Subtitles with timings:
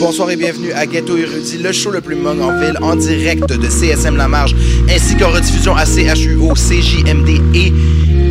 [0.00, 3.48] Bonsoir et bienvenue à Ghetto Érudit, le show le plus mong en ville, en direct
[3.52, 4.54] de CSM La Marge,
[4.88, 7.70] ainsi qu'en rediffusion à CHUO, CJMD et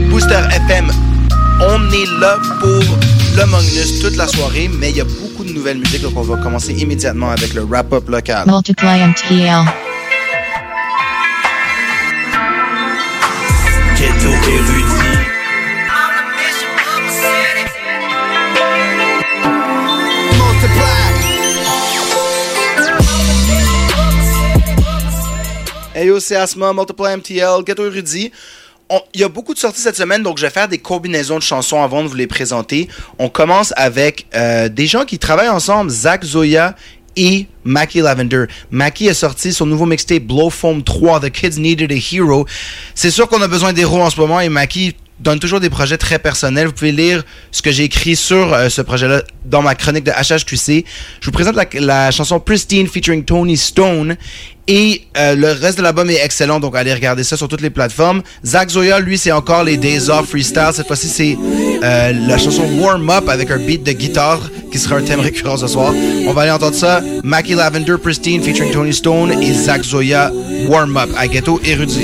[0.09, 0.89] Booster FM.
[1.59, 2.83] On est là pour
[3.35, 6.21] le Mongnus toute la soirée, mais il y a beaucoup de nouvelles musiques, donc on
[6.21, 8.45] va commencer immédiatement avec le wrap-up local.
[8.47, 9.65] Multiply MTL.
[13.97, 14.77] Ghetto érudit.
[26.19, 27.83] C'est Asma, Multiply MTL, Ghetto.
[28.89, 31.37] On- Il y a beaucoup de sorties cette semaine, donc je vais faire des combinaisons
[31.37, 32.87] de chansons avant de vous les présenter.
[33.19, 36.75] On commence avec euh, des gens qui travaillent ensemble, Zach Zoya
[37.17, 38.45] et Mackie Lavender.
[38.71, 42.45] Mackie a sorti son nouveau mixtape Blow Foam 3, The Kids Needed a Hero.
[42.95, 45.98] C'est sûr qu'on a besoin d'héros en ce moment et Mackie donne toujours des projets
[45.98, 46.67] très personnels.
[46.67, 50.11] Vous pouvez lire ce que j'ai écrit sur euh, ce projet-là dans ma chronique de
[50.11, 50.86] HHQC.
[51.22, 54.16] Je vous présente la, chanson Pristine featuring Tony Stone.
[54.70, 57.70] Et euh, le reste de l'album est excellent, donc allez regarder ça sur toutes les
[57.70, 58.22] plateformes.
[58.45, 60.72] Zach Zoya, lui, c'est encore les Days Off Freestyle.
[60.73, 61.38] Cette fois-ci, c'est
[61.84, 65.55] euh, la chanson Warm Up avec un beat de guitare qui sera un thème récurrent
[65.55, 65.94] ce soir.
[66.28, 67.02] On va aller entendre ça.
[67.23, 70.34] Mackie Lavender, Pristine featuring Tony Stone et Zach Zoya,
[70.67, 72.04] Warm Up à Ghetto Érudit.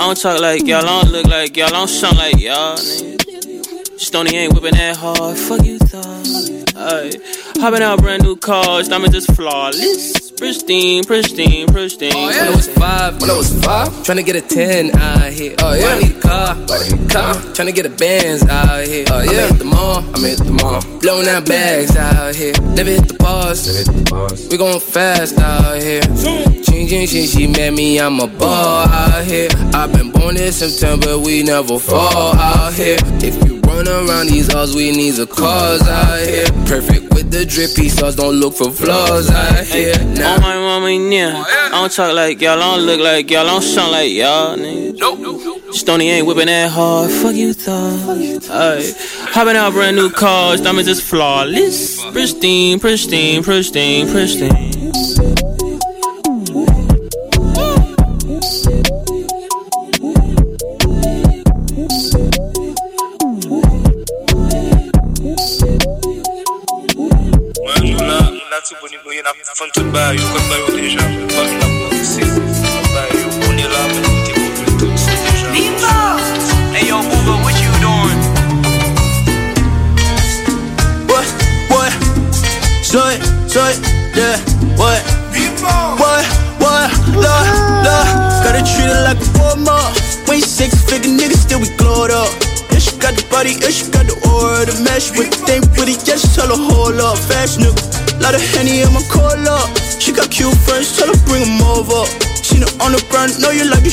[0.00, 2.74] I don't talk like y'all, I don't look like y'all, I don't sound like y'all,
[2.74, 3.19] nigga.
[4.00, 6.26] Stony ain't whipping that hard, fuck you thought.
[6.74, 7.12] Hey,
[7.60, 10.30] hopping out brand new cars, diamonds just flawless.
[10.30, 12.10] Pristine, pristine, pristine.
[12.14, 15.54] Oh, when I was five, when I was five, tryna get a ten out here.
[15.58, 16.54] Oh yeah, I need a car,
[17.10, 19.04] car, tryna get a Benz out here.
[19.10, 22.54] Oh yeah, I'm at the mall, I'm at the mall, blowing out bags out here.
[22.74, 24.48] Never hit the bars, never hit the bars.
[24.50, 26.00] We going fast out here.
[26.64, 29.50] Ching ching ching, she met me, I'm a ball out here.
[29.74, 32.96] I've been born in September, we never fall out here.
[33.20, 36.46] If you run around these halls, we need a cause out here.
[36.66, 39.94] Perfect with the drippy sauce, don't look for flaws out here.
[40.04, 41.44] Now On my mama, oh, yeah.
[41.44, 44.56] I don't talk like y'all, I don't look like y'all, I don't sound like y'all,
[44.56, 45.74] nigga.
[45.74, 48.16] Stony ain't whipping that hard, fuck you thought.
[48.16, 48.92] Hey,
[49.32, 52.04] hopping out brand new cars, diamonds just flawless.
[52.12, 54.89] Pristine, pristine, pristine, pristine.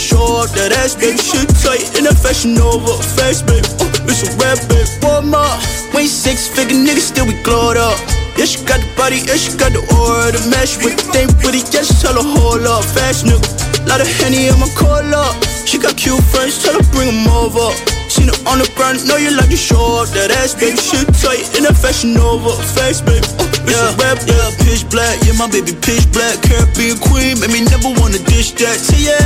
[0.08, 0.50] Show up.
[0.56, 2.96] That ass, baby, shit tight in that fashion over.
[3.20, 4.88] Face, baby, oh, it's a rap, baby.
[5.08, 5.60] Up.
[5.92, 8.00] When you six figure nigga, still we glowed up.
[8.40, 10.96] Yeah, she got the body, yeah, she got the aura, the mesh with
[11.44, 12.86] with it, yeah, she tell her hold up.
[12.86, 13.44] Fast nigga,
[13.90, 15.36] lot of Henny in my call up.
[15.66, 17.76] She got cute friends, tell her bring 'em over.
[18.08, 20.78] Seen it on the ground, know you like you show up that ass, baby.
[20.80, 23.28] Shit tight in a fashion over face, baby.
[23.40, 26.40] Uh, yeah, rap, yeah, pitch black, yeah, my baby pitch black.
[26.44, 28.80] Caribbean queen, made me never wanna dish that.
[28.80, 29.20] Say yeah,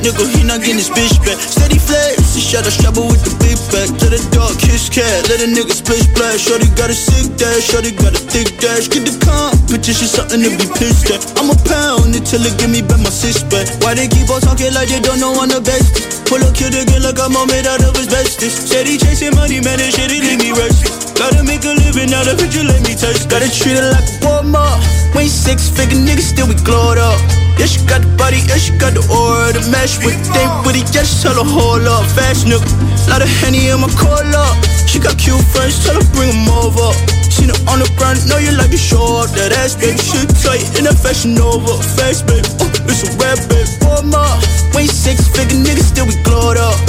[0.00, 1.38] nigga, he not getting his bitch back.
[1.38, 3.90] Steady flex, he shot a strapper with the big back.
[4.00, 6.46] To the dog, kiss cat, let a nigga split splash.
[6.46, 8.88] Shorty got a sick dash, shorty got a thick dash.
[8.88, 11.20] Get the competition, something to be pissed at.
[11.36, 13.66] I'ma pound until it give me back my six back.
[13.82, 16.24] Why they keep on talking like they don't know I'm the best?
[16.30, 18.54] Pull a kid again like I'm all made out of asbestos.
[18.54, 21.09] Said he chasing money, man, this shit, he leave me restless.
[21.20, 23.28] Gotta make a living out of it, you let me touch.
[23.28, 24.80] Gotta treat it like a Walmart.
[25.12, 27.20] We ain't six figure niggas, still we glowed up.
[27.60, 30.16] Yeah, she got the body, yeah, she got the aura to match with.
[30.32, 32.08] They with it, yeah, she tell her hold up.
[32.16, 32.64] Fast nigga,
[33.12, 34.48] lot of Henny in my cola.
[34.88, 36.88] She got cute friends, tell her bring them over.
[37.28, 40.00] Seen it on the ground, know you like to show up that ass, baby.
[40.00, 41.76] Shit tight in a fashion over.
[42.00, 43.68] Fast, baby, uh, it's a rap, baby.
[43.84, 44.40] Walmart.
[44.72, 46.80] We ain't six figure niggas, still we glowed up.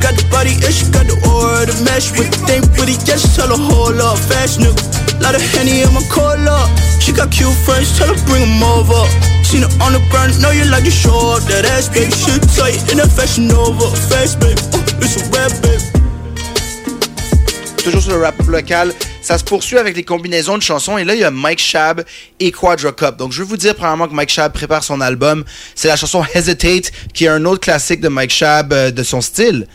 [0.00, 2.30] Got the body, she got the aura to match with.
[2.46, 4.18] They with it, she tell her hold up.
[4.58, 6.68] Nigga, lot of Henny in my cola.
[7.00, 9.06] She got cute friends, tell her bring them over.
[9.44, 12.12] Seen it on the ground, know you like to show up that ass, baby.
[12.12, 13.88] Shit tight in a fashion over.
[14.08, 14.60] Fast, baby,
[15.00, 15.94] it's a rap, baby.
[17.84, 18.92] toujours sur le rap local.
[19.24, 20.98] Ça se poursuit avec les combinaisons de chansons.
[20.98, 22.04] Et là, il y a Mike Shab
[22.40, 23.16] et Quadra Cup.
[23.16, 25.46] Donc, je veux vous dire, premièrement, que Mike Shab prépare son album.
[25.74, 29.22] C'est la chanson Hesitate, qui est un autre classique de Mike Shab euh, de son
[29.22, 29.66] style.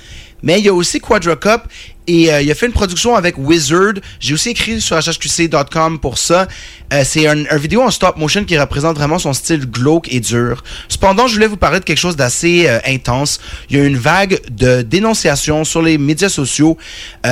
[0.43, 1.63] Mais il y a aussi Quadra Cup
[2.09, 3.93] et euh, il a fait une production avec Wizard.
[4.19, 6.47] J'ai aussi écrit sur hhqc.com pour ça.
[6.91, 10.63] Euh, c'est un, vidéo en stop motion qui représente vraiment son style glauque et dur.
[10.87, 13.39] Cependant, je voulais vous parler de quelque chose d'assez euh, intense.
[13.69, 16.77] Il y a une vague de dénonciations sur les médias sociaux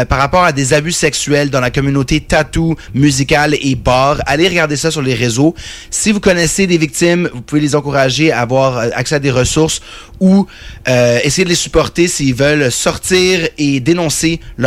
[0.09, 4.21] par rapport à des abus sexuels dans la communauté tattoo, musicale et bar.
[4.27, 5.55] Allez regarder ça sur les réseaux.
[5.89, 9.81] Si vous connaissez des victimes, vous pouvez les encourager à avoir accès à des ressources
[10.19, 10.45] ou
[10.85, 14.66] essayer de les supporter s'ils veulent sortir et dénoncer leur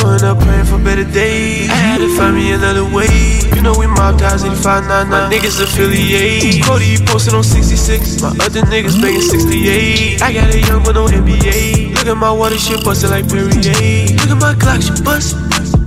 [0.00, 1.68] Growing up praying for better days.
[1.68, 3.12] I had to find me another way.
[3.52, 5.12] You know we mobbed guys 8599.
[5.12, 6.64] My niggas affiliate.
[6.64, 8.22] Cody posted on 66.
[8.22, 10.22] My other niggas making 68.
[10.22, 11.92] I got a young but no NBA.
[11.92, 14.16] Look at my water shit busted like Perrier.
[14.24, 15.36] Look at my Glock shit bust.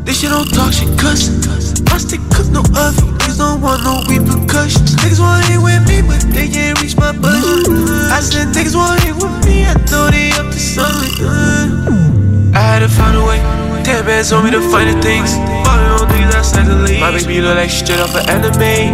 [0.06, 1.34] This shit don't talk shit cuss.
[1.90, 3.18] I stick cook no oven.
[3.18, 4.94] Niggas don't want no repercussions.
[5.02, 7.66] Niggas wanna hang with me, but they can't reach my budget.
[8.14, 9.66] I said niggas wanna hang with me.
[9.66, 12.23] I know they up to something.
[12.54, 13.42] I had to find a way.
[13.84, 15.34] Ten bands on me to find the things.
[15.66, 17.02] Falling on things outside the league.
[17.02, 18.94] My baby look like straight off an anime.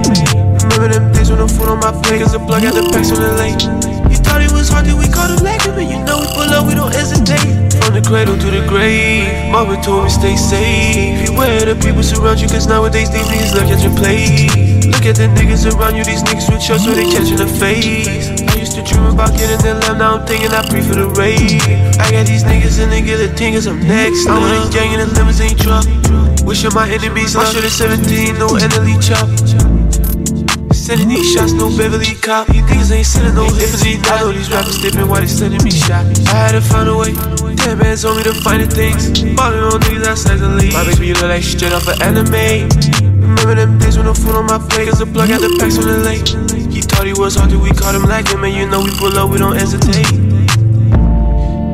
[0.63, 3.11] Remember them days when the food on my plate, cause the plug had the packs
[3.11, 3.59] on the lane.
[4.07, 6.47] You thought it was hard till we him like him, and you know we pull
[6.55, 7.75] up, we don't hesitate.
[7.83, 11.27] From the cradle to the grave, mama told me stay safe.
[11.27, 14.47] Beware the people surround you, cause nowadays these niggas look at your play.
[14.87, 18.38] Look at the niggas around you, these niggas with shots so they catching the face.
[19.07, 21.61] About getting the lamb, now I'm thinking I pray for the rain.
[21.99, 24.27] I got these niggas in the guillotine, cause I'm next.
[24.27, 25.85] I'm with a gang in a limousine truck.
[26.43, 27.35] Wishing my enemies.
[27.35, 29.27] I 17, no NLE chop.
[30.73, 32.47] Sending these shots, no Beverly cop.
[32.47, 34.01] These niggas ain't sending no limousine.
[34.05, 36.01] I know these rappers dipping while they sending me shot.
[36.27, 37.13] I had to find a way.
[37.61, 39.13] Ten bands on me to find the things.
[39.37, 40.73] Falling on niggas outside the league.
[40.73, 42.65] My baby look like straight off an anime.
[43.21, 45.77] Remember them days when the food on my plate, cause the plug had the packs
[45.77, 46.48] on the lake.
[46.79, 48.55] He thought he was hard we caught him like man.
[48.55, 50.07] you know we pull up, we don't hesitate.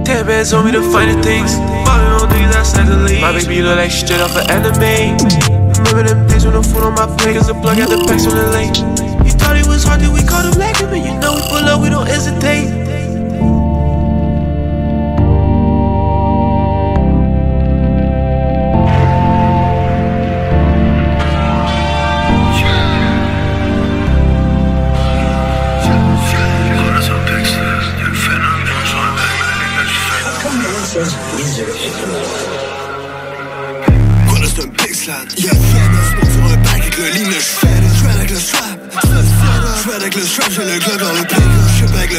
[0.02, 1.54] Ten bands on me to find the things.
[1.86, 3.22] Falling on niggas outside the league.
[3.22, 5.14] My baby look like straight off an anime.
[5.78, 8.26] Remember them days when the food on my plate, cause the plug had the packs
[8.26, 8.74] on the lake.
[9.22, 11.84] He thought he was hard we caught him him, and you know we pull up,
[11.84, 12.85] we don't hesitate.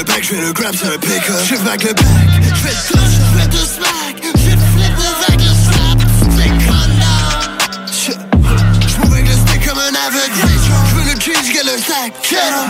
[0.06, 1.36] back, je vais le grab, c'est le pick up.
[1.44, 2.04] Je back le back,
[2.42, 4.16] je vais le je vais le smack.
[4.22, 5.98] Je flip le vague, le slap,
[6.36, 7.16] c'est condom.
[7.96, 8.12] Je
[9.22, 9.82] le stick comme un.
[10.88, 12.12] Je veux le cheese, je le sac.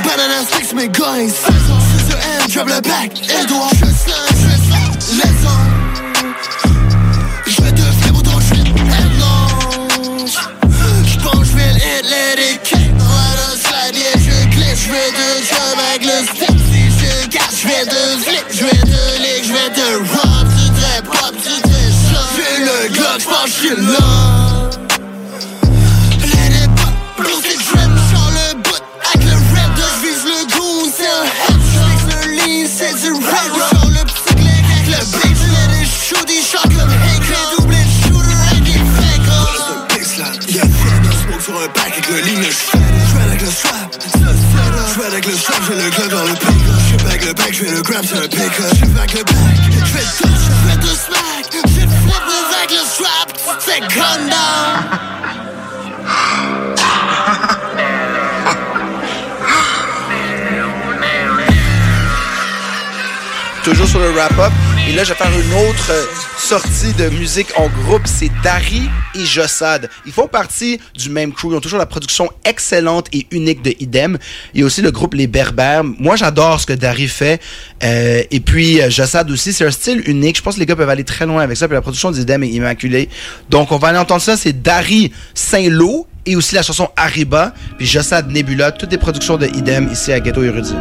[0.05, 1.29] Banana sticks, mes goings.
[1.29, 2.21] C'est ce M,
[2.55, 3.11] drop le back.
[3.43, 4.91] Edouard, je slam, je slam.
[7.47, 7.77] Je vais le
[14.19, 15.26] je je
[23.27, 24.71] j'pense que là
[26.23, 26.95] Let it pop,
[27.43, 27.59] c'est
[29.15, 30.39] avec le rap de j'vise le
[30.97, 31.25] c'est un
[32.09, 36.91] Le lean, c'est du rap, le avec le beat Let it shoot, il shot comme
[36.91, 39.27] Hank, les doublés de shooter avec des fakes
[40.49, 40.65] Yeah, yeah,
[41.25, 42.43] smoke sur un avec le lean,
[43.27, 43.91] avec le strap,
[44.93, 46.31] j'fais avec le j'ai le dans le
[47.07, 48.47] avec le back, j'vais le sur le avec
[50.83, 51.36] smack
[63.67, 64.53] toujours sur le wrap-up.
[64.89, 66.05] Et là, je vais faire une autre euh,
[66.47, 68.03] sortie de musique en groupe.
[68.05, 69.91] C'est Dari et Jossad.
[70.07, 71.49] Ils font partie du même crew.
[71.51, 74.17] Ils ont toujours la production excellente et unique de Idem.
[74.55, 75.83] Il y a aussi le groupe Les Berbères.
[75.83, 77.43] Moi, j'adore ce que Dari fait.
[77.83, 79.53] Euh, et puis, euh, Jossad aussi.
[79.53, 80.37] C'est un style unique.
[80.37, 81.67] Je pense que les gars peuvent aller très loin avec ça.
[81.67, 83.09] Puis la production d'Idem est immaculée.
[83.51, 84.37] Donc, on va aller entendre ça.
[84.37, 87.55] C'est Dari Saint-Lô et aussi la chanson Arriba.
[87.77, 88.71] Puis Jossad Nebula.
[88.71, 90.75] Toutes les productions de Idem ici à Ghetto Érudit.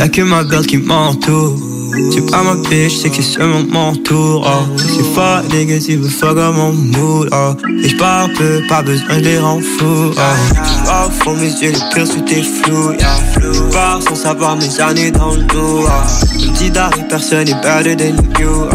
[0.00, 1.58] Y'a que ma girl qui m'entoure.
[2.10, 4.48] C'est pas ma bitch, c'est que c'est seulement mon tour.
[4.48, 4.78] Oh.
[4.78, 7.28] C'est fuck niggas, ils veulent fuck à mon mood.
[7.30, 7.54] Oh.
[7.84, 10.14] Et j'pars peu, pas besoin, je les rends fous.
[10.16, 10.20] Oh.
[10.86, 12.92] Oh, font mes yeux, les pires sur tes flous.
[12.92, 13.52] Yeah.
[13.52, 15.84] J'pars sans savoir mes années dans le dos.
[15.84, 16.34] Oh.
[16.34, 16.72] Me dis
[17.10, 18.70] personne est better than you.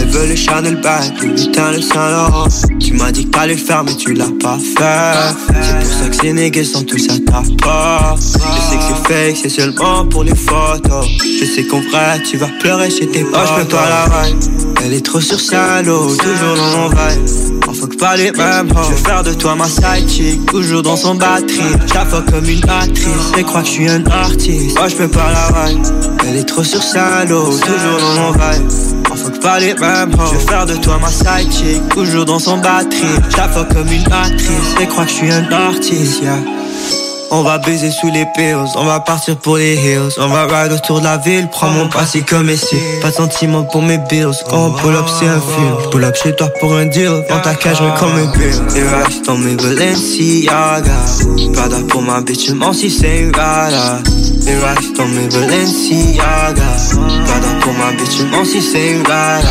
[0.00, 2.48] Elle veut le Chanel bag, le putain le Saint Laurent.
[2.78, 5.36] Tu m'as dit que t'allais le faire, mais tu l'as pas fait.
[5.62, 8.22] C'est pour ça que ces niggas sont tous à ta porte.
[8.22, 11.06] Je sais que c'est fake, c'est seulement pour les photos.
[11.22, 13.24] Je sais qu'en vrai, tu vas pleurer chez tes.
[13.24, 14.36] Oh, je peux pas la ride.
[14.84, 17.59] Elle est trop sur salaud, toujours dans mon vibe.
[18.00, 18.72] Pas les mêmes.
[18.84, 21.60] Je vais faire de toi ma side toujours dans son batterie.
[22.10, 24.78] Fuck comme une actrice, et crois que je suis un artiste.
[24.82, 25.86] Oh, je peux pas la ride.
[26.26, 28.68] Elle est trop sur salaud, toujours dans mon vibe.
[29.12, 30.12] On fuck pas les mêmes.
[30.30, 33.20] Je vais faire de toi ma side chick, toujours dans son batterie.
[33.52, 36.22] Fuck comme une actrice, et crois que je suis un artiste.
[37.32, 40.10] On va baiser sous les pills, on va partir pour les hills.
[40.18, 43.62] On va ride autour de la ville, prends mon passé comme ici Pas de sentiment
[43.62, 45.90] pour mes bills, quand on pull up c'est un film.
[45.92, 48.60] Pull up chez toi pour un deal, dans ta cage mais comme un bill.
[48.74, 50.82] Les racks dans mes Balenciaga
[51.52, 53.98] Prada pour ma bitch, je m'en si c'est une rada
[54.44, 56.52] Les racks dans mes Balenciaga
[57.26, 59.42] Prada pour ma bitch, je m'en si c'est une rada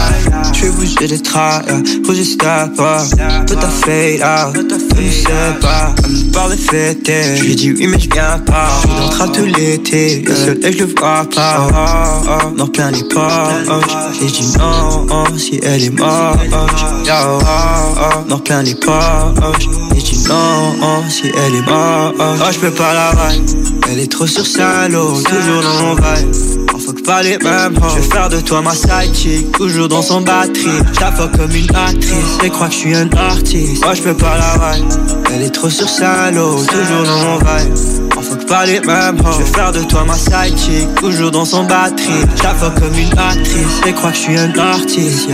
[0.54, 6.32] J'suis bougé de travail, faut juste step up Tout à fade out, tu ne me
[6.32, 10.22] parle de fêter, j'lui dis oui mais j'viens pas J'suis dans le trap tout l'été,
[10.22, 11.68] le soleil j'le vois pas.
[11.70, 18.40] Oh, oh, plein les poches, et j'dis non oh, si elle est morte oh, Non
[18.40, 23.50] plein les poches, et j'dis non si elle est morte Oh j'peux pas la ride,
[23.92, 27.78] elle est trop sur salaud, toujours dans mon vibe on fuck pas les mêmes.
[27.90, 30.66] Je vais faire de toi ma side chick, toujours dans son batterie.
[30.94, 33.84] J'la comme une actrice, et crois que je suis un artiste.
[33.88, 34.86] Oh, je peux pas la ride,
[35.34, 38.48] elle est trop sur salaud, toujours dans mon vibe.
[38.48, 39.18] Pas les mêmes.
[39.32, 42.26] Je vais faire de toi ma side chick, toujours dans son batterie.
[42.36, 45.30] J'la comme une actrice, et crois que je suis un artiste.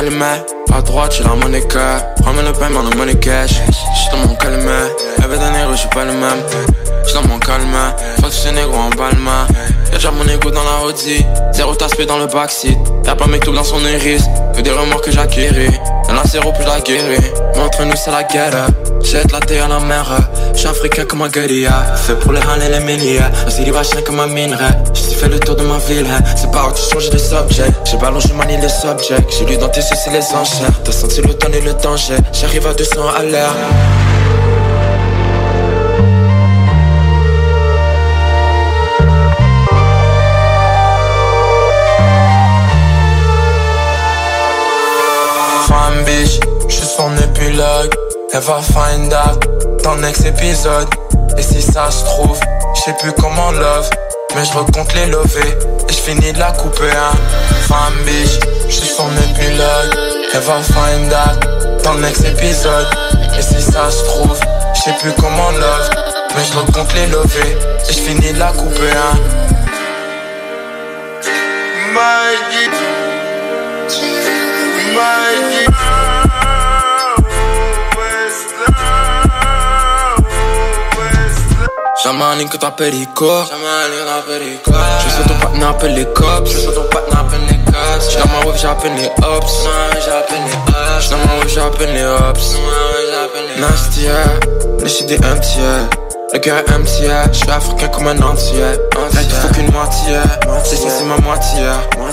[0.00, 0.44] La rallumais.
[0.72, 2.14] À droite, j'ai la money car.
[2.22, 3.50] Prends-moi le paiement, le money cash.
[3.50, 4.70] J'suis dans mon calme.
[5.22, 6.42] Avec des négros, j'suis pas le même.
[7.04, 7.76] J'suis dans mon calme.
[8.22, 9.46] Que ces négros en balma.
[9.90, 11.24] Y'a déjà mon ego dans la Audi.
[11.52, 12.78] Zéro taspé dans le backseat.
[13.04, 14.22] Y'a pas mes tout dans son iris.
[14.54, 15.78] Que des remords que j'acquéris.
[16.10, 17.20] Y'en a zéro, plus la guéris.
[17.54, 18.66] Mais entre nous, c'est la guerre.
[19.02, 20.06] Jette la terre à la mer.
[20.54, 21.94] J'suis africain comme un guérilla.
[21.94, 23.20] Fait pour les râles et les milliers.
[23.46, 24.72] Aussi les vachins comme un minerai.
[24.92, 26.08] J'suis fait le tour de ma ville.
[26.34, 27.72] C'est pas où tu changes de subject.
[27.84, 29.24] J'ai ballon, je manie les subjects.
[29.38, 30.72] J'ai lu dans tes yeux, c'est les enchères.
[30.84, 32.16] T'as senti l'automne et le danger.
[32.32, 33.54] J'arrive à 200 à l'heure.
[47.52, 50.88] Elle va find out dans le next épisode.
[51.36, 52.38] Et si ça se trouve,
[52.74, 53.90] j'sais plus comment love.
[54.36, 57.16] Mais je recompte les lovés et j'finis de la couper hein.
[57.66, 58.38] Femme bitch,
[58.68, 59.98] j'suis son épilogue.
[60.32, 62.86] Elle va find out dans le next épisode.
[63.36, 64.38] Et si ça se trouve,
[64.74, 65.90] j'sais plus comment love.
[66.36, 67.56] Mais je recompte les lovés
[67.88, 69.18] et j'finis de la couper hein.
[71.92, 72.70] Mikey.
[74.94, 75.69] Mikey.
[82.10, 83.46] En ligne que péricope.
[83.48, 84.74] Jamais en ligne que ta péricope.
[84.98, 86.50] Je suis ton partenaire, appelle les cops.
[86.50, 88.00] Je suis ton partenaire, appelle les cops.
[88.00, 89.54] J'suis dans ma whip, j'appelle les ops.
[90.04, 90.98] J'appelle les ops.
[90.98, 92.56] J'suis dans ma whip, j'appelle les ops.
[93.58, 94.08] Nasty.
[94.82, 95.60] Les shit des empty.
[96.32, 97.32] Le cœur est empty, yeah.
[97.32, 98.58] J'suis africain comme un entier.
[98.60, 100.16] Là, il faut qu'une moitié.
[100.64, 101.62] C'est ça, c'est ma moitié.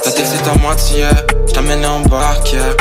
[0.03, 1.07] Ta tête, c'est ta moitié.
[1.47, 2.75] J't'amène en barque, yeah.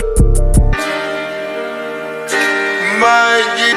[3.00, 3.76] Mikey.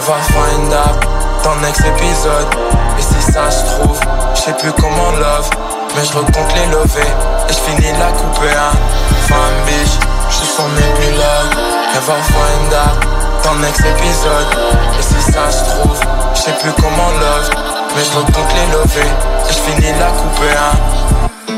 [0.00, 2.48] Elle va find out dans next épisode.
[2.98, 4.00] Et si ça se trouve,
[4.34, 5.50] j'sais plus comment love.
[5.94, 7.12] Mais je recompte les lovés
[7.46, 8.72] et j'finis la couper hein.
[9.28, 9.98] Femme bitch,
[10.30, 11.52] j'suis son épilogue.
[11.94, 14.46] Elle va find out dans next épisode.
[14.98, 16.00] Et si ça se trouve,
[16.34, 17.50] j'sais plus comment love.
[17.94, 19.10] Mais je recompte les lovés
[19.50, 21.49] et j'finis la couper hein.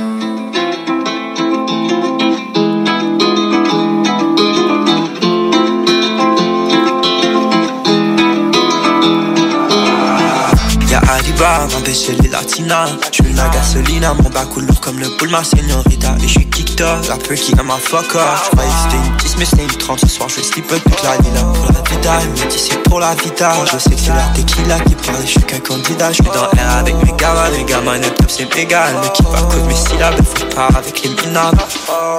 [11.12, 14.98] Y'a Aliba, ma bitch elle est latina J'fume la gasolina, mon bas coule lourd comme
[14.98, 16.14] le boule ma señorita.
[16.22, 18.50] Et j'suis kicked up, la peu qui aime ma fuck off.
[18.50, 21.16] J'croyais c'était une 10 mais c'était une 30 Ce soir j'vais slip up toute la
[21.18, 23.52] lila Pour la vida, elle me dit c'est pour la vida.
[23.70, 26.12] Je sais que c'est la tequila qui parle, j'suis qu'un candidat.
[26.12, 29.40] J'suis dans l'air avec mes gamins, les gamins ne top c'est mégal Le qui va
[29.42, 31.58] code mes syllabes, elle faut pas avec les minables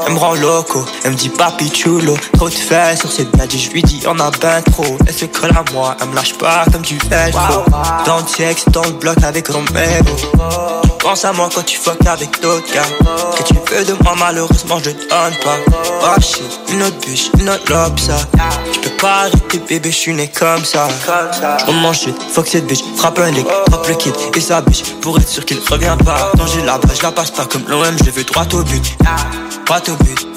[0.05, 2.15] Elle me rend loco, elle me dit papi chulo.
[2.33, 4.97] Trop de fesses sur cette badge, j'lui dis y'en a ben trop.
[5.07, 7.63] Elle se colle à moi, elle me lâche pas comme du velcro
[8.05, 10.15] Dans le texte, dans le bloc avec Romero
[10.99, 12.81] Pense à moi quand tu fuck avec d'autres gars.
[13.37, 15.57] Que tu veux de moi malheureusement je donne pas.
[16.01, 18.15] Oh shit, une autre bûche, une autre lobe ça.
[18.71, 20.87] Tu peux pas arrêter bébé, je suis né comme ça.
[21.67, 24.83] On mange shit, fuck cette bitch, frappe un lick, drop le kid et sa bitch
[25.01, 26.31] Pour être sûr qu'il revient pas.
[26.37, 28.97] Quand j'ai la balle, je la passe pas comme l'OM, je vu droit au but
[29.65, 30.27] Droit au but,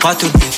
[0.00, 0.54] droit au but.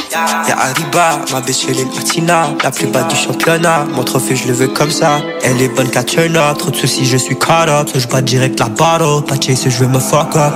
[0.48, 4.46] Y'a Arriba, ma bitch elle est latina La plus bas du championnat, mon trophée je
[4.46, 5.18] le veux comme ça.
[5.42, 7.88] Elle est bonne qu'à turn up, trop de soucis je suis caught up.
[7.92, 10.52] So je bats direct la bottle, pas chase je veux me fuck up.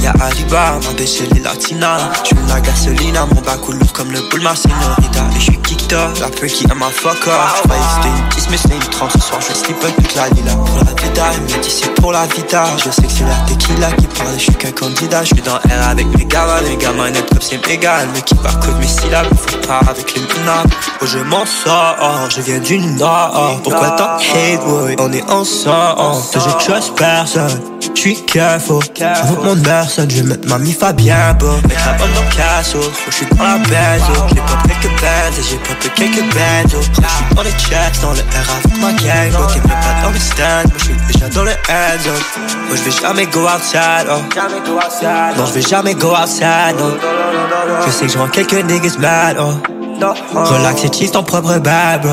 [0.00, 1.98] Y'a Arriba, ma bitch elle est latina.
[2.24, 6.16] J'fume la gasolina, mon bas coule lourd comme le boule señorita Et j'suis kicked up,
[6.20, 7.68] la peu qui aime ma fuck up.
[7.68, 10.28] Que c'était une 10 mais c'était une 30 Ce soir je slip up toute la
[10.30, 10.52] lila.
[10.52, 13.36] Pour la vida, elle me dit c'est pour la vida Je sais que c'est la
[13.46, 15.24] tequila qui parle, j'suis qu'un candidat.
[15.24, 18.58] J'suis dans l'air avec mes gamins, les gamins net comme c'est mégal Mais qui par
[18.60, 20.70] code mes syllabes, faut pas avec les minables
[21.00, 23.60] Oh je m'en sors, je viens du nord.
[23.62, 26.22] Pourquoi hate, boy, on est ensemble.
[26.32, 27.60] Je trust personne,
[27.94, 28.82] j'suis careful.
[29.00, 32.22] Avec mon personne, je vais mettre ma mif à bien bas Mettre la bonne dans
[32.22, 36.34] le casseau, je suis dans la benzo J'ai pas quelques bands et j'ai pas quelques
[36.34, 39.30] bands J'suis dans les checks, dans le R avec ma gang.
[39.32, 42.22] Bro, t'es même pas dans le stand, moi j'suis déjà dans le zone.
[42.68, 45.36] Moi j'vais jamais go outside, oh.
[45.36, 46.73] Non j'vais jamais go outside,
[47.86, 49.54] Je sais que j'rends quelques niggas mad, oh.
[50.34, 52.10] Relax et cheese ton propre bad, bro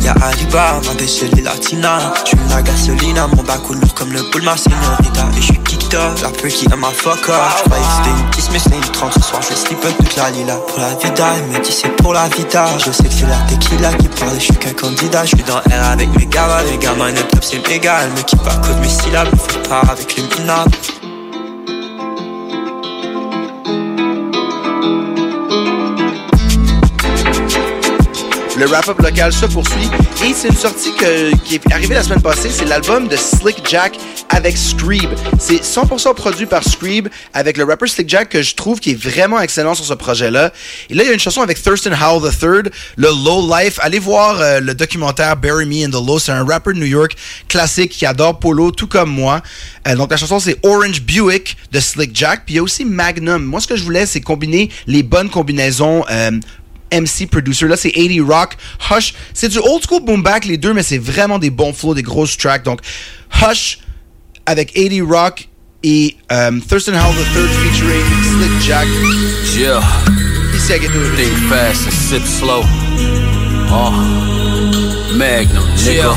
[0.00, 1.98] Y'a Aliba, ma bitch elle est latina.
[2.24, 5.58] J'fume la gasolina, mon coule lourd comme le boule ma señorita Et j'suis
[5.94, 8.76] up, la peu qui aime ma fuck up J'croyais que c'était une 10 mais c'était
[8.76, 11.72] une 30 Ce soir j'vais slip toute la lila Pour la vida, elle me dit
[11.72, 12.66] c'est pour la vida.
[12.78, 15.24] Je sais que c'est la tequila qui parle, j'suis qu'un candidat.
[15.24, 18.54] J'suis dans l'air avec mes gamins, les gamins ne top c'est mégal Mais qui pas
[18.56, 20.70] code mes syllabes, faut pas avec les minables
[28.62, 29.88] Le wrap-up local se poursuit
[30.24, 30.92] et c'est une sortie
[31.44, 32.48] qui est arrivée la semaine passée.
[32.48, 33.98] C'est l'album de Slick Jack
[34.28, 35.10] avec Screeb.
[35.40, 38.94] C'est 100% produit par Screeb avec le rapper Slick Jack que je trouve qui est
[38.94, 40.52] vraiment excellent sur ce projet-là.
[40.90, 43.80] Et là, il y a une chanson avec Thurston Howell III, le Low Life.
[43.82, 46.20] Allez voir euh, le documentaire Bury Me in the Low.
[46.20, 47.16] C'est un rapper de New York
[47.48, 49.42] classique qui adore Polo, tout comme moi.
[49.88, 52.42] Euh, donc la chanson c'est Orange Buick de Slick Jack.
[52.46, 53.42] Puis il y a aussi Magnum.
[53.42, 56.04] Moi, ce que je voulais, c'est combiner les bonnes combinaisons.
[56.08, 56.30] euh,
[56.92, 57.66] MC producer.
[57.66, 58.56] Là, c'est 80 Rock.
[58.90, 59.14] Hush.
[59.34, 62.02] C'est du old school boom back, les deux, mais c'est vraiment des bons flows, des
[62.02, 62.64] grosses tracks.
[62.64, 62.80] Donc,
[63.42, 63.78] Hush
[64.46, 65.48] avec 80 Rock
[65.82, 68.88] et euh, Thurston Howell III featuring Slick Jack.
[69.56, 69.80] Yeah.
[70.54, 70.98] Ici à Ghetto.
[71.16, 72.62] Think fast and sip slow.
[73.70, 73.90] Oh.
[75.16, 76.14] Magnum, nigga.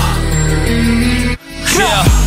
[1.78, 2.25] Yeah.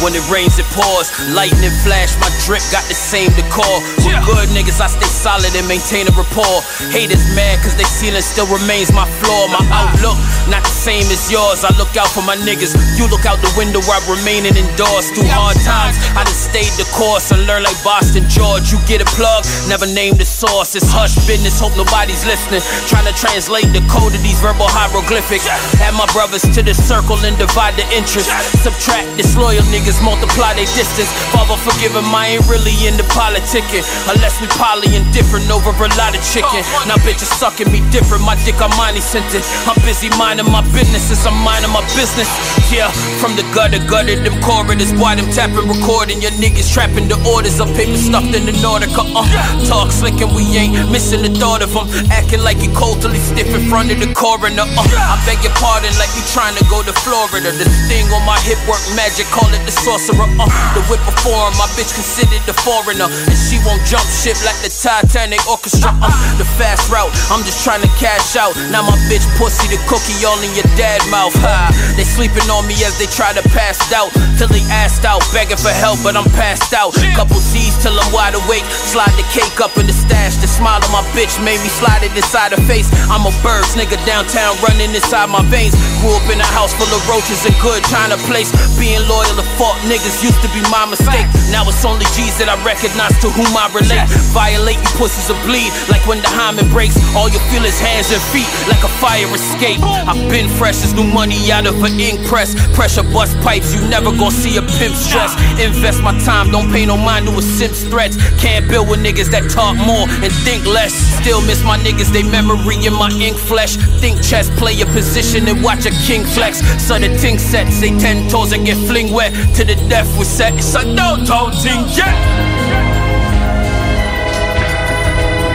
[0.00, 1.12] When it rains, it pours.
[1.36, 3.76] Lightning flash, my drip got the same decor.
[4.00, 6.64] With good niggas, I stay solid and maintain a rapport.
[6.92, 9.48] Haters mad cause they ceiling still remains my floor.
[9.52, 9.92] My uh-huh.
[9.92, 10.16] outlook,
[10.48, 11.64] not the same as yours.
[11.64, 12.72] I look out for my niggas.
[12.96, 15.10] You look out the window while remaining indoors.
[15.12, 18.70] Through hard times, I done stayed the course and learned like Boston George.
[18.72, 20.76] You get a plug, never name the source.
[20.76, 22.62] It's hush business, hope nobody's listening.
[22.86, 25.48] Trying to translate the code of these verbal hieroglyphics.
[25.82, 28.30] Add my brothers to the circle and divide the interest.
[28.62, 31.10] Subtract disloyal niggas, multiply their distance.
[31.34, 33.82] Father, forgive him, I ain't really into politicking.
[34.06, 36.62] Unless we poly indifferent over a lot of chicken.
[36.86, 39.42] Now bitches sucking me different, my dick I'm money scented.
[39.66, 42.30] I'm busy minding my business as I'm minding my business.
[42.70, 42.86] Yeah,
[43.18, 44.94] from the gutter, gutter, them corridors.
[44.94, 46.22] Why them tapping, recording?
[46.22, 49.02] Your niggas trapping the orders of paper stuffed in the Nordica.
[49.10, 49.24] Uh,
[49.66, 51.88] talk slick and we ain't missing the thought of them.
[52.12, 54.68] Acting like you cold till he stiff in front of the coroner.
[54.76, 57.50] Uh, I beg your pardon, like you trying to go to Florida.
[57.50, 60.28] The thing on my hip work magic, call it the sorcerer.
[60.36, 63.08] Uh, the whip of foreign, my bitch considered the foreigner.
[63.08, 65.92] And she won't jump ship like the Titanic Orchestra.
[66.00, 68.52] Uh, the fast route, I'm just trying to cash out.
[68.68, 71.34] Now my bitch pussy, the cookie all in your dad mouth.
[71.40, 74.12] Ha, they sleeping on me as they try to pass out.
[74.36, 76.92] Till they asked out, begging for help, but I'm passed out.
[77.16, 78.64] Couple Z's till I'm wide awake.
[78.68, 80.36] Slide the cake up in the stash.
[80.36, 82.88] The smile on my bitch made me slide it inside her face.
[83.08, 85.72] I'm a birds, nigga downtown running inside my veins.
[86.00, 88.52] Grew up in a house full of roaches and good China place.
[88.78, 91.26] Being loyal to fuck niggas used to be my mistake.
[91.54, 94.02] Now it's only G's that I recognize to whom I relate.
[94.34, 96.98] Violate you pussies will bleed like when the hymen breaks.
[97.14, 99.78] All you feel is hands and feet like a fire escape.
[99.82, 102.54] I've been fresh as new money out of an ink press.
[102.74, 105.34] Pressure bust pipes, you never gon' see a pimp stress.
[105.62, 108.18] Invest my time, don't pay no mind to a simp's threats.
[108.42, 110.94] Can't build with niggas that talk more and think less.
[111.22, 113.76] Still miss my niggas, they memory in my ink flesh.
[114.02, 116.58] Think chess, play your position and watch a king flex.
[116.82, 120.24] So the ting set, say ten toes and get fling wet to the death we
[120.24, 120.54] set.
[120.54, 122.16] It's a no toe ting yet.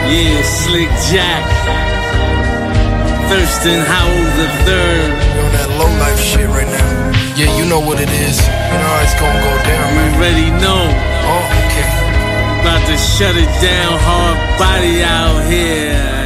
[0.06, 1.42] Yeah, Slick Jack.
[3.28, 5.10] Thurston Howell the third.
[5.34, 7.10] You on that low life shit right now.
[7.34, 8.38] Yeah, you know what it is.
[8.38, 10.06] You know how it's gonna go down, man.
[10.06, 10.82] You already know.
[11.26, 11.90] Oh, okay.
[12.62, 16.25] About to shut it down, hard body out here.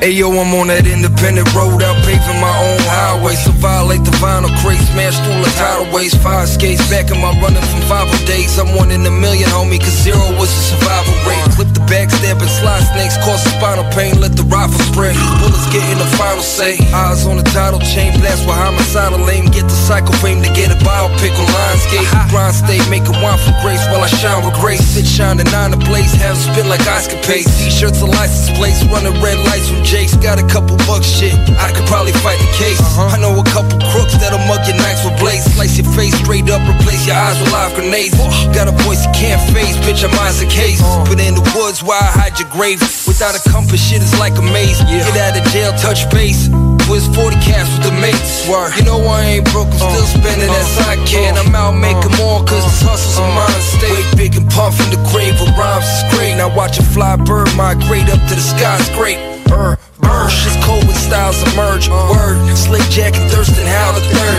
[0.00, 3.36] Hey yo, I'm on that independent road out paving my own highway.
[3.36, 6.16] So violate the vinyl crate, smash through the tidal waves.
[6.16, 8.56] Fire skates back in my running from five days.
[8.56, 11.12] I'm one in a million, homie, cause zero was the survival
[11.60, 15.12] Clip the backstab and slide snakes, cause spinal pain, let the rifle spray.
[15.44, 16.80] Bullets get in the final say.
[16.88, 19.44] Eyes on the title chain, blast with homicidal aim.
[19.52, 22.08] Get the cycle frame to get a biopic on Lionsgate.
[22.32, 24.80] Grind state, make a wine for grace while I shine with grace.
[24.80, 27.44] Sit shining nine to blaze, have spit like Oscar Pace.
[27.60, 30.16] T-shirts and license plates, running red lights from Jake's.
[30.16, 31.36] Got a couple bucks, shit.
[31.60, 32.80] I could probably fight the case.
[32.80, 33.12] Uh-huh.
[33.12, 35.44] I know a couple crooks that'll mug your nights with blades.
[35.52, 38.16] Slice your face straight up, replace your eyes with live grenades.
[38.56, 40.08] Got a voice you can't face, bitch.
[40.08, 40.80] I'm Isaac Case.
[40.80, 41.04] Uh-huh.
[41.04, 42.80] Put in the woods where I hide your grave.
[43.06, 44.80] Without a compass, shit is like a maze.
[44.84, 45.06] Yeah.
[45.06, 46.48] Get out of jail, touch base.
[46.86, 48.48] Twist 40 caps with the mates.
[48.50, 51.38] Work You know I ain't broke, I'm still spending as I can.
[51.38, 53.94] I'm out making more, cause this hustle's a mind state.
[53.94, 56.34] Wake big and puff in the grave with rhymes is great.
[56.36, 59.18] Now watch a fly bird migrate up to the sky, it's great.
[59.50, 61.88] Er, Bird, it's cold when styles emerge.
[61.88, 64.36] Word, Slick Jack and Thurston Howell the third.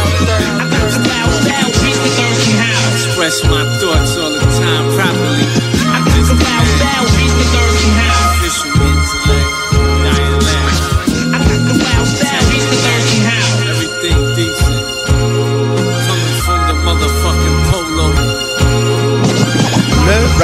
[2.95, 5.60] Express my thoughts all the time properly
[6.39, 8.00] loud bell, beat the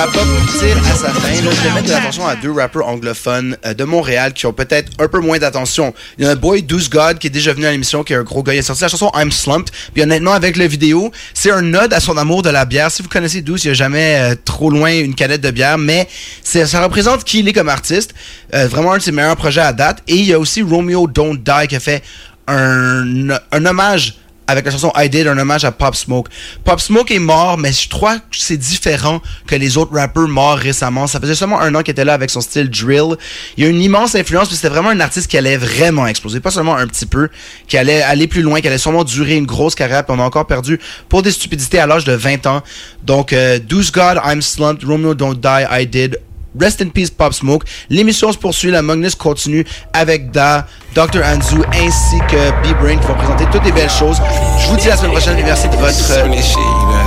[0.08, 1.34] Le wrap-up tire à sa fin.
[1.36, 4.92] Je vais mettre de l'attention à deux rappeurs anglophones euh, de Montréal qui ont peut-être
[5.00, 5.94] un peu moins d'attention.
[6.18, 8.16] Il y a un boy, Douce God, qui est déjà venu à l'émission, qui est
[8.16, 8.54] un gros gars.
[8.54, 9.70] Il a sorti la chanson I'm Slumped.
[9.94, 12.90] Puis honnêtement, avec la vidéo, c'est un nod à son amour de la bière.
[12.90, 15.78] Si vous connaissez Douce, il n'y a jamais euh, trop loin une canette de bière,
[15.78, 16.08] mais
[16.42, 18.14] ça représente qui il est comme artiste.
[18.54, 20.04] Euh, vraiment un de ses meilleurs projets à date.
[20.08, 22.02] Et il y a aussi Romeo Don't Die qui a fait
[22.48, 24.16] un, un hommage
[24.48, 26.30] avec la chanson I Did, un hommage à Pop Smoke.
[26.64, 30.58] Pop Smoke est mort, mais je crois que c'est différent que les autres rappeurs morts
[30.58, 31.06] récemment.
[31.08, 33.16] Ça faisait seulement un an qu'il était là avec son style drill.
[33.58, 36.40] Il y a une immense influence, puis c'était vraiment un artiste qui allait vraiment exploser.
[36.40, 37.30] Pas seulement un petit peu,
[37.68, 40.48] qui allait aller plus loin, qui allait sûrement durer une grosse carrière, on a encore
[40.48, 40.80] perdu
[41.10, 42.62] pour des stupidités à l'âge de 20 ans.
[43.04, 46.20] Donc, euh, Douce God, I'm Slumped, Romeo Don't Die, I Did,
[46.60, 47.64] Rest in Peace Pop Smoke.
[47.90, 50.66] L'émission se poursuit, la Magnus continue avec Da,
[50.96, 51.22] Dr.
[51.24, 54.22] Anzu ainsi que B-Brain qui vont présenter toutes les belles choses.
[54.60, 56.26] Je vous dis la semaine prochaine, et merci de votre euh,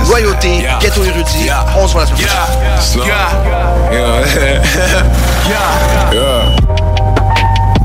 [0.07, 1.49] loyauté, ghetto érudit.
[1.77, 3.41] On se voit la semaine prochaine.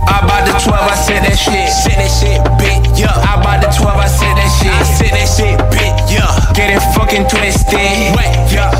[0.09, 1.69] I bought the 12, I said that shit.
[1.69, 3.11] Said that shit, bitch, yeah.
[3.11, 4.71] I bought the 12, I said that shit.
[4.73, 6.36] I said that shit, bitch, yeah.
[6.57, 8.17] getting fucking twisted.
[8.49, 8.73] Yeah,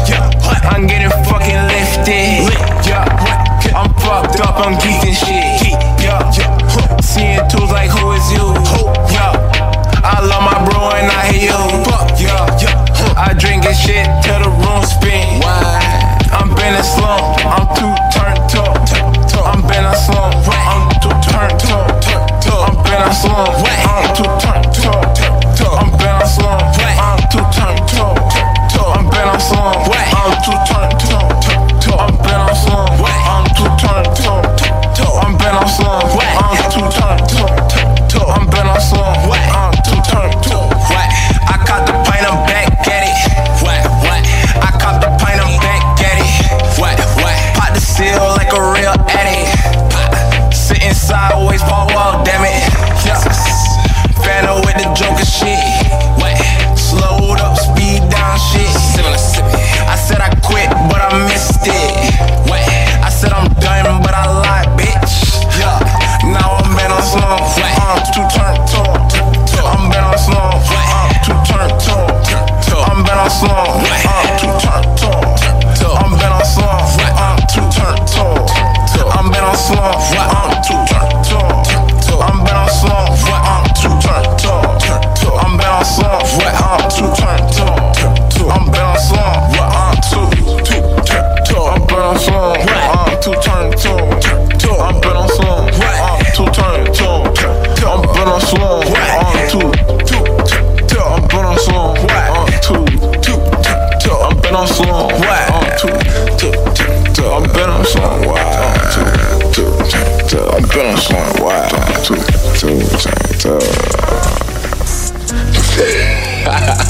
[0.73, 2.49] I'm getting fucking lifted.
[3.77, 5.77] I'm fucked up, I'm geeked and shit.
[7.05, 8.57] Seeing tools like who is you?
[10.09, 11.53] I love my bro and I hate you.
[13.15, 15.45] I drink and shit till the room spin.
[16.33, 18.73] I'm been a slump, I'm too turned up.
[19.45, 21.93] I'm been a slump, I'm too turned up.
[22.57, 23.53] I'm been a slump,
[23.85, 25.13] I'm too turned up.
[25.77, 26.96] I'm been a slump
[27.37, 28.17] too turned up.
[28.97, 31.29] I'm been a slump, I'm too turned up.
[32.01, 34.57] I'm been a slump, I'm too turned up.
[35.21, 37.61] I'm been a slump, I'm too turned up.
[38.33, 39.21] I'm been a slump,
[39.53, 40.33] I'm too turned.
[41.49, 43.17] I caught the pint, I'm back at it.
[44.57, 46.31] I caught the pint, I'm back at it.
[47.55, 50.55] Pop the seal like a real addict.
[50.55, 52.46] Sitting sideways, Paul Wall, damn it.
[73.47, 73.86] floor.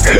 [0.07, 0.13] Yeah,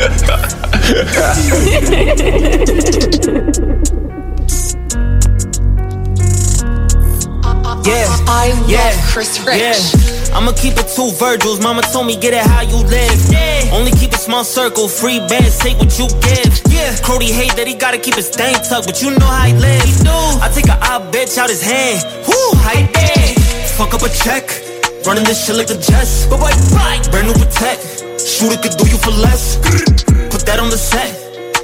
[8.28, 9.62] I love yeah, Chris Rich.
[9.64, 10.36] Yeah.
[10.36, 11.62] I'ma keep it two Virgils.
[11.62, 13.32] Mama told me get it how you live.
[13.32, 13.72] Yeah.
[13.72, 14.90] Only keep a small circle.
[14.90, 16.52] Free bands, take what you give.
[16.68, 16.94] Yeah.
[17.02, 19.82] Cody hate that he gotta keep his thing tucked, but you know how he live.
[19.84, 20.12] He do.
[20.12, 22.04] I take a odd bitch out his hand.
[22.28, 23.40] Whoo, how he did.
[23.80, 24.52] Fuck up a check.
[25.06, 26.28] Running this shit like the Jets.
[26.28, 27.00] But wait, bye.
[27.10, 27.97] Brand new attack.
[28.38, 29.58] Shooter could do you for less.
[30.30, 31.10] Put that on the set.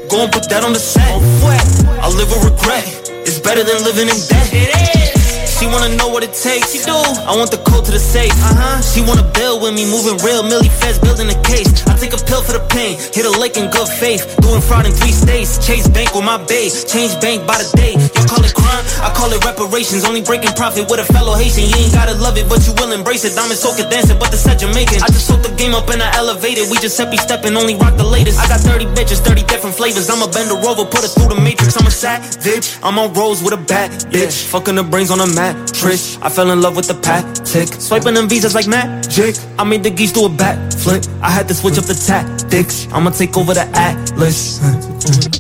[0.09, 1.05] Go and put that on the set.
[1.05, 2.81] I live with regret.
[3.29, 4.49] It's better than living in debt.
[4.49, 5.13] It is.
[5.53, 6.73] She wanna know what it takes.
[6.73, 6.97] She do.
[7.29, 8.33] I want the code to the safe.
[8.41, 8.81] Uh huh.
[8.81, 10.41] She wanna build with me, moving real.
[10.41, 11.69] Millie Feds building a case.
[11.85, 12.97] I take a pill for the pain.
[12.97, 14.25] Hit a lake in good faith.
[14.41, 15.61] Doing fraud in three states.
[15.61, 17.93] Chase bank with my base, Change bank by the day.
[18.17, 18.85] Y'all call it crime.
[19.05, 20.05] I call it reparations.
[20.05, 21.69] Only breaking profit with a fellow Haitian.
[21.69, 23.35] You ain't gotta love it, but you will embrace it.
[23.37, 25.03] Diamond soaking dancing, but the set Jamaican.
[25.05, 26.69] I just soak the game up and I elevate it.
[26.69, 28.39] We just happy stepping, only rock the latest.
[28.39, 30.09] I got 30 bitches, 30 different flavors.
[30.09, 31.77] I'ma bend the rover, put it through the matrix.
[31.77, 32.73] I'm a savage.
[32.81, 34.49] I'm on rolls with a bat, bitch.
[34.49, 36.17] Fucking the brains on a mattress.
[36.21, 37.69] I fell in love with the pack tick.
[37.69, 39.37] Swiping them visas like magic.
[39.59, 41.05] I made the geese do a backflip.
[41.21, 42.87] I had to switch up the tactics.
[42.91, 44.59] I'ma take over the atlas.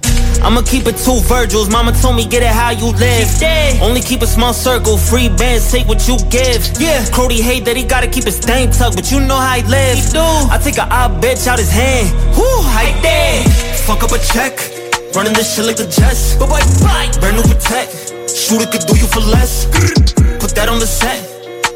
[0.43, 1.69] I'ma keep it two Virgils.
[1.69, 3.27] Mama told me get it how you live.
[3.81, 4.97] Only keep a small circle.
[4.97, 6.59] Free bands, take what you give.
[6.79, 7.05] Yeah.
[7.11, 9.95] Cody hate that he gotta keep his thing tucked, but you know how he live.
[9.95, 10.19] He do.
[10.19, 12.11] I take a odd bitch out his hand.
[12.35, 12.63] Whoo.
[13.87, 14.59] Fuck up a check.
[15.15, 16.35] Running this shit like the Jets.
[16.35, 16.63] But bye.
[17.19, 17.91] Brand new protect.
[18.29, 19.65] Shooter could do you for less.
[20.39, 21.19] Put that on the set.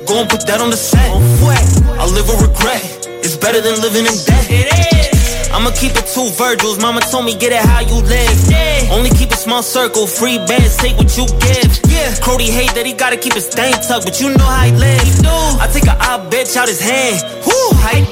[0.08, 1.12] Go and put that on the set.
[1.12, 2.82] I live with regret.
[3.23, 4.47] It's better than living in debt.
[4.49, 5.26] It is.
[5.57, 6.79] I'ma keep it two Virgils.
[6.79, 8.91] Mama told me get it how you live.
[8.91, 10.05] Only keep a small circle.
[10.05, 11.81] Free bands, take what you give.
[11.89, 12.13] Yeah.
[12.21, 15.01] Cody hate that he gotta keep his thing tucked, but you know how he live.
[15.01, 15.33] He do.
[15.33, 17.25] I take a odd bitch out his hand.
[17.43, 18.05] Whoo, how he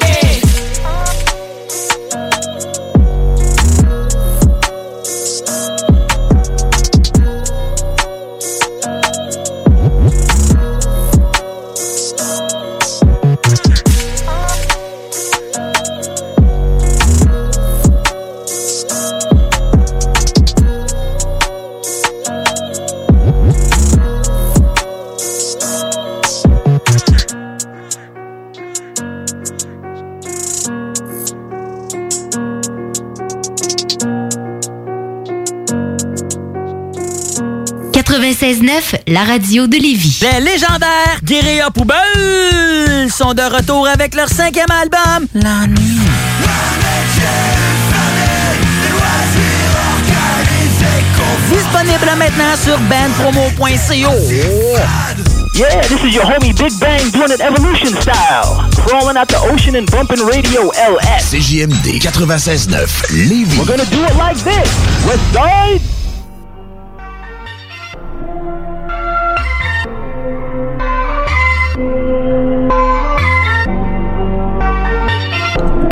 [38.53, 39.01] did.
[39.08, 40.19] la radio de Lévis.
[40.21, 45.99] Les légendaires Guérilla Poubelle sont de retour avec leur cinquième album, La Nuit.
[51.49, 54.13] Disponible maintenant sur bandpromo.co.
[55.55, 58.69] Yeah, this is your homie Big Bang doing it evolution style.
[58.86, 61.31] Crawling out the ocean and bumping radio LS.
[61.34, 63.58] CJMD 96.9 Lévis.
[63.58, 64.69] We're gonna do it like this.
[65.08, 66.05] West Side.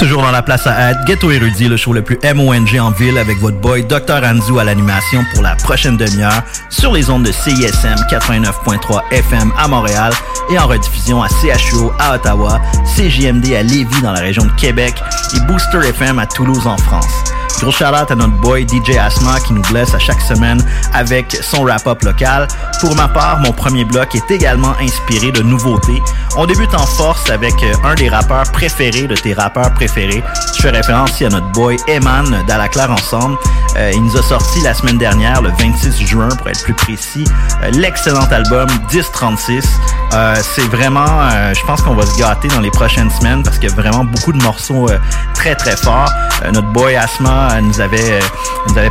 [0.03, 3.17] Toujours dans la place à Ad, Ghetto Érudit, le show le plus MONG en ville
[3.17, 4.21] avec votre boy Dr.
[4.21, 9.65] Anzu à l'animation pour la prochaine demi-heure sur les ondes de CISM 89.3 FM à
[9.69, 10.11] Montréal
[10.51, 12.59] et en rediffusion à CHUO à Ottawa,
[12.97, 14.93] CJMD à Lévis dans la région de Québec
[15.37, 17.32] et Booster FM à Toulouse en France.
[17.59, 20.63] Gros shout out à notre boy DJ Asma qui nous blesse à chaque semaine
[20.93, 22.47] avec son wrap-up local.
[22.81, 26.01] Pour ma part, mon premier bloc est également inspiré de nouveautés.
[26.35, 30.23] On débute en force avec euh, un des rappeurs préférés de tes rappeurs préférés.
[30.55, 33.37] Je fais référence ici à notre boy Eman d'Alaclaire Ensemble.
[33.77, 37.25] Euh, il nous a sorti la semaine dernière, le 26 juin pour être plus précis,
[37.63, 39.65] euh, l'excellent album 1036.
[40.13, 43.57] Euh, c'est vraiment, euh, je pense qu'on va se gâter dans les prochaines semaines parce
[43.57, 44.99] qu'il y a vraiment beaucoup de morceaux euh,
[45.33, 46.11] très très forts.
[46.53, 48.19] Notre boy Asma nous avait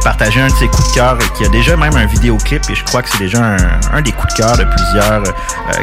[0.03, 2.85] partagé un de ses coups de cœur qui a déjà même un vidéoclip et je
[2.85, 3.57] crois que c'est déjà
[3.93, 5.23] un, des coups de cœur de plusieurs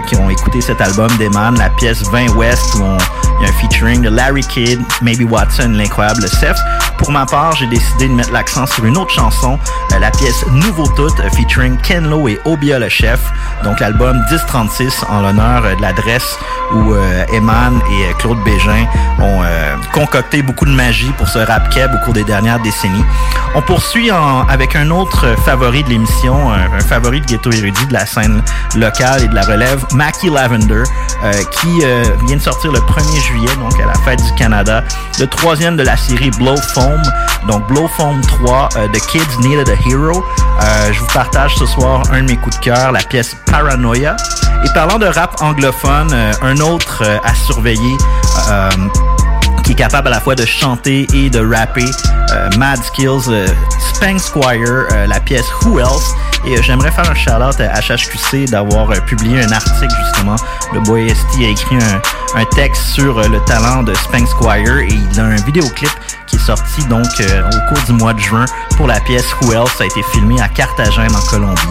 [0.08, 2.98] qui ont écouté cet album d'Eman, la pièce 20 West où
[3.40, 6.58] il y a un featuring de Larry Kidd, Maybe Watson, l'incroyable Seth.
[7.00, 9.58] Pour ma part, j'ai décidé de mettre l'accent sur une autre chanson,
[9.94, 13.20] euh, la pièce Nouveau Tout, euh, featuring Ken Lo et Obia le chef.
[13.64, 16.38] Donc l'album 1036 en l'honneur euh, de l'adresse
[16.72, 16.94] où
[17.34, 18.86] Eman et Claude Bégin
[19.18, 19.42] ont
[19.92, 23.04] concocté beaucoup de magie pour ce rap keb au cours des dernières décennies.
[23.56, 27.94] On poursuit en- avec un autre favori de l'émission, un, favori de Ghetto Érudit de
[27.94, 28.44] la scène
[28.76, 30.84] locale et de la relève, Mackie Lavender,
[31.60, 31.80] qui
[32.28, 34.84] vient de sortir le 1er juillet, donc à la fête du Canada,
[35.20, 36.56] le troisième de la série Blow
[37.48, 40.24] Donc Blow Foam 3, euh, The Kids Needed a Hero.
[40.62, 44.16] Euh, je vous partage ce soir un de mes coups de cœur, la pièce Paranoia.
[44.64, 47.98] Et parlant de rap anglophone, euh, un autre à surveiller.
[49.64, 51.86] qui est capable à la fois de chanter et de rapper.
[52.58, 53.30] Mad Skills,
[53.94, 56.16] Spank Squire, la pièce Who Else?
[56.46, 60.36] Et euh, j'aimerais faire un shout-out à HHQC d'avoir euh, publié un article justement.
[60.74, 64.88] Le Boy ST a écrit un, texte sur euh, le talent de Spank Squire et
[64.88, 65.90] il a un vidéoclip
[66.28, 68.46] qui est sorti donc au cours du mois de juin
[68.78, 69.82] pour la pièce Who Else.
[69.82, 71.62] A été filmé à Carthagène en Colombie.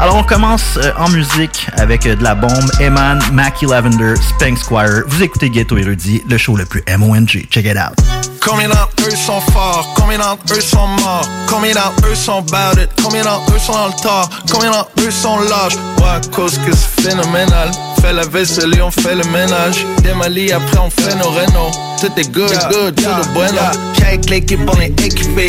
[0.00, 2.70] Alors on commence en musique avec de la bombe.
[2.80, 5.02] Eman, Mackie Lavender, Spank Squire.
[5.06, 7.46] Vous écoutez Ghetto Érudit, le show le plus MONG.
[7.50, 8.31] Check it out.
[8.44, 12.80] Combien d'entre eux sont forts, combien d'entre eux sont morts, combien d'entre eux sont about
[12.80, 15.76] it, combien d'entre eux sont dans le tort, combien d'entre eux sont lâches.
[15.98, 17.70] Ouais, à cause que c'est phénoménal.
[18.00, 19.86] Fait la vaisselle et on fait le ménage.
[20.02, 21.70] Démali, après on fait nos rénaux.
[22.00, 23.60] Tout est good, good, tout est bueno.
[23.96, 25.46] J'ai avec l'équipe, on est équipé.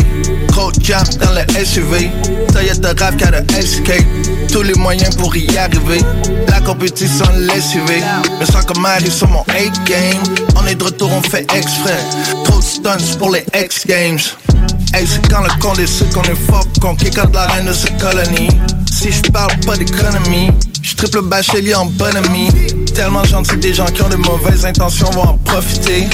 [0.53, 2.11] Gros jump dans le SUV.
[2.51, 4.05] Toyota RAV4 Escape.
[4.51, 5.99] Tous les moyens pour y arriver.
[6.47, 7.25] La compétition
[7.59, 7.89] suivre.
[8.39, 10.23] Me sens comme Mario sur mon 8 game.
[10.55, 11.97] On est de retour, on fait exprès.
[12.43, 14.19] Trop de stunts pour les X Games.
[14.93, 17.73] Hey, c'est quand le con décide qu'on est fort, qu'on kick out la reine de
[17.73, 18.49] cette colonie.
[18.91, 20.51] Si je parle pas d'économie,
[20.83, 22.49] je triple bachelier en bonhomie.
[22.93, 26.07] Tellement gentil, des gens qui ont de mauvaises intentions vont en profiter.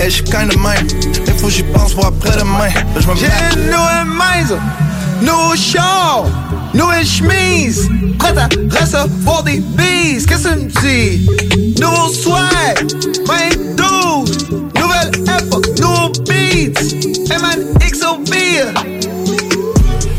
[0.00, 0.86] Et je suis kind of même,
[1.26, 2.68] il faut que j'y pense pour après-demain.
[2.98, 4.58] Je me J'ai une nouvelle maison,
[5.22, 6.24] nouveau char,
[6.74, 7.88] nouvelle chemise.
[8.18, 11.80] Prête à recevoir des bises, qu'est-ce que tu me dis?
[11.80, 12.92] Nouveau swag,
[13.26, 13.84] 22,
[14.78, 17.34] nouvelle époque, nouveau beats.
[17.34, 18.99] Eman XOB.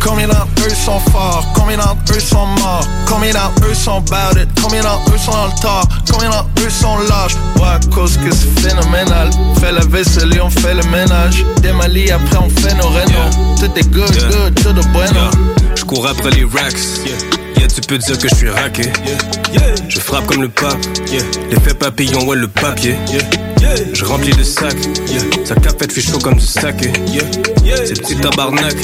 [0.04, 4.04] Combien d'entre eux sont forts, combien d'entre eux sont morts, combien d'entre eux sont
[4.36, 7.36] it, combien d'entre eux sont dans le tort, combien d'entre eux sont lâches?
[7.58, 9.30] Ouais, à cause que c'est phénoménal.
[9.60, 11.46] Fait la vaisselle et on fait le ménage.
[11.62, 13.30] Démali, après on fait nos rénaux.
[13.60, 15.30] Tout est good, good, tout est bueno.
[15.76, 17.06] Je cours après les racks.
[17.58, 18.92] Yeah, tu peux dire que je suis raqué.
[19.88, 20.78] Je frappe comme le pape.
[21.52, 22.98] L'effet papillon, ouais, le papier.
[23.94, 24.76] Je remplis le sac.
[25.46, 26.92] Sa cafette fait chaud comme du saké.
[27.86, 28.76] Ces petits tabarnak.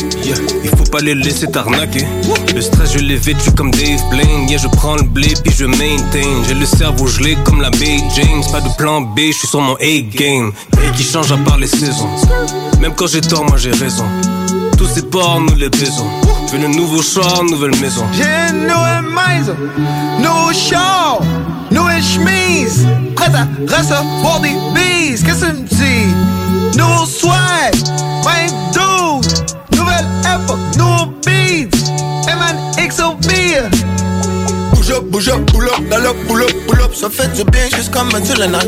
[0.64, 2.06] Il faut pas les laisser t'arnaquer.
[2.54, 4.48] Le stress, je l'ai vêtu comme Dave Blaine.
[4.48, 6.44] Yeah, je prends le blé puis je maintain.
[6.48, 8.44] J'ai le cerveau gelé comme la Bay James.
[8.52, 10.52] Pas de plan B, je suis sur mon A-game.
[10.74, 12.10] Et qui change à part les saisons.
[12.80, 14.06] Même quand j'ai tort, moi j'ai raison.
[14.78, 16.08] Tous ces ports, nous les baisons.
[16.52, 18.06] Veux le nouveau char, nouvelle maison.
[18.14, 19.56] J'ai une nouvelle maison,
[20.20, 21.20] nouveau char,
[21.72, 22.86] nouvelle chemise.
[23.16, 26.78] Prête à recevoir des bises, qu'est-ce que tu me dis?
[26.78, 27.74] Nouveau swag,
[28.24, 31.92] 22, nouvelle époque, nouveau beats.
[32.30, 33.32] Eman XOB.
[34.74, 36.94] Bouge up, bouge up, pull up, pull up, pull up, pull up.
[36.94, 37.68] Ça fait du bien
[38.16, 38.62] un Tylenol.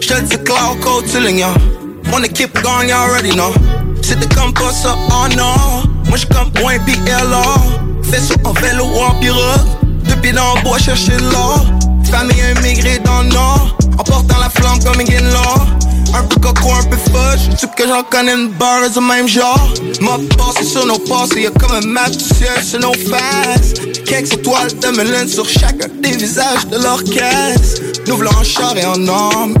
[0.00, 1.54] J'te dis cloud cold ceiling, y'all.
[2.10, 3.52] Wanna keep going, you already know.
[4.02, 5.88] C'était comme pas ça, oh non.
[6.06, 7.42] Moi j'suis comme point PLA.
[8.10, 9.66] Fais ça en vélo ou en pirogue.
[10.08, 11.64] Depuis dans le bois chercher l'or.
[12.10, 13.76] Famille immigrée dans le nord.
[13.98, 15.80] En portant la flamme comme une law.
[16.12, 17.56] Un peu coco, un peu fudge.
[17.58, 19.72] Tu que j'en connais une barre du même genre.
[20.00, 23.74] M'a passé sur nos passés, y'a comme un match du ciel sur nos faces.
[24.04, 27.82] Quelques étoiles de mélène sur chacun des visages de l'orchestre.
[28.08, 29.54] Nous voulons en char et en homme.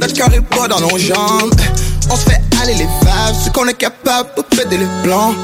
[0.00, 1.54] Notre cœur est pas dans nos jambes.
[2.10, 3.34] On se fait aller les vagues.
[3.44, 5.34] Ce qu'on est capable de péter les plans.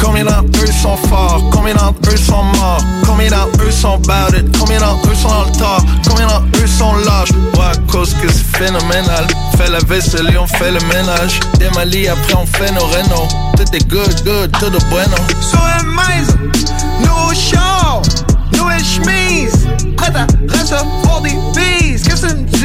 [0.00, 4.48] Combien d'entre eux sont forts, combien d'entre eux sont morts, combien d'entre eux sont bouted,
[4.56, 7.32] combien d'entre eux sont dans le tort, combien d'entre eux sont lâches?
[7.54, 9.26] Ouais, à cause que c'est phénoménal.
[9.56, 11.40] Fait la vaisselle et on fait le ménage.
[11.58, 13.26] Des Mali, après on fait nos rénaux.
[13.56, 15.16] Tout est good, good, tout est bueno.
[15.40, 16.38] So am Meiser,
[17.00, 18.00] nouveau show,
[18.56, 19.66] nouvelle chemise.
[19.96, 22.57] Prête à recevoir des bises, qu'est-ce que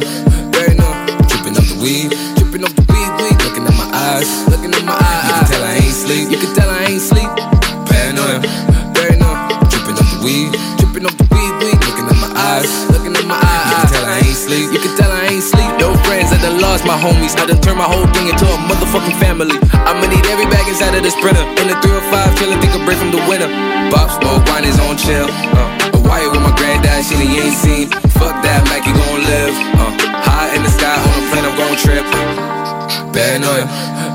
[0.00, 1.28] Paranoia, paranoia.
[1.28, 3.36] Dripping up the weed, dripping up the weed, weed.
[3.44, 5.28] Looking at my eyes, looking at my eyes.
[5.28, 7.30] You can tell I ain't sleep, you can tell I ain't sleep.
[7.88, 8.38] Paranoia,
[8.96, 9.60] paranoia.
[9.68, 11.78] Dripping up the weed, dripping up the weed, weed.
[11.84, 13.68] Looking at my eyes, looking at my eyes.
[13.70, 15.70] You can tell I ain't sleep, you can tell I ain't sleep.
[15.78, 17.36] No friends, I done lost my homies.
[17.36, 19.56] I done turned my whole thing into a motherfucking family.
[19.84, 21.44] I'ma need every bag inside of the sprinter.
[21.60, 23.48] In the 305, chillin', think a break from the winter.
[23.92, 25.28] Bob smoke, wine is on chill.
[25.28, 28.09] Uh, a wire with my granddad, shit he ain't seen.
[28.20, 29.56] Fuck that, Mac, you gon' live.
[29.80, 32.04] Uh, high in the sky, on a plane, I'm gon' trip.
[33.16, 33.64] Paranoia,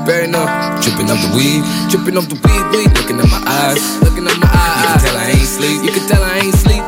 [0.06, 0.78] paranoia.
[0.78, 2.90] Dripping up the weed, dripping up the weed, weed.
[2.94, 4.78] Looking at my eyes, looking at my eyes.
[4.78, 6.84] You can tell I ain't sleep, you can tell I ain't sleep.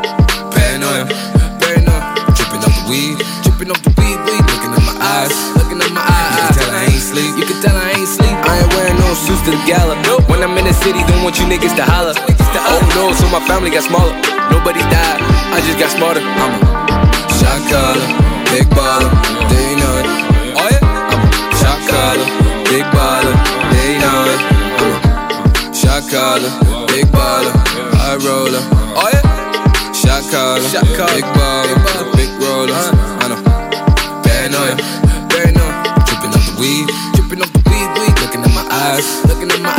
[0.55, 1.05] Paranoia,
[1.59, 2.07] paranoia.
[2.39, 4.43] Dripping up the weed, dripping up the weed, weed.
[4.55, 6.39] Looking at my eyes, looking at my eyes.
[6.39, 8.37] You can tell I ain't sleep, you can tell I ain't sleep.
[8.47, 9.99] I ain't wearing no suits to the gala.
[10.31, 12.14] When I'm in the city, don't want you niggas to holler.
[12.71, 14.14] Oh no, so my family got smaller.
[14.55, 15.21] Nobody died,
[15.53, 16.23] I just got smarter.
[16.23, 16.62] I'm
[17.05, 17.08] a
[17.49, 18.09] shot caller,
[18.53, 19.11] big baller,
[19.49, 20.07] they know it.
[20.53, 22.29] Oh yeah, I'm a shot caller,
[22.69, 23.35] big baller,
[23.73, 24.41] they know it.
[24.81, 26.51] I'm a shot caller,
[26.93, 27.53] big baller,
[27.97, 28.63] high roller.
[29.01, 29.25] Oh yeah,
[29.97, 30.61] shot caller,
[31.17, 31.77] big baller,
[32.17, 32.87] big rollers.
[33.23, 33.41] I know,
[34.25, 34.77] paranoia,
[35.33, 35.73] paranoia,
[36.05, 36.87] dripping up the weed,
[37.17, 38.15] dripping up the weed, weed.
[38.21, 39.78] Looking at my eyes, looking at my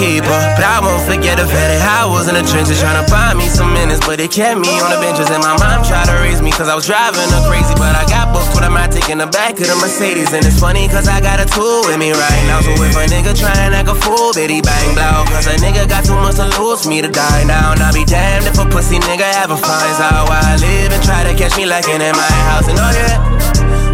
[0.00, 0.40] keeper.
[0.56, 3.36] But I won't forget the fact that I was in the trenches trying to buy
[3.36, 5.28] me some minutes, but it kept me on the benches.
[5.28, 7.76] And my mom tried to raise me cause I was driving her crazy.
[7.76, 10.32] But I got booked with a matic in the back of the Mercedes.
[10.32, 12.64] And it's funny cause I got a tool with me right now.
[12.64, 15.28] So if a nigga try and act a fool, bitty bang blow.
[15.36, 17.76] Cause a nigga got too much to lose me to die now.
[17.76, 21.02] And I'll be damned if a pussy nigga ever finds out where I live and
[21.04, 22.66] try to catch me lacking in my house.
[22.72, 23.20] And oh yeah.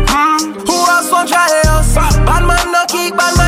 [0.06, 1.98] Hmm, who else won't try else?
[1.98, 3.45] Bad man no kick, bad mind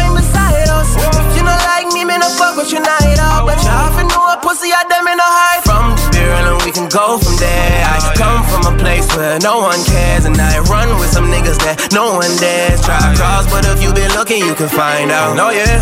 [2.68, 3.46] but you not it all.
[3.46, 5.64] But you often know a pussy, I them in a heart.
[5.64, 7.80] From the there and we can go from there.
[7.88, 10.24] I come from a place where no one cares.
[10.24, 12.80] And I run with some niggas that no one dares.
[12.82, 15.38] Try cross, but if you been looking, you can find out.
[15.38, 15.78] Oh yeah.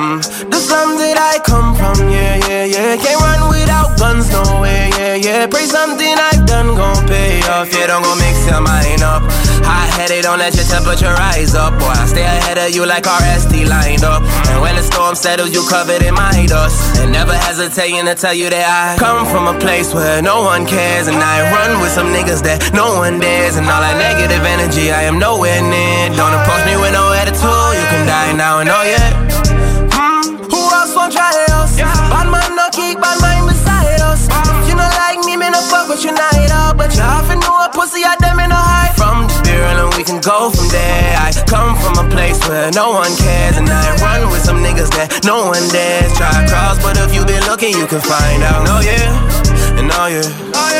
[0.00, 0.24] Mm.
[0.48, 2.96] The slums that I come from, yeah, yeah, yeah.
[2.96, 5.46] Can't run without guns, no way, yeah, yeah.
[5.46, 7.68] Pray something I've done gon' pay off.
[7.68, 9.28] Yeah, don't go mix your mind up.
[9.68, 11.76] Hot headed, don't let your temperature rise up.
[11.76, 14.24] Boy, I stay ahead of you like RST lined up.
[14.48, 16.96] And when the storm settles, you covered in my dust.
[16.96, 20.64] And never hesitating to tell you that I come from a place where no one
[20.64, 21.08] cares.
[21.08, 23.58] And I run with some niggas that no one dares.
[23.58, 26.14] And all that negative energy, I am nowhere near.
[26.14, 27.74] Don't approach me with no attitude.
[27.74, 29.10] You can die now and oh yeah.
[29.90, 31.74] Mm, who else won't else?
[31.82, 34.30] Bad man no kick, bad mind beside us.
[34.70, 36.78] You not like me, me no fuck with you night out.
[36.78, 38.94] But you often know a pussy at them in a hide.
[38.94, 41.18] From the spirit and we can go from there.
[41.18, 43.58] I come from a place where no one cares.
[43.58, 46.14] And I run with some niggas that no one dares.
[46.14, 48.62] Try cross, but if you been looking, you can find out.
[48.70, 49.10] Oh yeah,
[49.74, 50.22] and oh yeah,
[50.54, 50.79] oh yeah,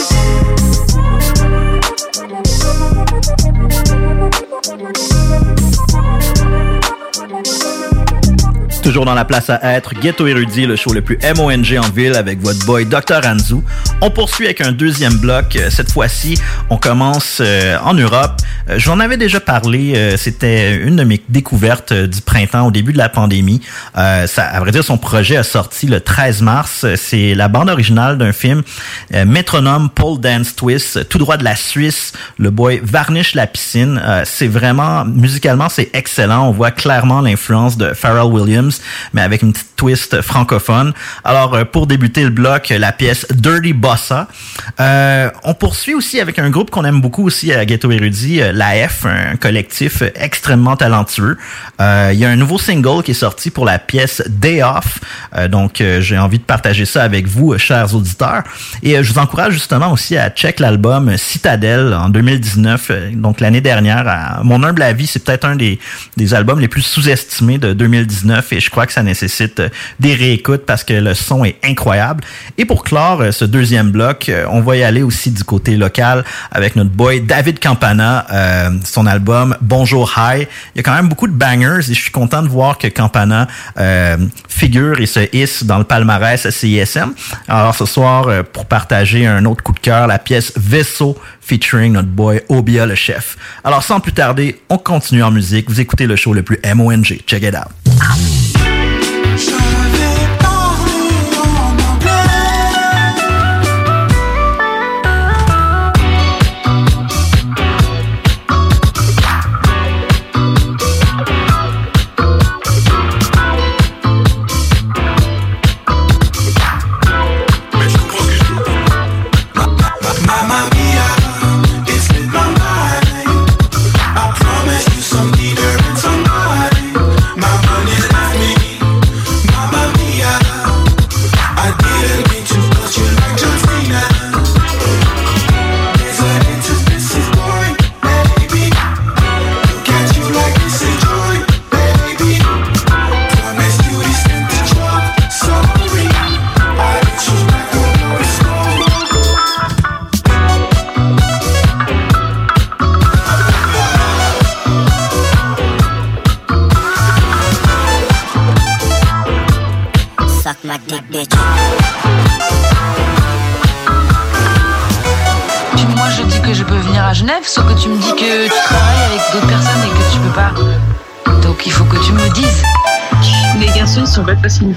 [8.91, 12.13] Toujours dans la place à être, Ghetto Érudit, le show le plus MONG en ville
[12.13, 13.21] avec votre boy Dr.
[13.25, 13.61] Anzu.
[14.01, 15.55] On poursuit avec un deuxième bloc.
[15.55, 16.37] Euh, Cette fois-ci,
[16.69, 18.41] on commence euh, en Europe.
[18.69, 20.17] Euh, J'en avais déjà parlé.
[20.17, 23.61] C'était une de mes découvertes du printemps au début de la pandémie.
[23.95, 26.85] Ça, à vrai dire, son projet a sorti le 13 mars.
[26.97, 28.63] C'est la bande originale d'un film
[29.25, 32.13] Métronome Pole Dance Twist, tout droit de la Suisse.
[32.37, 34.01] Le boy varnish la piscine.
[34.25, 36.47] C'est vraiment musicalement, c'est excellent.
[36.47, 38.80] On voit clairement l'influence de Pharrell Williams,
[39.13, 40.93] mais avec une petite twist francophone.
[41.23, 44.27] Alors, euh, pour débuter le bloc, la pièce Dirty Bossa.
[44.79, 48.51] Euh, on poursuit aussi avec un groupe qu'on aime beaucoup aussi à Ghetto Érudit, euh,
[48.51, 51.37] la F, un collectif extrêmement talentueux.
[51.79, 54.99] Euh, Il y a un nouveau single qui est sorti pour la pièce Day Off.
[55.35, 58.43] Euh, donc, j'ai envie de partager ça avec vous, chers auditeurs.
[58.83, 63.61] Et je vous encourage justement aussi à check l'album Citadel en 2019, euh, donc l'année
[63.61, 64.07] dernière.
[64.07, 65.79] À mon humble avis, c'est peut-être un des,
[66.17, 69.69] des albums les plus sous-estimés de 2019 et crois que ça nécessite euh,
[69.99, 72.23] des réécoutes parce que le son est incroyable.
[72.57, 75.77] Et pour clore euh, ce deuxième bloc, euh, on va y aller aussi du côté
[75.77, 80.47] local avec notre boy David Campana, euh, son album Bonjour High.
[80.73, 82.87] Il y a quand même beaucoup de bangers et je suis content de voir que
[82.87, 83.47] Campana
[83.77, 84.17] euh,
[84.47, 87.13] figure et se hisse dans le palmarès CISM.
[87.47, 92.07] Alors ce soir, pour partager un autre coup de cœur, la pièce Vaisseau featuring notre
[92.07, 93.37] boy Obia le chef.
[93.63, 95.69] Alors sans plus tarder, on continue en musique.
[95.69, 97.19] Vous écoutez le show le plus MONG.
[97.27, 98.40] Check it out.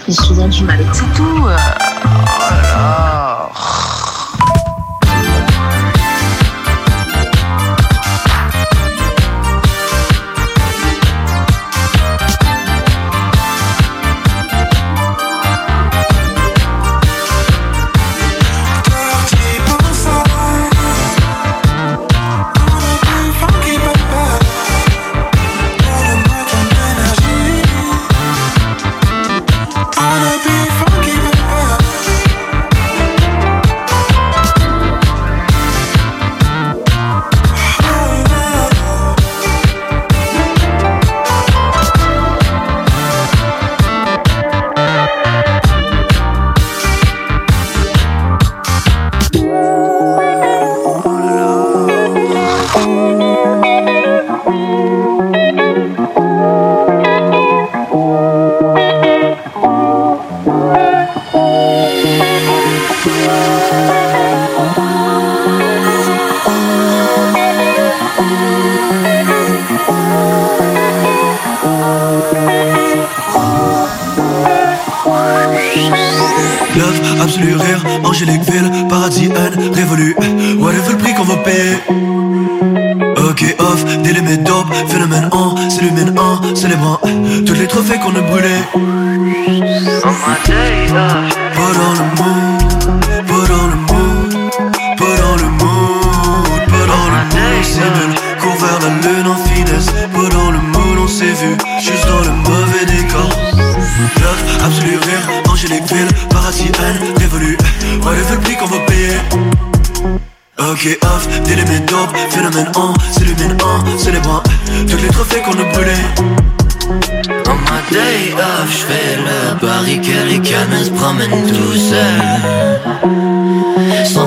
[0.05, 0.84] Font souvent du mal.
[0.92, 1.34] C'est tout.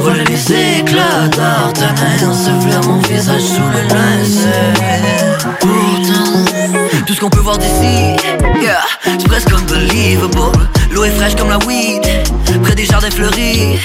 [0.07, 5.37] S'envolent les éclats d'Artanen, se flaire mon visage sous le linceul.
[5.59, 8.15] Pourtant, tout ce qu'on peut voir d'ici.
[8.61, 10.69] Yeah, c'est presque unbelievable.
[10.91, 12.07] L'eau est fraîche comme la weed,
[12.63, 13.79] près des jardins fleuris.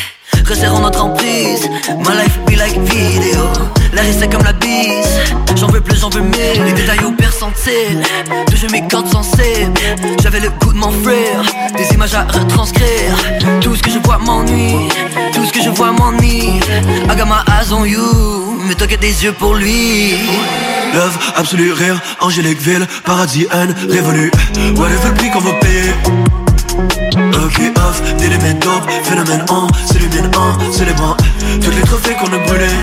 [0.49, 1.69] Resserrons notre emprise.
[1.99, 3.45] My life be like video.
[3.93, 5.21] L'air est sec comme la bise.
[5.57, 6.65] J'en veux plus, j'en veux mille.
[6.65, 8.03] Les détails au percentile.
[8.51, 9.73] Toucher mes cordes sensibles.
[10.23, 11.43] J'avais le goût de mon frère.
[11.77, 13.17] Des images à retranscrire.
[13.61, 14.89] Tout ce que je vois m'ennuie.
[15.35, 16.61] Tout ce que je vois m'ennuie.
[17.09, 17.27] I got
[17.73, 18.59] on you.
[18.67, 20.15] Mais toi qui des yeux pour lui.
[20.95, 24.31] Love, absolu rire, angélique ville, paradis, haine, révolu.
[24.77, 25.82] Whatever le prix qu'on va payer.
[27.53, 28.03] Ok off,
[28.61, 31.15] dope, phénomène en, c'est le bien en, c'est les bons
[31.61, 32.79] Tous les trophées qu'on a brûlés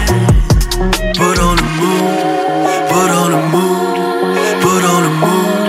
[1.17, 2.19] Pas dans le mood,
[2.87, 3.97] pas dans le mood,
[4.61, 5.59] pas dans le mood,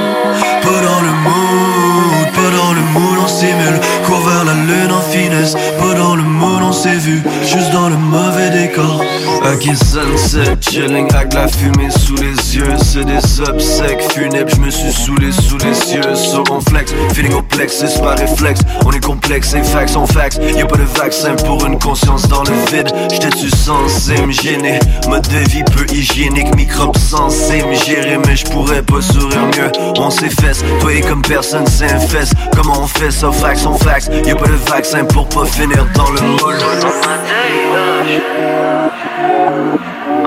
[0.62, 5.00] pas dans le mood, pas dans le mood, on simule, court vers la lune en
[5.00, 9.02] finesse, pas dans le mood, on s'est vu, juste dans le mauvais décor.
[9.42, 12.76] Ok sunset, chilling avec la fumée sous les yeux.
[12.76, 17.32] C'est des obsèques funèbres, je me suis saoulé sous les cieux Sur mon flex, feeling
[17.32, 18.60] au plexus par réflexe.
[18.84, 20.38] On est complexe et fax on fax.
[20.56, 22.92] Y'a pas de vaccin pour une conscience dans le vide.
[23.10, 24.78] J'étais-tu censé me gêner?
[25.08, 28.18] Mode de vie peu hygiénique, microbes censés me gérer.
[28.26, 29.72] Mais je pourrais pas sourire mieux.
[29.96, 32.34] On s'efface, toi et comme personne s'infeste.
[32.54, 34.10] Comment on fait ça, fax on fax?
[34.26, 36.58] Y'a pas de vaccin pour pas finir dans le moule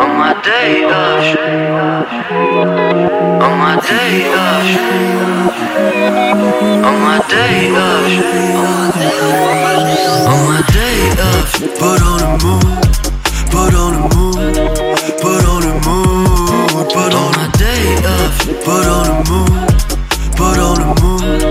[0.02, 1.28] On my day off.
[3.44, 4.68] On my day off.
[6.88, 8.14] On my day off.
[10.32, 11.00] On my day
[11.30, 11.52] off.
[11.80, 12.82] Pas dans le mood,
[13.52, 14.38] pas dans le mood,
[15.22, 17.86] pas dans le mood, pas dans le day
[18.16, 18.38] off.
[18.66, 19.72] Pas dans le mood,
[20.38, 21.42] pas dans le mood,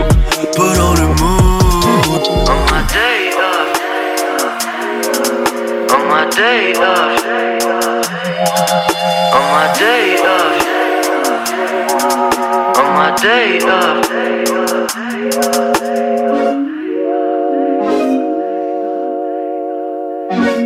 [0.57, 2.25] pas dans le mood.
[6.37, 7.59] Day day
[13.23, 13.93] day.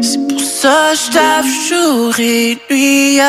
[0.02, 3.20] C'est pour ça je taffe jour et nuit.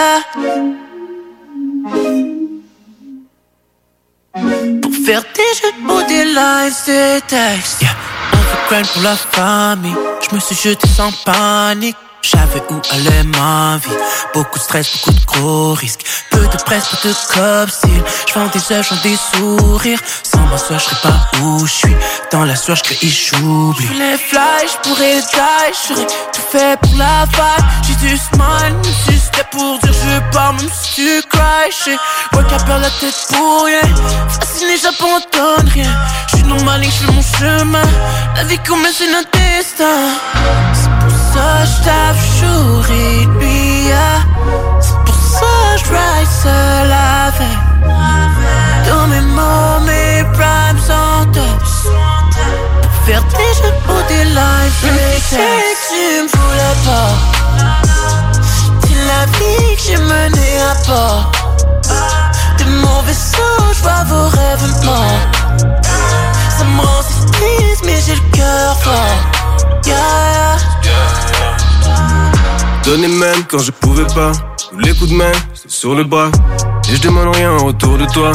[4.81, 7.81] Pour faire des jeux de mots, des lines, des textes.
[7.81, 7.95] Yeah.
[8.69, 9.95] On pour la famille.
[10.29, 11.95] Je me suis jeté sans panique.
[12.21, 13.89] J'avais où allait ma vie?
[14.33, 16.05] Beaucoup de stress, beaucoup de gros risques.
[16.31, 19.99] Peu de presse, peu de copsil Je vends des œufs, je vends des sourires.
[20.23, 21.95] Sans ma soeur, je serais pas où je suis.
[22.31, 23.87] Dans la soirée, je crée, j'oublie.
[23.87, 26.05] Je les fly, je pourrais die.
[26.33, 27.65] Tout fait pour la vibe.
[27.87, 31.97] J'ai du smile, même si c'était pour dire je pars Même si tu je sais.
[32.33, 33.81] Ouais qu'à perdre la tête pour rien.
[34.27, 35.93] Fasciné, j'abandonne rien.
[36.27, 37.89] Je suis normal et je fais mon chemin.
[38.35, 41.06] La vie comme c'est notre destin
[43.93, 44.21] ah.
[44.81, 46.91] C'est pour ça je ride seul
[47.27, 47.57] avec
[48.87, 51.87] Tous mes mots, mes primes en tops
[52.81, 54.87] Pour faire des jeux pour des lives Je
[55.29, 57.11] sais que tu me voulais pas.
[58.83, 61.31] C'est la vie que j'ai menée à bord
[62.59, 65.27] De mon vaisseau, je vois vos rêves morts.
[66.57, 67.17] Ça me rend si
[67.83, 69.37] mais j'ai le cœur fort
[72.87, 74.31] Donner même quand je pouvais pas.
[74.69, 76.31] Tous les coups de main, c'est sur le bras.
[76.89, 78.31] Et je demande rien en retour de toi.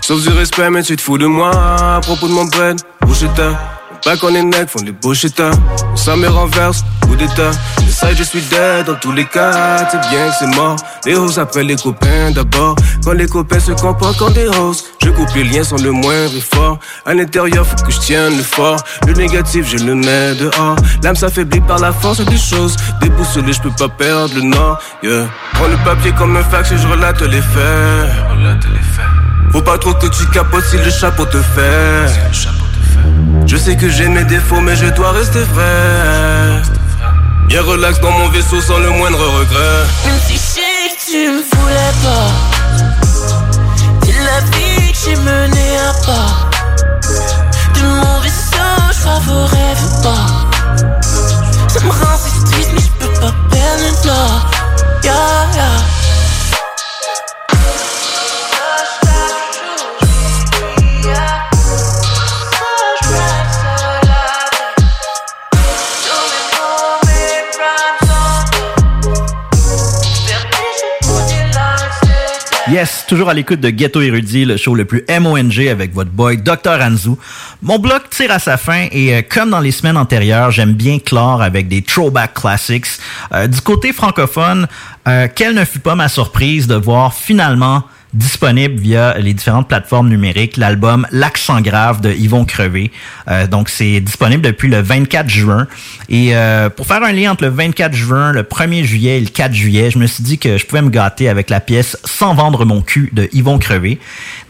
[0.00, 1.50] Sauf du respect, mais tu te fous de moi.
[1.50, 3.75] À propos de mon bread, boucheta.
[4.04, 5.50] Pas quand les necks font des bouchetas.
[5.94, 7.50] Ça me renverse, coup d'état.
[7.78, 9.88] Le side, je suis dead dans tous les cas.
[9.90, 10.76] C'est bien que c'est mort.
[11.04, 12.76] Les hosts après les copains d'abord.
[13.04, 14.86] Quand les copains se comportent comme des hosts.
[15.02, 16.78] Je coupe les liens sans le moindre effort.
[17.04, 18.78] À l'intérieur, faut que je tienne le fort.
[19.06, 20.76] Le négatif, je le mets dehors.
[21.02, 22.76] L'âme s'affaiblit par la force des choses.
[23.00, 24.78] Déboussolé, je peux pas perdre le nord.
[25.02, 25.26] Yeah.
[25.52, 28.10] Prends le papier comme un fax et je relate les faits.
[29.52, 32.06] Faut pas trop que tu capotes si le chapeau te fait.
[33.46, 36.62] Je sais que j'ai mes défauts, mais je dois rester vrai.
[37.46, 39.86] Bien relax dans mon vaisseau sans le moindre regret.
[40.04, 42.28] Même si je sais que tu me voulais pas
[44.02, 46.50] C'est la vie que j'ai menée à part
[47.74, 48.56] De mon vaisseau,
[48.90, 50.26] je rêves pas
[51.68, 54.50] Ça me rend si triste mais je peux pas perdre le nord
[55.04, 55.12] Yeah,
[55.54, 55.95] yeah
[72.68, 76.38] Yes, toujours à l'écoute de Ghetto Érudit, le show le plus MONG avec votre boy
[76.38, 76.80] Dr.
[76.80, 77.10] Anzu.
[77.62, 80.98] Mon bloc tire à sa fin et euh, comme dans les semaines antérieures, j'aime bien
[80.98, 82.86] clore avec des throwback classics.
[83.32, 84.66] Euh, du côté francophone,
[85.06, 87.84] euh, quelle ne fut pas ma surprise de voir finalement
[88.16, 92.90] disponible via les différentes plateformes numériques, l'album L'accent grave de Yvon Crevé.
[93.28, 95.66] Euh, donc, c'est disponible depuis le 24 juin.
[96.08, 99.28] Et euh, pour faire un lien entre le 24 juin, le 1er juillet et le
[99.28, 102.34] 4 juillet, je me suis dit que je pouvais me gâter avec la pièce Sans
[102.34, 103.98] vendre mon cul de Yvon Crevé.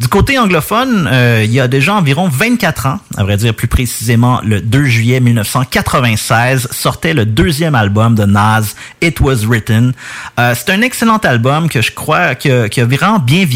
[0.01, 3.69] Du côté anglophone, euh, il y a déjà environ 24 ans, à vrai dire plus
[3.69, 9.93] précisément le 2 juillet 1996, sortait le deuxième album de Nas, It Was Written.
[10.39, 13.47] Euh, c'est un excellent album que je crois que, qui a vraiment bien.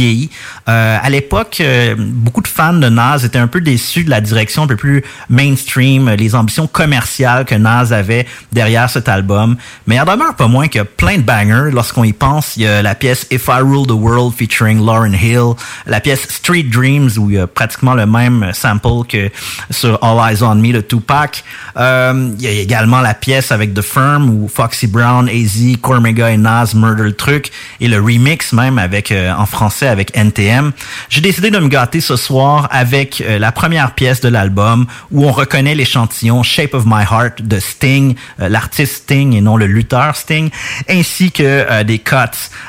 [0.68, 4.20] Euh, à l'époque, euh, beaucoup de fans de Nas étaient un peu déçus de la
[4.20, 9.56] direction un peu plus mainstream, les ambitions commerciales que Nas avait derrière cet album.
[9.86, 11.70] Mais il en demeure pas moins a plein de bangers.
[11.72, 15.12] Lorsqu'on y pense, il y a la pièce If I Rule the World featuring Lauren
[15.12, 15.54] Hill,
[15.86, 19.30] la pièce Street Dreams où il y a pratiquement le même sample que
[19.70, 21.44] sur All Eyes on Me de Tupac.
[21.76, 26.30] Euh, il y a également la pièce avec The Firm où Foxy Brown, AZ, Cormega
[26.30, 30.72] et Nas murder le truc et le remix même avec euh, en français avec NTM.
[31.08, 35.26] J'ai décidé de me gâter ce soir avec euh, la première pièce de l'album où
[35.26, 39.66] on reconnaît l'échantillon Shape of My Heart de Sting, euh, l'artiste Sting et non le
[39.66, 40.50] lutteur Sting,
[40.88, 42.16] ainsi que euh, des cuts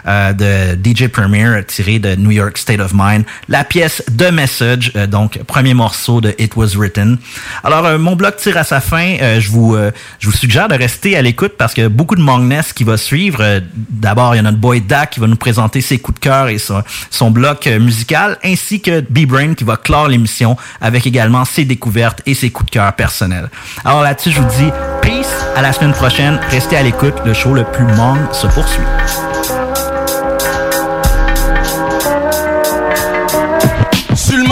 [0.07, 3.25] euh, de DJ Premier tirés de New York State of Mind.
[3.47, 7.17] La pièce The Message, euh, donc premier morceau de It Was Written.
[7.63, 9.17] Alors mon blog tire à sa fin.
[9.39, 9.77] Je vous
[10.19, 13.61] je vous suggère de rester à l'écoute parce que beaucoup de Mongness qui va suivre.
[13.73, 16.47] D'abord, il y a notre boy Dak qui va nous présenter ses coups de cœur
[16.47, 21.45] et son, son bloc euh, musical, ainsi que B-Brain qui va clore l'émission avec également
[21.45, 23.49] ses découvertes et ses coups de cœur personnels.
[23.85, 24.71] Alors là-dessus, je vous dis
[25.01, 26.39] peace, à la semaine prochaine.
[26.49, 29.60] Restez à l'écoute, le show le plus Mong se poursuit.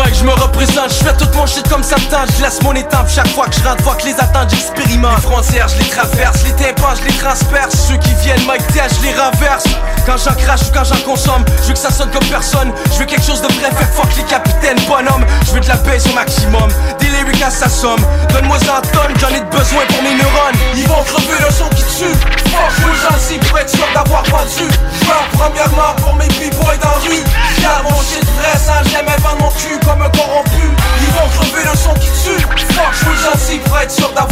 [0.09, 3.07] Mic, je me représente, je fais tout mon shit comme ça Je laisse mon étape
[3.13, 5.17] chaque fois que je rentre, fois que les attentes, j'expérimente.
[5.17, 7.75] Les frontières, je les traverse, les tympans, je les transperce.
[7.87, 8.41] Ceux qui viennent,
[8.73, 9.65] Tess, je les renverse.
[10.05, 12.71] Quand j'en crache ou quand j'en consomme, je veux que ça sonne comme personne.
[12.91, 15.25] Je veux quelque chose de vrai, fait fuck les capitaines, bonhomme.
[15.45, 18.01] Je veux de la baisse au maximum, des lyrics à sa somme.
[18.33, 20.57] Donne-moi un tonne, j'en ai besoin pour mes neurones.
[20.75, 22.17] Ils vont crever le son qui tue.
[22.49, 24.65] Fuck, je veux gentil pour être sûr d'avoir vendu.
[25.01, 27.23] Je premièrement pour mes b-boys dans rue.
[27.61, 30.63] Garde mon shit vrai sans jamais vendre mon cul un corrompu.
[31.01, 32.41] Ils vont crever le son qui tue.
[32.73, 34.28] Fuck, je gentil pour être sûr d'avoir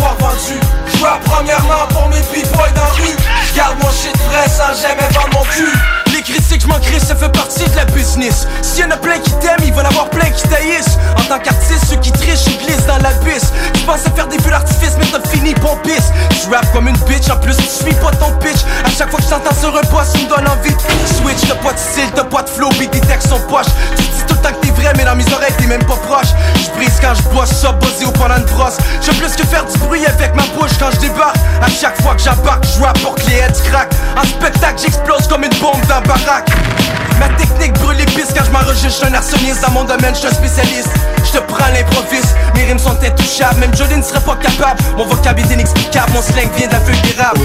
[39.67, 40.89] dans mon domaine, je suis spécialiste.
[41.25, 44.81] Je te prends l'improviste, mes rimes sont intouchables, même Jolie ne serait pas capable.
[44.97, 47.41] Mon vocable est inexplicable, mon slang vient de la feuille d'érable.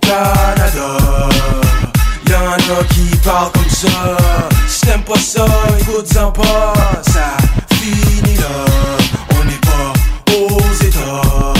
[0.00, 1.28] Canada.
[2.28, 3.88] Y'en a qui parlent comme ça.
[4.66, 5.46] Si t'aimes pas ça,
[5.80, 6.72] écoute-en pas
[7.02, 7.36] Ça
[7.74, 8.64] finit là.
[9.30, 11.54] On n'est pas aux états.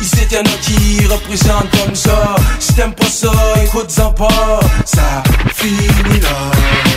[0.00, 2.36] Ici y'en a qui représentent comme ça.
[2.60, 3.32] Si t'aimes pas ça,
[3.64, 5.22] écoute-en pas Ça
[5.54, 6.89] finit là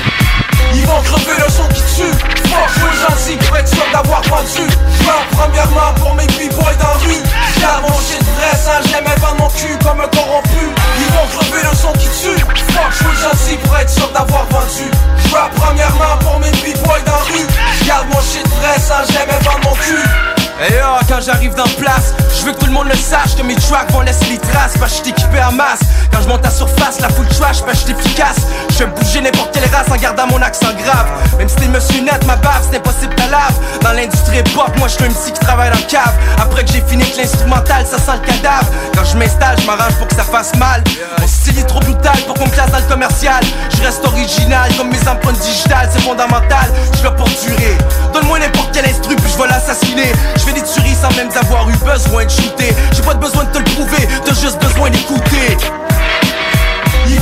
[0.83, 2.03] Ils vont crever le son qui tue.
[2.03, 7.23] Veux gentil pour être sûr d'avoir vendu Je premièrement pour mes b-boys dans la rue.
[7.61, 10.67] Garde mon shit vrai sans jamais vendre mon cul comme un corrompu.
[10.99, 12.35] Ils vont crever le son qui tue.
[12.35, 14.91] Veux gentil pour être sûr d'avoir vendu.
[15.23, 17.47] Je premièrement pour mes b-boys dans la rue.
[17.87, 20.33] Garde mon shit vrai sans jamais vendre mon cul.
[20.69, 23.41] Et oh, quand j'arrive dans place, je veux que tout le monde le sache que
[23.41, 24.77] mes tracks vont laisser les traces.
[24.79, 25.79] Parce que je équipé en masse.
[26.13, 28.37] Quand je monte à surface, la full trash que je suis efficace.
[28.69, 31.07] Je vais bouger n'importe quelle race en gardant mon accent grave.
[31.37, 33.55] Même si t'es monsieur net, ma bave, c'est impossible ta lave.
[33.81, 36.13] Dans l'industrie pop, moi je suis un MC qui travaille le cave.
[36.39, 38.67] Après que j'ai fini avec l'instrumental, ça sent le cadavre.
[38.95, 40.83] Quand je m'installe, je m'arrange pour que ça fasse mal.
[41.19, 43.43] Mon style est trop brutal pour qu'on me classe dans le commercial.
[43.75, 46.69] Je reste original comme mes empreintes digitales, c'est fondamental.
[46.97, 47.77] Je vais pour durer.
[48.13, 50.11] Donne-moi n'importe quel instru, puis je vais l'assassiner.
[50.35, 52.73] Je fais des tueries sans même avoir eu besoin de shooter.
[52.91, 55.57] J'ai pas de besoin de te le prouver, t'as juste besoin d'écouter.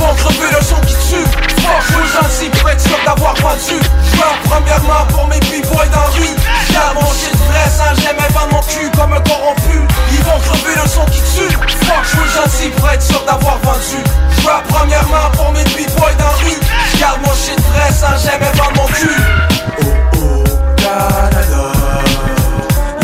[0.02, 1.24] Vont crever le son qui tue.
[1.94, 3.78] Veux gentil pour être sûr d'avoir vendu.
[4.02, 6.34] Je premièrement pour mes b-boys dans rue.
[6.72, 9.78] Garde mon shit vrai sans jamais vendre mon cul comme un corrompu.
[10.10, 11.56] Ils vont crever le son qui tue.
[11.56, 14.02] Veux gentil pour être sûr d'avoir vendu.
[14.36, 16.58] Je premièrement pour mes b-boys dans rue.
[16.98, 19.22] Garde mon shit vrai sans jamais vendre mon cul.
[20.78, 21.72] Canada.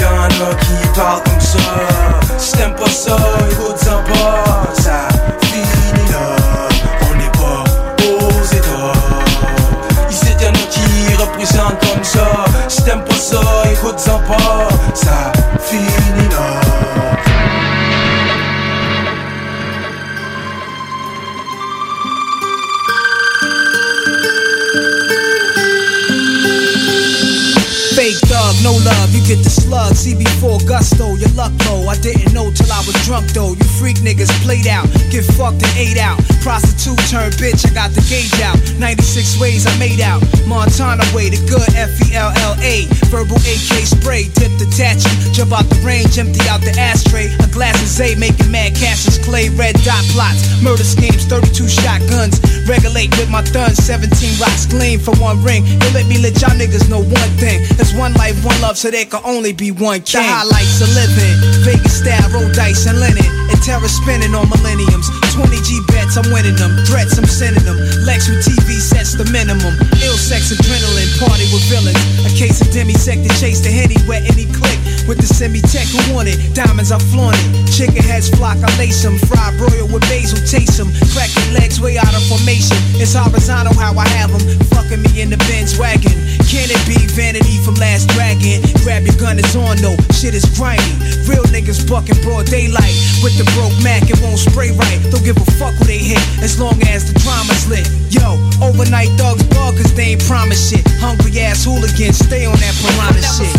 [0.01, 1.59] Y'en a qui parlent comme ça.
[2.39, 3.17] Si t'aimes pas ça,
[3.53, 4.73] écoute-en pas.
[4.83, 5.28] Ça
[12.89, 16.18] t'aimes pas ça, écoute-en pas, ça finit.
[28.49, 29.93] Thug, no love, you get the slug.
[29.93, 31.85] CB4 gusto, your luck low.
[31.85, 33.53] I didn't know till I was drunk though.
[33.53, 36.17] You freak niggas played out, get fucked and ate out.
[36.41, 38.57] Prostitute turn bitch, I got the gauge out.
[38.81, 40.25] 96 ways I made out.
[40.49, 42.89] Montana way, the good F E L L A.
[43.13, 45.11] Verbal AK spray, dip tattoo.
[45.35, 47.27] Jump out the range, empty out the ashtray.
[47.43, 50.47] A glass of Zay, making mad cashes, clay, red dot plots.
[50.63, 52.39] Murder schemes, 32 shotguns.
[52.71, 54.07] Regulate with my thuns, 17
[54.39, 55.67] rocks gleam for one ring.
[55.83, 57.67] They let me let y'all niggas know one thing.
[57.83, 60.23] It's one life, one love, so there can only be one king.
[60.23, 63.38] The highlights of living, Vegas style, roll dice and linen.
[63.49, 65.09] And terror spinning on millenniums.
[65.33, 66.77] 20 G bets, I'm winning them.
[66.85, 67.79] Threats, I'm sending them.
[68.05, 69.73] Lex with TV sets the minimum.
[70.05, 71.99] Ill sex, adrenaline, party with villains.
[72.29, 74.77] A case of demisec to chase the henny where any click.
[75.09, 76.37] With the semi-tech who want it.
[76.53, 77.73] Diamonds, I flaunt it.
[77.73, 79.17] Chicken heads flock, I lace them.
[79.17, 80.93] Fried broil with basil, taste them.
[81.17, 82.77] Crack your legs way out of formation.
[83.01, 84.45] It's horizontal how I have them.
[84.77, 86.13] Fucking me in the Benz wagon.
[86.45, 88.61] Can it be vanity from last dragon?
[88.85, 89.97] Grab your gun, it's on though.
[90.13, 90.93] Shit is grimy.
[91.25, 92.93] Real niggas bucking broad daylight.
[93.23, 94.99] With the broke Mac, it won't spray right.
[95.15, 97.87] Don't give a fuck who they hit, as long as the drama's lit.
[98.11, 100.83] Yo, overnight thugs bug, cause they ain't promise shit.
[100.99, 103.55] Hungry ass hooligans, stay on that piranha shit.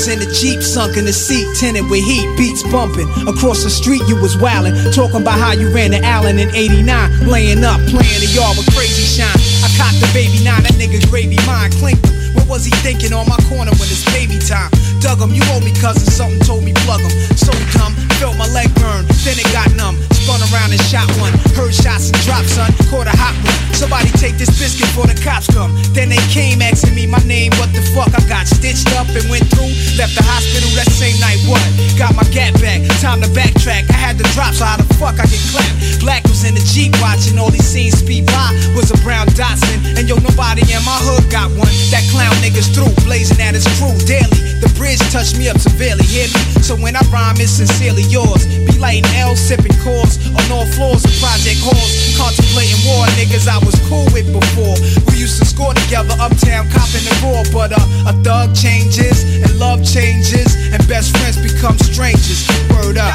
[0.00, 3.04] Was in the Jeep, sunk in the seat, tinted with heat, beats bumping.
[3.28, 7.28] Across the street, you was wildin', talking about how you ran to Allen in 89,
[7.28, 9.36] laying up, playing the yard with crazy shine.
[9.60, 12.16] I cocked the baby nine, that nigga gravy mine, clinked him.
[12.32, 14.72] What was he thinking on my corner when it's baby time?
[15.04, 17.12] Dug him, you owe me cousin, something told me plug him.
[17.36, 20.00] So dumb, felt my leg burn, then it got numb.
[20.30, 22.70] Spun around and shot one, heard shots and drops, son.
[22.86, 23.50] Caught a hot one.
[23.74, 25.74] Somebody take this biscuit before the cops come.
[25.90, 28.14] Then they came asking me my name, what the fuck?
[28.14, 29.74] I got stitched up and went through.
[29.98, 31.58] Left the hospital that same night, what?
[31.98, 33.90] Got my gat back, time to backtrack.
[33.90, 35.98] I had the drop, so how the fuck I get clapped?
[35.98, 38.48] Black was in the Jeep watching all these scenes speed by.
[38.72, 41.68] Was a brown Datsun, and yo, nobody in my hood got one.
[41.92, 44.40] That clown niggas through, blazing at his crew daily.
[44.64, 46.40] The bridge touched me up severely, hear me?
[46.64, 48.48] So when I rhyme, it's sincerely yours.
[48.64, 51.92] Be lighting L, sipping cores on all floors of project halls.
[52.16, 54.76] Contemplating war, niggas I was cool with before.
[55.12, 57.44] We used to score together, uptown, copping the raw.
[57.52, 62.48] But uh, a thug changes, and love changes, and best friends become strangers.
[62.72, 63.12] Word up.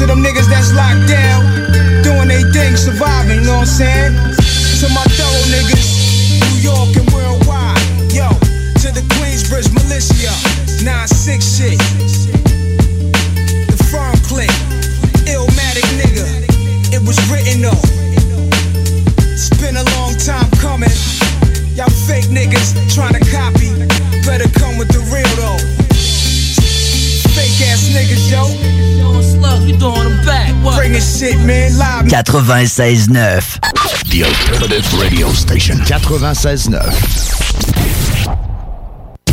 [0.00, 1.44] To them niggas that's locked down,
[2.00, 4.12] doing they thing, surviving, you know what I'm saying?
[4.80, 7.76] To my thorough niggas, New York and worldwide.
[8.08, 8.32] Yo,
[8.80, 10.32] to the Queensbridge militia,
[10.80, 11.76] 9-6 shit.
[13.68, 14.48] The firm click,
[15.28, 16.24] illmatic nigga.
[16.96, 17.84] It was written though.
[19.36, 20.96] It's been a long time coming.
[21.76, 23.68] Y'all fake niggas trying to copy.
[24.24, 25.60] Better come with the real though.
[27.36, 28.59] Fake ass niggas, yo.
[32.08, 33.60] 96.9.
[34.10, 35.76] The Alternative Radio Station.
[35.86, 36.80] 96.9.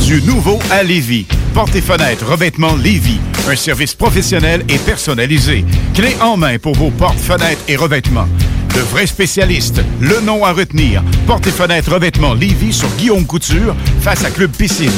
[0.06, 1.26] Du nouveau à Lévis.
[1.54, 3.20] Portes et fenêtres, revêtements Lévis.
[3.50, 5.66] Un service professionnel et personnalisé.
[5.96, 8.28] Clé en main pour vos portes, fenêtres et revêtements.
[8.76, 9.82] De vrais spécialistes.
[10.00, 11.04] Le nom à retenir.
[11.26, 14.92] Portes et fenêtres, revêtements Lévis sur Guillaume Couture, face à Club Piscine.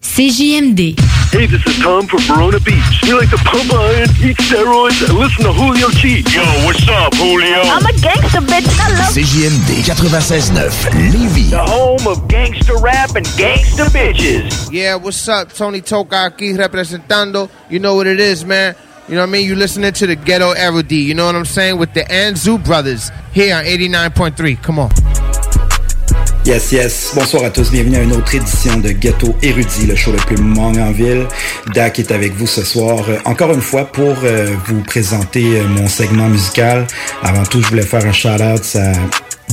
[0.00, 0.94] CJMD.
[1.32, 3.00] Hey, this is Tom from Verona Beach.
[3.04, 6.20] We like to pump iron, eat steroids, and listen to Julio G.
[6.28, 7.62] Yo, what's up, Julio?
[7.62, 8.68] I'm a gangster bitch.
[8.78, 11.48] I love CJMD 96.9 Lévis.
[11.48, 14.70] The home of gangster rap and gangster bitches.
[14.70, 15.50] Yeah, what's up?
[15.54, 17.48] Tony Toka aquí representando.
[17.70, 18.74] You know what it is, man.
[19.08, 19.46] You know what I mean?
[19.48, 20.92] You listening to the Ghetto Erudite.
[20.92, 21.78] You know what I'm saying?
[21.78, 24.62] With the Anzu Brothers here on 89.3.
[24.62, 24.90] Come on.
[26.44, 27.12] Yes, yes.
[27.14, 27.70] Bonsoir à tous.
[27.70, 31.28] Bienvenue à une autre édition de Ghetto Érudit, le show le plus mong en ville.
[31.72, 33.04] Dak est avec vous ce soir.
[33.08, 36.88] Euh, encore une fois pour euh, vous présenter euh, mon segment musical.
[37.22, 38.92] Avant tout, je voulais faire un shout-out à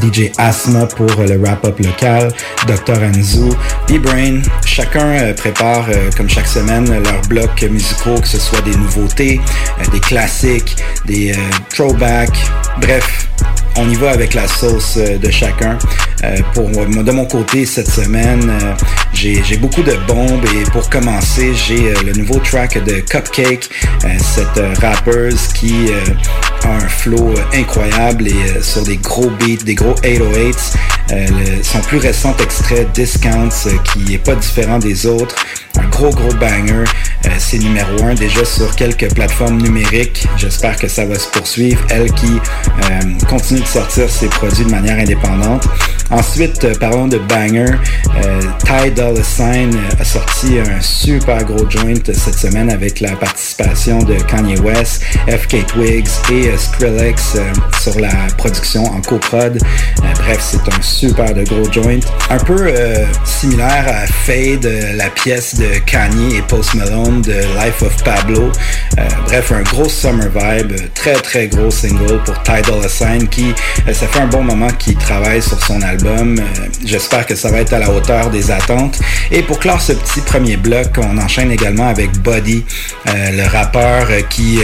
[0.04, 2.34] DJ Asma pour le wrap-up local,
[2.66, 3.04] Dr.
[3.04, 3.50] Anzu,
[3.88, 4.42] B-Brain.
[4.66, 5.86] Chacun prépare,
[6.18, 9.40] comme chaque semaine, leurs blocs musicaux, que ce soit des nouveautés,
[9.92, 10.76] des classiques,
[11.06, 11.36] des
[11.70, 12.40] throwbacks.
[12.82, 13.29] Bref,
[13.80, 15.78] on y va avec la sauce de chacun.
[16.54, 18.52] pour de mon côté, cette semaine,
[19.14, 23.70] j'ai beaucoup de bombes et pour commencer, j'ai le nouveau track de Cupcake,
[24.18, 25.74] cette rappeuse qui
[26.64, 30.74] a un flow incroyable et sur des gros beats, des gros 808s.
[31.64, 35.36] son plus récent extrait Discounts, qui est pas différent des autres,
[35.80, 36.84] un gros gros banger.
[37.26, 40.28] Euh, c'est numéro un déjà sur quelques plateformes numériques.
[40.38, 41.82] J'espère que ça va se poursuivre.
[41.90, 42.32] Elle qui
[42.92, 45.68] euh, continue de sortir ses produits de manière indépendante.
[46.12, 47.74] Ensuite, euh, parlons de banger.
[48.66, 54.16] Ty Dolla Sign a sorti un super gros joint cette semaine avec la participation de
[54.16, 57.38] Kanye West, FK Twigs et Skrillex
[57.82, 59.58] sur la production en coprod.
[60.02, 62.00] bref, c'est un super de gros joint.
[62.30, 62.74] Un peu
[63.24, 68.52] similaire à Fade, la pièce de Kanye et Post Malone de Life of Pablo.
[68.98, 73.54] Euh, bref, un gros summer vibe, très très gros single pour Tidal Assign qui,
[73.88, 75.99] euh, ça fait un bon moment qu'il travaille sur son album.
[76.06, 76.36] Euh,
[76.86, 79.00] j'espère que ça va être à la hauteur des attentes.
[79.32, 82.64] Et pour clore ce petit premier bloc, on enchaîne également avec Buddy,
[83.06, 84.60] le rappeur qui,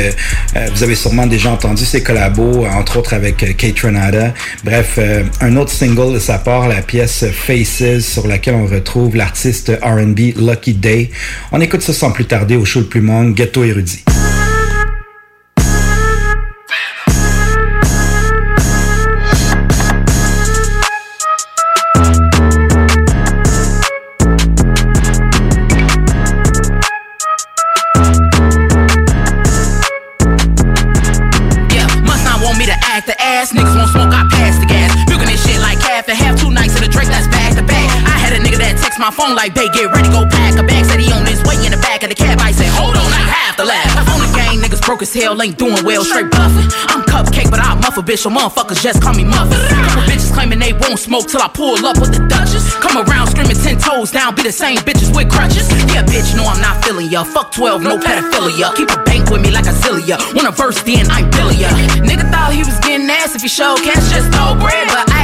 [0.73, 4.33] vous avez sûrement déjà entendu ses collabos, entre autres avec Kate Renata.
[4.63, 4.99] Bref,
[5.41, 10.37] un autre single de sa part, la pièce Faces, sur laquelle on retrouve l'artiste R&B
[10.37, 11.09] Lucky Day.
[11.51, 14.03] On écoute ça sans plus tarder au show le plus monde, Ghetto Érudit.
[39.15, 40.85] Phone like, babe, get ready, go pack a bag.
[40.85, 42.37] Said he on his way in the back of the cab.
[42.43, 43.87] I said, hold on, I have to laugh.
[44.11, 46.67] On the gang, niggas broke as hell, ain't doing well, straight bluffing.
[46.91, 49.57] I'm cupcake, but I muff a bitch, so motherfuckers just call me muffin.
[49.71, 52.75] Couple bitches claiming they won't smoke till I pull up with the Duchess.
[52.83, 55.71] Come around screaming ten toes down, be the same bitches with crutches.
[55.95, 57.23] Yeah, bitch, no, I'm not feeling ya.
[57.23, 58.75] Fuck 12, no pedophilia.
[58.75, 60.19] Keep a bank with me like a Zilia.
[60.35, 61.71] Wanna verse, then I'm Billy ya.
[62.03, 64.87] Nigga thought he was getting ass if he showed cash, just no bread.
[64.91, 65.14] But I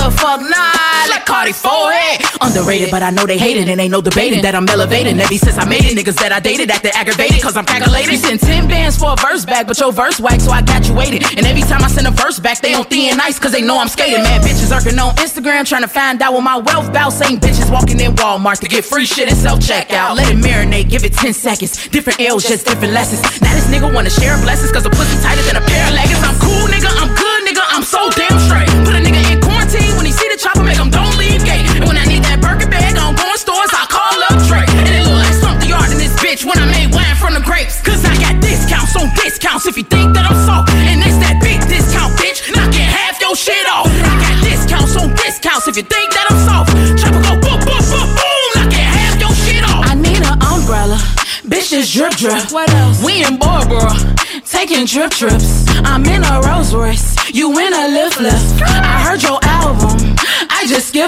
[0.00, 2.24] the fuck nah, like Cardi forehead.
[2.40, 5.20] Underrated, but I know they hate it, and ain't no debating that I'm elevating.
[5.20, 8.16] Ever since I made it, niggas that I dated acting aggravated, cause I'm calculated.
[8.18, 10.94] Send 10 bands for a verse back, but your verse whack, so I got you
[10.94, 11.24] waited.
[11.36, 13.78] And every time I send a verse back, they on thin ice, cause they know
[13.78, 14.22] I'm skating.
[14.22, 17.10] Man, bitches irking on Instagram, trying to find out what my wealth bout.
[17.10, 20.16] Same bitches walking in Walmart to get free shit and self checkout.
[20.16, 21.88] Let it marinate, give it 10 seconds.
[21.88, 23.20] Different L's, just different lessons.
[23.42, 26.22] Now this nigga wanna share blessings, cause a pussy tighter than a pair of leggings.
[26.22, 28.69] I'm cool, nigga, I'm good, nigga, I'm so damn straight.
[36.44, 37.80] Yard in this bitch when I made wine from the grapes.
[37.82, 40.70] Cause I got discounts on discounts if you think that I'm soft.
[40.72, 42.52] And it's that big discount, bitch.
[42.54, 43.86] Knocking half your shit off.
[43.86, 46.70] I got discounts on discounts if you think that I'm soft.
[47.00, 48.48] Chopper go boom, boom, boom, boom.
[48.56, 49.84] Knocking half your shit off.
[49.86, 50.98] I need an umbrella.
[51.46, 52.52] Bitch, just drip drip.
[52.52, 53.02] What else?
[53.02, 53.90] We in Barbara,
[54.44, 55.66] taking trip trips.
[55.84, 58.62] I'm in a Rolls Royce, you in a lift lift.
[58.62, 59.79] I heard your album,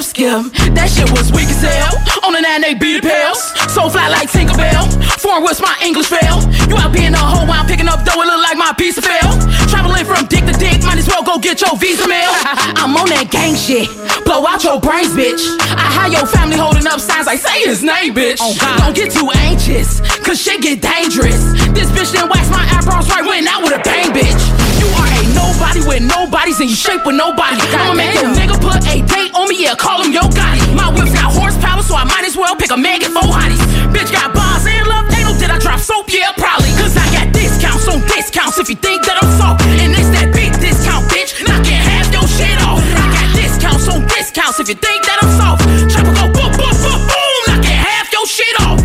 [0.03, 0.75] skip skip.
[0.75, 1.95] That shit was weak as hell.
[2.27, 3.41] On the nine they beat the pills.
[3.71, 4.91] So fly like Tinkerbell.
[5.23, 6.43] Foreign what's my English fail?
[6.67, 8.99] You out being a hoe while I'm picking up dough, it look like my piece
[8.99, 9.31] of fail.
[9.71, 12.31] Traveling from dick to dick, might as well go get your visa mail.
[12.81, 13.87] I'm on that gang shit.
[14.27, 15.43] Blow out your brains, bitch.
[15.79, 18.43] I had your family holding up signs like say his name, bitch.
[18.43, 21.41] Oh, Don't get too anxious, cause shit get dangerous.
[21.77, 24.43] This bitch didn't wax my eyebrows right, when I with a bang, bitch.
[24.83, 25.12] You are
[25.53, 27.61] nobody with nobodies and you shape with nobody.
[27.61, 30.61] I'ma make a nigga put a date on me, yeah, call him yo Gotti.
[30.75, 33.61] My whip got horsepower, so I might as well pick a Megan four hotties.
[33.93, 36.09] Bitch got bars and love anal, did I drop soap?
[36.09, 36.73] Yeah, probably.
[36.81, 39.63] Cause I got discounts on discounts if you think that I'm soft.
[39.67, 41.37] And it's that big discount, bitch.
[41.45, 42.81] Knocking half your shit off.
[42.81, 45.63] I got discounts on discounts if you think that I'm soft.
[46.17, 47.39] Go boom, boom, boom, boom.
[47.49, 48.82] Knocking half your shit off.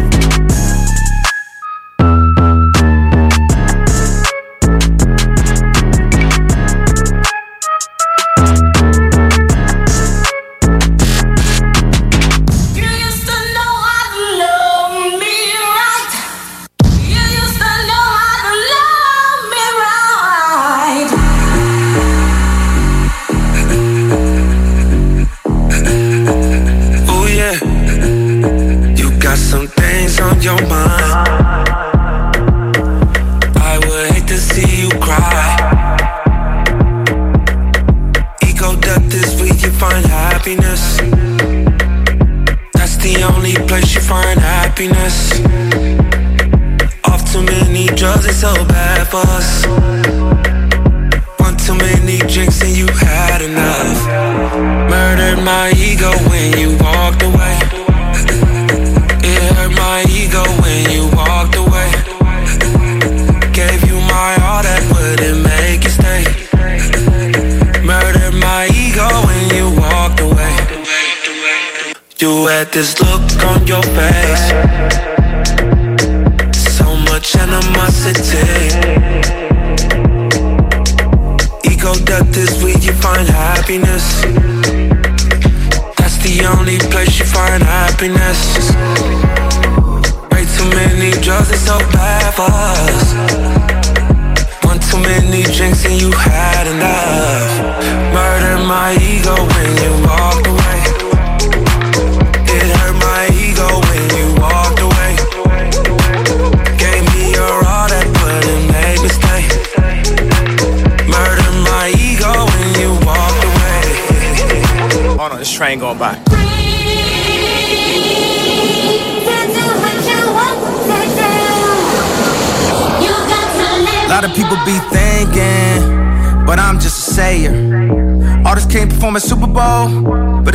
[72.77, 73.16] Cause love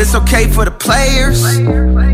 [0.02, 1.44] it's okay for the players.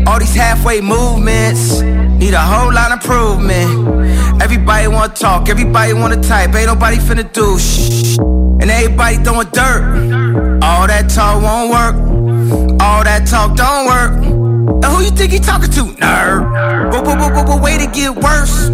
[0.07, 4.41] All these halfway movements need a whole lot of improvement.
[4.41, 8.19] Everybody wanna talk, everybody wanna type, ain't nobody finna do shh.
[8.61, 10.61] And everybody throwing dirt.
[10.63, 11.95] All that talk won't work.
[12.79, 14.81] All that talk don't work.
[14.81, 16.91] Now who you think he talking to, nerd?
[16.91, 18.69] But, but, but, but, but wait, it get worse.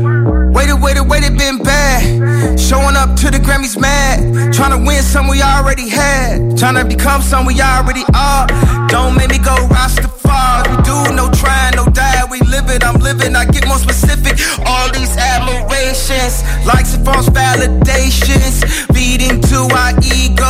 [0.65, 2.59] Waited, waited, waited, been bad.
[2.59, 4.51] Showing up to the Grammys mad.
[4.51, 6.57] Trying to win some we already had.
[6.57, 8.47] Trying to become some we already are.
[8.89, 10.65] Don't make me go Rastafari.
[10.73, 12.25] We do no trying, no die.
[12.31, 13.35] We live it, I'm living.
[13.35, 14.41] I get more specific.
[14.65, 18.65] All these admirations, likes and false validations.
[18.89, 20.49] Feeding to our ego.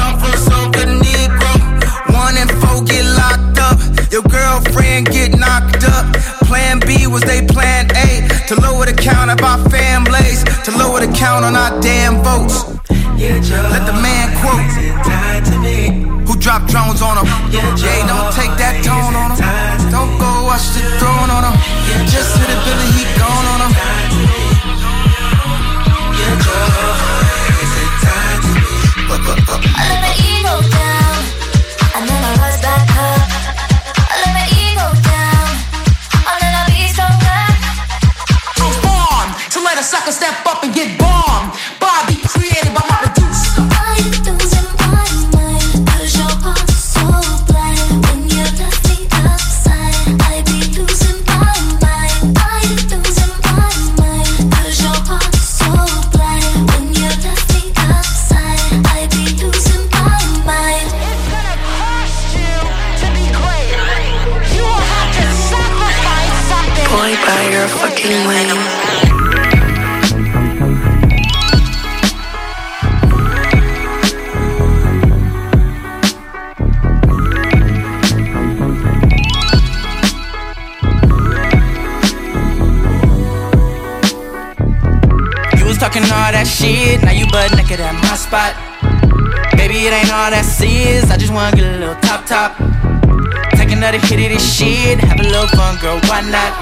[0.00, 1.52] Thumpers over Negro.
[2.16, 3.76] One and four get locked up.
[4.10, 6.08] Your girlfriend get knocked up.
[6.48, 7.71] Plan B was they plan.
[8.52, 10.44] To lower the count of our families.
[10.68, 12.68] To lower the count on our damn votes.
[13.16, 14.60] Let the man quote.
[16.28, 17.24] Who dropped drones on him?
[17.48, 19.40] Yeah, don't take that tone on him.
[19.88, 21.56] Don't go watch the throne on him.
[22.12, 23.72] Just hit the Billy, he gone on him.
[29.72, 30.91] I let my ego down,
[39.92, 40.51] sucker step up
[90.22, 92.54] all that serious, I just wanna get a little top top.
[93.58, 96.54] Take another hit of this shit, have a little fun, girl, why not?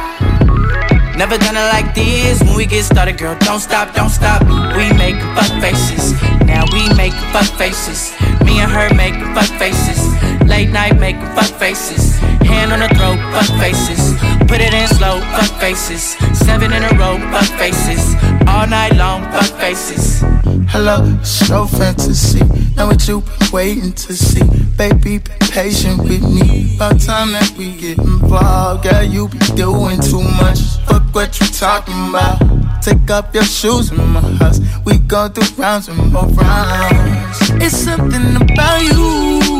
[1.21, 2.41] Never it like this.
[2.41, 4.41] When we get started, girl, don't stop, don't stop.
[4.73, 6.17] We make fuck faces.
[6.49, 8.17] Now we make fuck faces.
[8.49, 10.01] Me and her make fuck faces.
[10.49, 12.17] Late night make fuck faces.
[12.41, 14.17] Hand on the throat, fuck faces.
[14.49, 16.17] Put it in slow, fuck faces.
[16.33, 18.17] Seven in a row, fuck faces.
[18.49, 20.30] All night long, fuck faces.
[20.51, 22.41] Hello, slow fantasy.
[22.75, 24.43] Now what you been waiting to see?
[24.77, 26.75] Baby, be patient with me.
[26.75, 28.83] About time that we get involved.
[28.83, 30.59] Girl, you be doing too much.
[30.87, 32.83] Fuck what you talking about.
[32.83, 34.59] Take up your shoes in my house.
[34.85, 37.39] We go through rounds and more rounds.
[37.63, 39.51] It's something about you.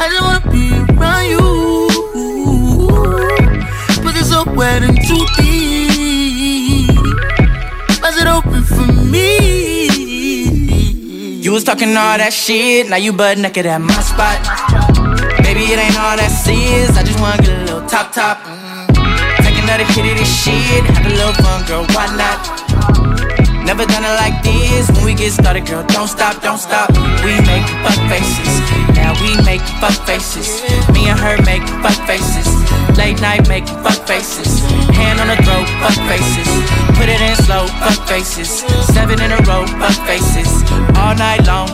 [0.00, 1.88] I just wanna be around you.
[4.02, 5.47] But it's so wet and too deep.
[8.38, 9.88] Open for me.
[11.42, 14.38] You was talking all that shit, now you butt naked at my spot.
[15.42, 18.38] Baby, it ain't all that serious, I just wanna get a little top top.
[19.42, 22.38] Take another hit of this shit, have a little fun, girl, why not?
[23.66, 24.86] Never done it like this.
[24.94, 26.94] When we get started, girl, don't stop, don't stop.
[27.26, 28.54] We make fuck faces.
[28.94, 30.62] Now we make fuck faces.
[30.94, 32.46] Me and her make fuck faces.
[32.96, 34.62] Late night make fuck faces.
[34.98, 36.48] Hand on the throat, fuck faces.
[36.98, 38.50] Put it in slow, fuck faces.
[38.92, 40.50] Seven in a row, fuck faces.
[40.98, 41.68] All night long.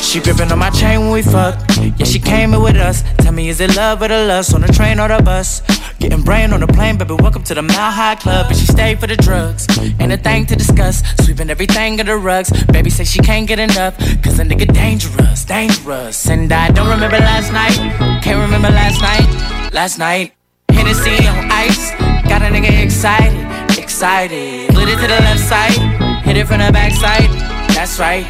[0.00, 1.58] She gripping on my chain when we fuck.
[1.98, 3.02] Yeah, she came in with us.
[3.18, 4.54] Tell me, is it love or the lust?
[4.54, 5.62] On the train or the bus?
[5.98, 7.14] Getting brain on the plane, baby.
[7.14, 8.46] Welcome to the Mile High Club.
[8.48, 9.66] And she stayed for the drugs.
[9.98, 11.02] Ain't a thing to discuss.
[11.24, 12.50] Sweeping everything under the rugs.
[12.66, 13.98] Baby say she can't get enough.
[14.22, 16.28] Cause a nigga dangerous, dangerous.
[16.28, 17.76] And I don't remember last night.
[18.22, 19.72] Can't remember last night.
[19.72, 20.37] Last night.
[20.78, 21.90] Hennessy on ice.
[22.30, 23.42] Got a nigga excited,
[23.76, 24.70] excited.
[24.70, 25.74] Split it to the left side.
[26.22, 27.30] Hit it from the back side.
[27.74, 28.24] That's right.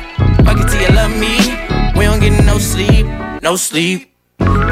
[0.49, 1.37] Fuck it till you love me.
[1.93, 3.07] We don't get no sleep,
[3.43, 4.15] no sleep.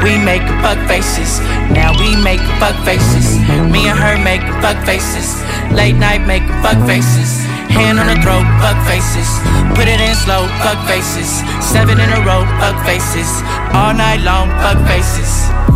[0.01, 1.39] We make fuck faces.
[1.69, 3.37] Now we make fuck faces.
[3.69, 5.27] Me and her make fuck faces.
[5.71, 7.45] Late night make fuck faces.
[7.67, 9.27] Hand on the throat, fuck faces.
[9.75, 11.29] Put it in slow, fuck faces.
[11.61, 13.29] Seven in a row, fuck faces.
[13.75, 15.66] All night long, fuck faces.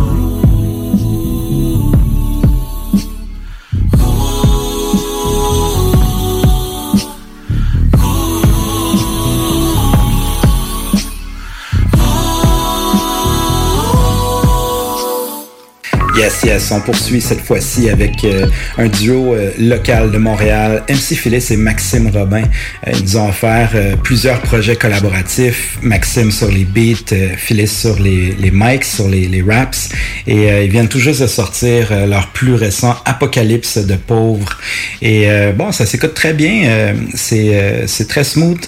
[16.14, 21.16] Yes, yes, on poursuit cette fois-ci avec euh, un duo euh, local de Montréal, MC
[21.16, 22.42] Phyllis et Maxime Robin.
[22.86, 23.70] Euh, ils nous ont offert
[24.02, 29.40] plusieurs projets collaboratifs, Maxime sur les beats, Phyllis sur les, les mics, sur les, les
[29.40, 29.88] raps,
[30.26, 34.58] et ils viennent tout juste de sortir leur plus récent Apocalypse de pauvres.
[35.00, 35.26] Et
[35.56, 38.60] bon, ça s'écoute très bien, c'est c'est très smooth,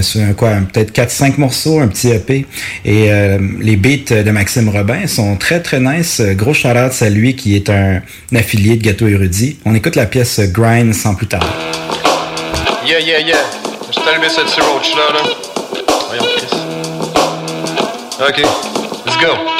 [0.00, 2.46] sur quoi, peut-être 4-5 morceaux, un petit EP,
[2.84, 3.08] et
[3.60, 7.68] les beats de Maxime Robin sont très très nice, gros shout à lui qui est
[7.68, 8.00] un,
[8.32, 9.58] un affilié de Gâteau Érudit.
[9.66, 11.46] On écoute la pièce Grind sans plus tarder.
[12.86, 13.36] Yeah, yeah, yeah.
[13.88, 15.20] Je suis allumé cette roach là, là.
[16.08, 16.56] Voyons, Chris.
[18.20, 18.38] Ok,
[19.06, 19.53] let's go.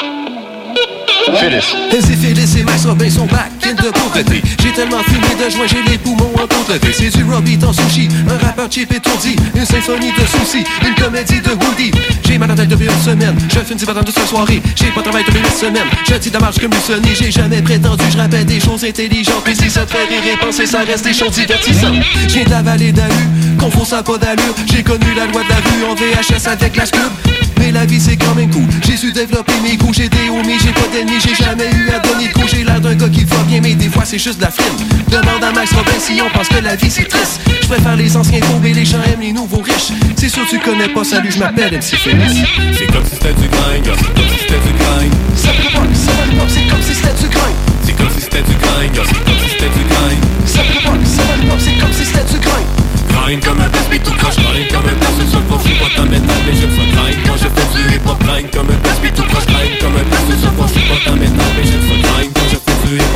[1.33, 1.73] Phyllis.
[1.91, 5.97] C'est Phyllis et Robin sont back de pauvreté J'ai tellement fumé de joint, j'ai les
[5.97, 10.25] poumons en contre C'est du Robbie en sushi, un rappeur cheap étourdi Une symphonie de
[10.25, 11.91] soucis, une comédie de Woody.
[12.23, 14.61] J'ai mal en tête depuis une semaine, je fume du de cette soirée.
[14.75, 18.17] J'ai pas travaillé depuis une semaine, je dis de comme Sony J'ai jamais prétendu, je
[18.17, 21.13] rappelle des choses intelligentes Puis si ça te fait rire et penser, ça reste des
[21.13, 22.03] choses divertissantes.
[22.27, 23.13] J'ai de la vallée d'Alu,
[23.59, 24.55] confond ça pas d'allure.
[24.71, 27.11] J'ai connu la loi de la rue en VHS avec la Scoob
[27.57, 30.59] mais la vie c'est quand même cool J'ai su développer mes goûts, j'ai des homies,
[30.59, 33.37] j'ai pas d'ennemis J'ai jamais eu à donner de j'ai l'air d'un gars qui va
[33.47, 34.75] bien Mais des fois c'est juste de la flemme
[35.09, 37.39] Demande à Max Robin si on pense que la vie c'est triste.
[37.61, 39.91] Je préfère les anciens pauvres et les gens aiment les nouveaux riches.
[40.17, 42.33] C'est sûr tu connais pas, salut je m'appelle MC Félix.
[42.77, 45.13] C'est comme si c'était du grind, c'est comme si c'était du grind.
[45.35, 47.55] Ça peut pas, ça va pas, c'est comme si c'était du grind.
[47.85, 50.25] C'est comme si c'était du grind, c'est comme si c'était du grind.
[50.45, 52.74] Ça peut pas, ça va pas, c'est comme si c'était du grind
[53.25, 56.03] Grind comme un best, tout crash, grind comme un best, seul pour suis pas ta
[56.03, 57.17] métal, mais je me grind.
[57.25, 60.03] Quand je fais du hip hop, grind comme un best, tout crash, grind comme un
[60.03, 62.04] best, seul pour suis pas ta métal, mais je me grind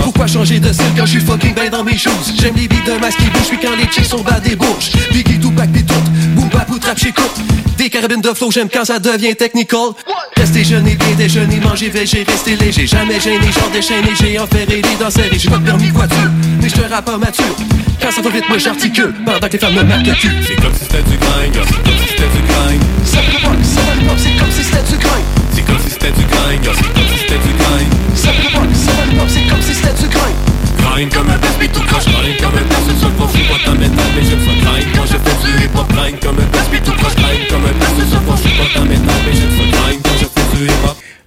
[0.02, 2.12] Pourquoi changer de style quand je suis fucking bien dans mes shoes?
[2.40, 4.92] J'aime les beats de masse qui bougent, puis quand les chicks sont bas des bourges.
[5.12, 5.94] Biggie, Tupac, pis tout,
[6.36, 7.32] boom bap ou trap, j'écoute
[7.78, 9.90] Des carabines de flow, j'aime quand ça devient technical.
[10.38, 14.82] Rester jeune et bien déjeuner, manger végé, rester léger Jamais gêné, genre déchaîné, j'ai enferré
[14.82, 16.32] les dents serrées J'ai pas de permis voiture,
[16.62, 17.56] mais je te rappe pas mature.
[18.02, 20.32] Quand ça va vite, moi j'articule, pendant que les femmes me marquent le cul.
[20.48, 22.82] C'est comme si c'était du grind, c'est comme si c'était du grind.
[23.04, 25.26] Ça pas, ça va pas, c'est comme si c'était du grind.
[25.52, 27.92] C'est comme si c'était du grind, c'est comme si c'était du grind.
[28.16, 30.36] Ça pas, ça va c'est comme si c'était du grind
[30.78, 33.72] Grind comme un best, tout crash, grind comme un best, seul pour suis pas ta
[33.72, 36.84] métal, mais je me grind quand je fais du hip hop, grind comme un best,
[36.84, 39.49] tout crash, grind comme un best, seul pour suis pas ta métal, mais je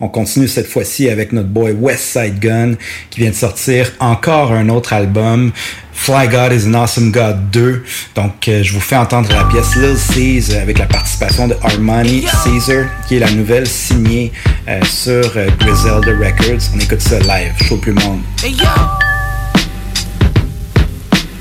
[0.05, 2.75] On continue cette fois-ci avec notre boy West Side Gun
[3.09, 5.53] qui vient de sortir encore un autre album,
[5.93, 7.85] Fly God is an Awesome God 2.
[8.17, 12.25] Donc euh, je vous fais entendre la pièce Lil Caesar avec la participation de Armani
[12.43, 14.33] Caesar qui est la nouvelle signée
[14.67, 16.69] euh, sur euh, Griselda Records.
[16.75, 18.23] On écoute ça live, show plus monde.
[18.43, 18.67] Hey yo.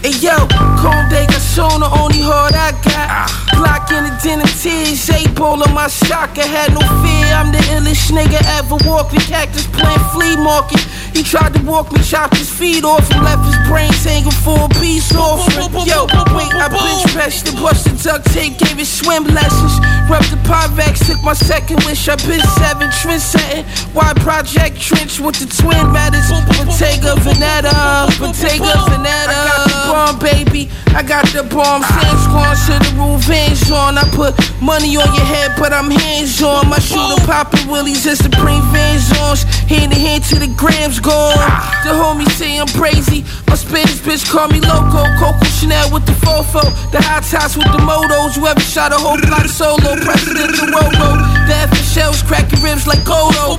[0.03, 0.47] Hey yo,
[0.77, 3.50] Cornbake, I shown the only heart I got.
[3.61, 6.33] Glock in the denim tears, eight ball on my shock.
[6.33, 10.81] I had no fear, I'm the illest nigga ever walked the cactus plant flea market.
[11.13, 14.65] He tried to walk me, chopped his feet off, and left his brains hanging for
[14.65, 15.69] a peace offering.
[15.85, 19.77] Yo, wait, I bench pressed the busted duct tape, gave it swim lessons.
[20.09, 23.65] Rubbed the Pyrex, took my second wish, I been seven, trend setting.
[23.93, 26.33] Why Project Trench with the twin matters?
[26.49, 29.29] Bottega Veneta, Bottega Veneta.
[29.29, 30.71] I got the bomb, baby.
[30.97, 31.81] I got the bomb.
[31.81, 33.00] To the roof, hands
[33.71, 33.97] on.
[33.97, 36.69] I put money on your head, but I'm hands on.
[36.69, 39.37] My shooter popping willies, and Supreme Vans on.
[39.67, 41.39] Hand in hand to the grams gone.
[41.83, 43.23] The homies say I'm crazy.
[43.47, 45.07] My Spanish bitch call me loco.
[45.17, 46.61] Coco Chanel with the fofo.
[46.91, 48.35] The hot tops with the motos.
[48.35, 49.95] You ever shot a whole block solo?
[50.03, 51.15] President the robo.
[51.47, 53.57] The F shells cracking ribs like Kodo.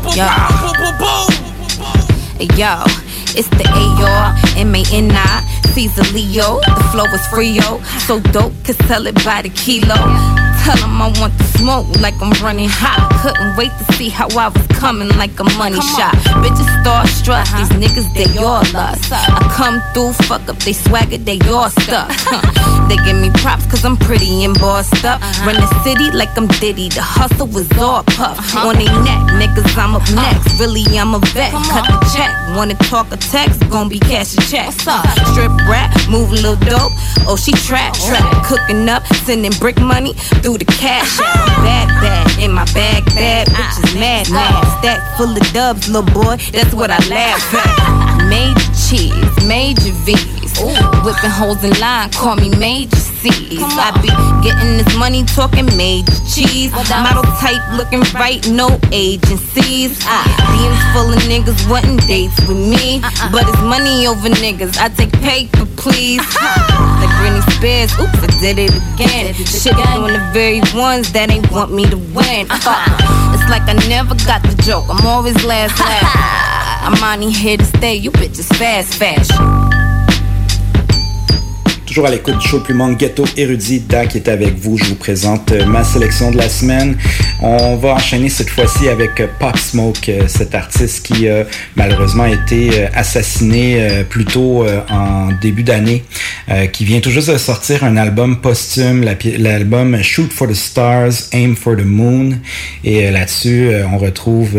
[2.39, 2.85] Hey, yo,
[3.37, 6.61] it's the AR, M-A-N-I, Caesar Leo.
[6.61, 10.42] The flow is Frio, so dope, could sell it by the kilo.
[10.65, 13.01] Tell 'em I want the smoke like I'm running hot.
[13.23, 16.15] Couldn't wait to see how I was coming like a money shot.
[16.43, 19.01] Bitches starstruck, these niggas, they all us.
[19.11, 22.09] I come through, fuck up they swagger, they all stuck.
[22.89, 25.21] they give me props cause I'm pretty and bossed up.
[25.47, 28.39] Run the city like I'm Diddy, the hustle was all puff.
[28.57, 30.61] On they neck, niggas, I'm up next.
[30.61, 31.53] Really, I'm a vet.
[31.73, 34.71] Cut the check, wanna talk a text, gon' be cash a check.
[34.73, 36.93] Strip rap, move a little dope.
[37.27, 40.13] Oh, she trap, trap, cooking up, sending brick money
[40.43, 41.19] through the cash.
[41.21, 44.01] I'm Bad, bad, in my bag, bad bitches, ah.
[44.01, 44.65] mad, mad.
[44.65, 44.79] Oh.
[44.81, 48.29] Stack full of dubs, little boy, that's what I laugh at.
[48.29, 49.93] Major cheese, major
[50.55, 51.05] V's.
[51.05, 53.63] Whipping holes in line, call me Major C's.
[53.63, 54.11] I be
[54.43, 56.73] getting this money, talking major cheese.
[56.75, 57.03] Uh-huh.
[57.03, 59.99] Model type, looking right, no agencies.
[60.03, 62.99] I DMs full of niggas wanting dates with me.
[62.99, 63.31] Uh-uh.
[63.31, 66.21] But it's money over niggas, I take paper, please.
[66.21, 66.99] Uh-huh.
[66.99, 69.35] Like Britney Spears, oops, I did it again.
[69.35, 72.51] Shit on the very ones that ain't want me to win.
[72.51, 72.59] Uh-huh.
[72.59, 73.39] Fuck.
[73.39, 76.43] It's like I never got the joke, I'm always last, last.
[76.83, 79.82] I'm on here to stay, you bitches fast fashion.
[81.93, 84.79] Toujours à l'écoute du show monde ghetto érudit Dak est avec vous.
[84.79, 86.97] Je vous présente euh, ma sélection de la semaine.
[87.43, 91.45] On va enchaîner cette fois-ci avec euh, Pop Smoke, euh, cet artiste qui a
[91.77, 96.03] malheureusement été assassiné plus tôt en début d'année,
[96.73, 99.05] qui vient tout juste de sortir un album posthume,
[99.39, 102.39] l'album Shoot for the Stars, Aim for the Moon.
[102.85, 104.57] Et là-dessus, on retrouve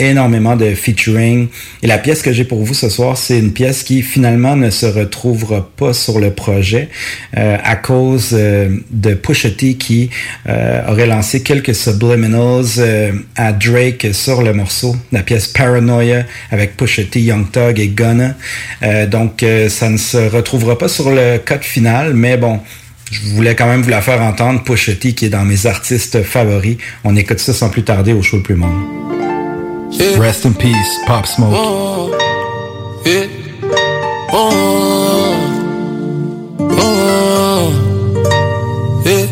[0.00, 1.48] énormément de featuring.
[1.82, 4.70] Et la pièce que j'ai pour vous ce soir, c'est une pièce qui finalement ne
[4.70, 6.88] se retrouvera pas sur le projet
[7.36, 10.10] euh, à cause euh, de Pusha T qui
[10.48, 16.76] euh, aurait lancé quelques subliminals euh, à Drake sur le morceau, la pièce Paranoia avec
[16.76, 18.34] Pusha T, Young Thug et Gunna.
[18.82, 22.60] Euh, donc ça ne se retrouvera pas sur le code final, mais bon,
[23.10, 26.76] je voulais quand même vous la faire entendre, Pusha qui est dans mes artistes favoris.
[27.04, 29.19] On écoute ça sans plus tarder au show le plus monde.
[29.98, 31.52] Rest in peace, Pop Smoke.
[31.52, 32.10] Oh,
[33.04, 33.26] yeah.
[34.32, 35.34] Oh,
[36.60, 37.70] oh,
[39.04, 39.26] yeah.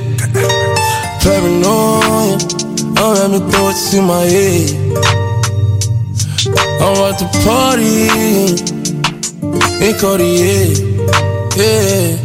[1.22, 2.38] Paranoia,
[2.94, 4.70] don't let me throw my head.
[6.80, 8.08] I'm at the party
[9.84, 10.66] in Cartier,
[11.56, 12.16] yeah.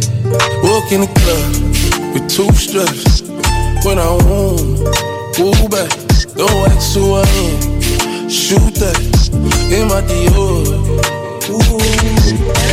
[0.63, 1.51] Walk in the club
[2.13, 3.21] with two straps.
[3.85, 4.79] When I home,
[5.37, 5.91] move back,
[6.35, 7.72] don't ask who I am.
[8.33, 8.97] Shoot that
[9.69, 10.65] in my Dior.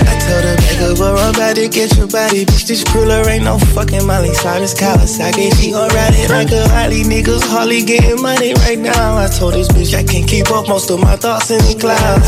[0.08, 2.46] I told her, make up, but I'm about to get your body.
[2.46, 5.52] Bitch, this cruller ain't no fucking Molly Cyrus Kawasaki.
[5.60, 7.02] She gon' ride it like a Harley.
[7.04, 9.18] Niggas hardly getting money right now.
[9.18, 12.24] I told this bitch I can't keep up most of my thoughts in the clouds.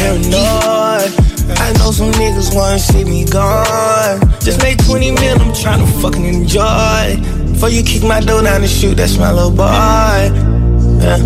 [0.00, 1.12] Paranoid.
[1.60, 4.18] I know some niggas wanna see me gone.
[4.40, 7.20] Just made 20 mil, I'm tryna fucking enjoy.
[7.52, 10.61] Before you kick my door down the shoot, that's my little boy.
[11.02, 11.18] Yeah.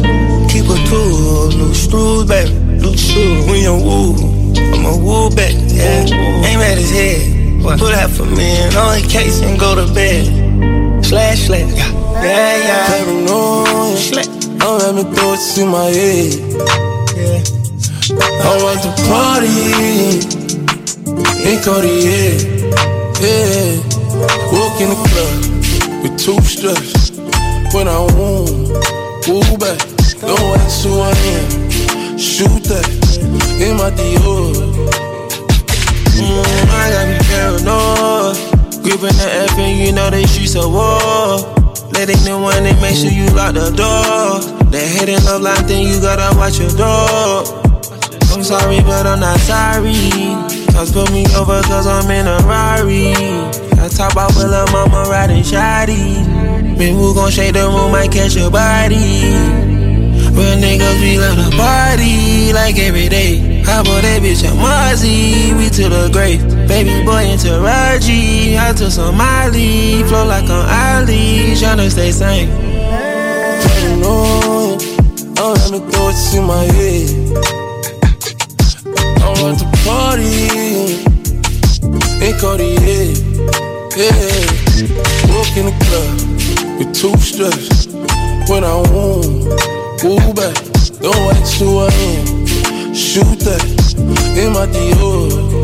[0.49, 2.51] Keep a tool, loose screws, baby.
[2.81, 4.17] Loose screws when you woo.
[4.73, 6.07] I'ma woo back, yeah.
[6.49, 7.37] Aim at his head.
[7.79, 11.05] Put out for me and on the case and go to bed.
[11.05, 11.69] Slash, slash.
[11.69, 12.87] Yeah, yeah.
[12.87, 14.23] Paranoia,
[14.57, 16.33] don't let me it to my head.
[17.13, 17.43] Yeah.
[18.49, 20.47] I'm at the party
[21.45, 22.33] in Cartier,
[23.21, 23.77] yeah.
[24.57, 25.35] Walk in the club
[26.03, 27.11] with two straps.
[27.75, 28.96] When I home,
[29.27, 32.19] who I am.
[32.19, 32.87] Shoot that
[33.59, 34.55] in my Dior.
[36.15, 38.37] Mm, I gotta be paranoid.
[38.83, 41.43] Gripping the F and you know they streets a war.
[41.93, 44.41] Letting them one and make sure you lock the door.
[44.71, 47.43] That hate and love line thing, you gotta watch your door.
[48.31, 50.39] I'm sorry, but I'm not sorry.
[50.73, 53.11] Cause put me over cause I'm in a Rari.
[53.83, 56.36] I talk about lil' mama riding shoddy.
[56.77, 59.33] Man, who gon' shake the room, might catch your body.
[60.37, 63.63] Real niggas, we love the party like every day.
[63.65, 66.43] How about that bitch, I'm Mozzie, we to the grave.
[66.69, 70.05] Baby boy into Raji, I took some Molly.
[70.05, 72.51] Flow like an Ali, tryna stay sane.
[74.03, 77.09] Don't let me throw it to my head.
[79.25, 81.01] I'm at the party
[82.21, 83.17] in Cartier,
[83.97, 84.45] yeah.
[85.33, 87.87] Walk in the club with two straps.
[88.49, 89.49] When I home,
[90.05, 90.55] move back,
[91.01, 92.47] the white to I am.
[92.95, 93.65] Shoot that
[94.37, 95.57] in my Dior.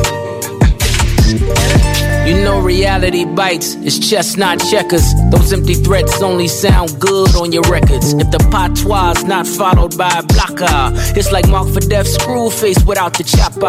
[2.24, 5.12] You know reality bites, it's chestnut checkers.
[5.32, 8.12] Those empty threats only sound good on your records.
[8.12, 12.78] If the patois not followed by a blocker, it's like Mark for Death screw face
[12.85, 13.66] without the chopper.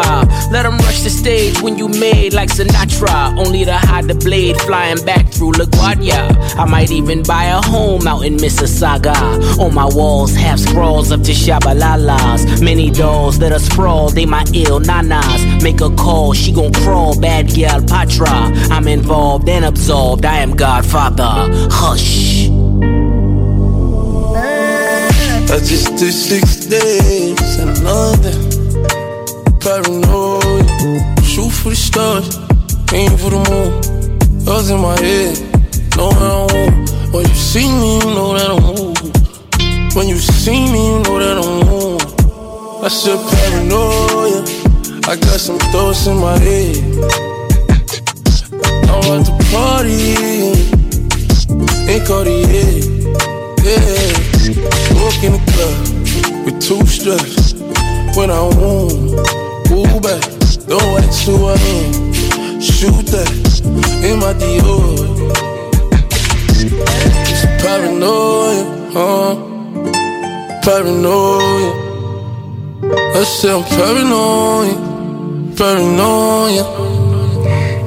[0.52, 4.56] Let them rush the stage when you made like Sinatra, only to hide the blade
[4.60, 6.54] flying back through LaGuardia.
[6.56, 9.16] I might even buy a home out in Mississauga.
[9.58, 12.62] On my walls, have scrawls of Tishabalalas.
[12.62, 15.62] Many dolls that are sprawl, they my ill nanas.
[15.62, 18.43] Make a call, she gon' crawl, bad gal patra.
[18.70, 21.48] I'm involved and absolved, I am Godfather.
[21.70, 22.48] Hush.
[25.54, 28.34] I just did six days in London.
[29.60, 30.66] Paranoid,
[31.22, 32.36] shoot for the stars,
[32.92, 34.44] aim for the moon.
[34.44, 35.38] Yours in my head,
[35.96, 37.14] know that I won't.
[37.14, 39.94] When you see me, you know that I move.
[39.94, 42.82] When you see me, you know that I'm move.
[42.84, 44.42] I said paranoia,
[45.08, 47.43] I got some thoughts in my head.
[48.88, 50.74] I'm at the party
[51.92, 52.68] in Cartier.
[53.64, 54.12] Yeah,
[55.00, 55.76] walk in the club
[56.44, 57.54] with two straps.
[58.16, 59.14] When I want,
[59.70, 60.22] move back,
[60.68, 62.60] don't wait till I am.
[62.60, 63.30] Shoot that
[64.04, 65.14] in my Dior.
[67.30, 69.34] It's paranoia, huh?
[70.62, 71.72] Paranoia.
[73.16, 74.74] I said I'm paranoia,
[75.56, 76.93] paranoia.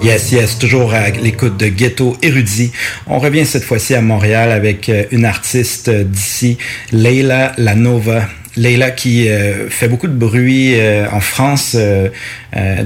[0.03, 2.71] Yes, yes, toujours à l'écoute de Ghetto Érudit.
[3.07, 6.57] On revient cette fois-ci à Montréal avec euh, une artiste euh, d'ici,
[6.91, 8.27] Leila Lanova.
[8.55, 10.75] Leila qui euh, fait beaucoup de bruit
[11.11, 11.77] en France,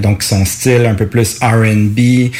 [0.00, 2.30] donc son style un peu plus R&B,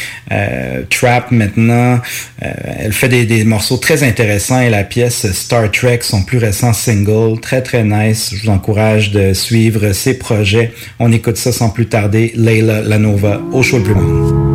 [0.91, 1.99] trap maintenant.
[2.41, 7.41] Elle fait des, morceaux très intéressants et la pièce Star Trek, son plus récent single,
[7.41, 8.35] très très nice.
[8.37, 10.73] Je vous encourage de suivre ses projets.
[10.99, 12.33] On écoute ça sans plus tarder.
[12.35, 14.52] Leila Lanova au show le plus.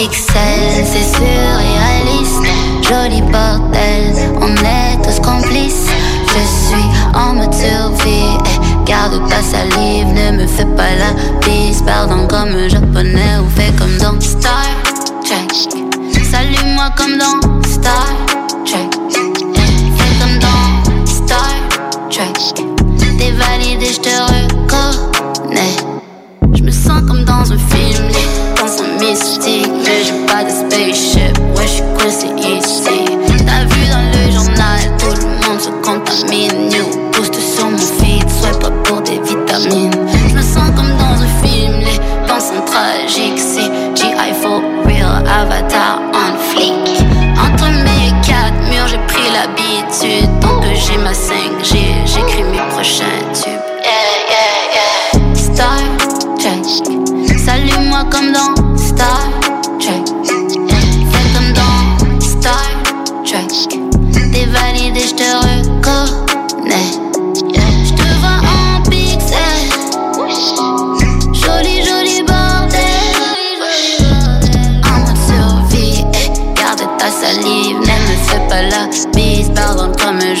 [0.00, 2.46] Pixels, c'est surréaliste.
[2.82, 5.88] Joli bordel, on est tous complices.
[6.26, 8.38] Je suis en mode survie.
[8.86, 11.12] garde ta salive, ne me fais pas la
[11.44, 11.82] bise.
[11.82, 14.68] Pardon comme un japonais ou fais comme dans Star
[15.24, 15.52] Trek.
[16.30, 18.08] Salue-moi comme dans Star
[18.64, 18.88] Trek.
[19.54, 21.54] Fais comme dans Star
[22.10, 22.64] Trek.
[23.18, 25.09] T'es validé, je te reconnais.
[30.42, 33.04] Mais j'ai pas de spaceship, ouais, je suis coincé ici.
[33.46, 36.69] T'as vu dans le journal, tout le monde se contamine.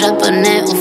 [0.00, 0.74] japonais au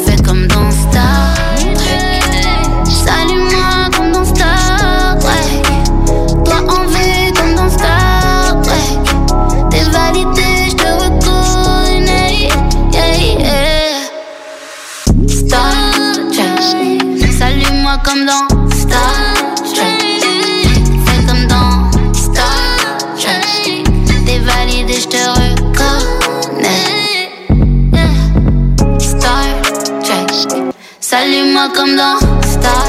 [31.76, 32.18] Comme dans
[32.48, 32.86] Star.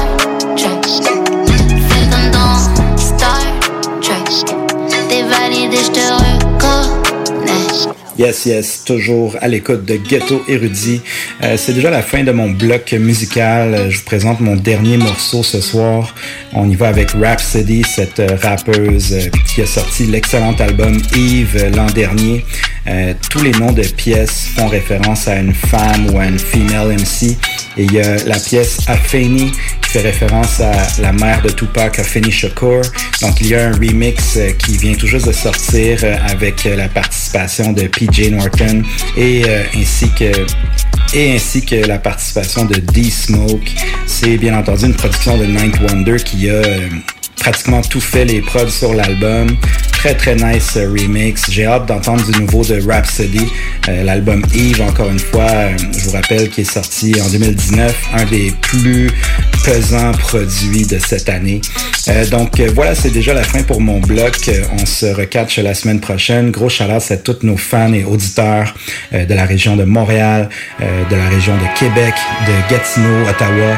[0.57, 3.41] Fais comme dans Star.
[5.09, 5.23] T'es
[5.71, 6.31] je te.
[8.17, 11.01] Yes, yes, toujours à l'écoute de Ghetto Érudit.
[11.41, 13.73] Euh, c'est déjà la fin de mon bloc musical.
[13.73, 16.13] Euh, Je vous présente mon dernier morceau ce soir.
[16.53, 21.87] On y va avec Rhapsody, cette euh, rappeuse qui a sorti l'excellent album Eve l'an
[21.87, 22.45] dernier.
[23.29, 27.37] Tous les noms de pièces font référence à une femme ou à une female MC.
[27.77, 30.71] Et il y a la pièce Afeni qui fait référence à
[31.01, 32.81] la mère de Tupac, Afeni Shakur.
[33.21, 36.65] Donc il y a un remix euh, qui vient tout juste de sortir euh, avec
[36.65, 38.83] euh, la participation de PJ Norton
[39.15, 39.43] et
[39.75, 40.31] ainsi que
[41.13, 43.71] et ainsi que la participation de D-Smoke.
[44.05, 46.61] C'est bien entendu une production de Ninth Wonder qui a
[47.35, 49.57] pratiquement tout fait les prods sur l'album.
[50.01, 51.51] Très très nice euh, remix.
[51.51, 53.45] J'ai hâte d'entendre du nouveau de Rhapsody,
[53.87, 57.95] euh, l'album Eve, encore une fois, euh, je vous rappelle, qui est sorti en 2019,
[58.15, 59.11] un des plus
[59.63, 61.61] pesants produits de cette année.
[62.31, 64.01] Donc voilà, c'est déjà la fin pour mon.
[64.01, 66.49] Euh, On se recatche la semaine prochaine.
[66.49, 68.73] Gros shout à tous nos fans et auditeurs
[69.11, 70.49] de la région de Montréal,
[70.79, 72.15] de la région de Québec,
[72.47, 73.77] de Gatineau, Ottawa,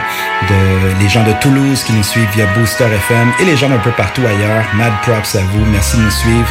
[0.50, 3.80] de les gens de Toulouse qui nous suivent via Booster FM et les gens d'un
[3.80, 4.64] peu partout ailleurs.
[4.76, 5.66] Mad props à vous.
[5.72, 6.48] Merci de nous suivre.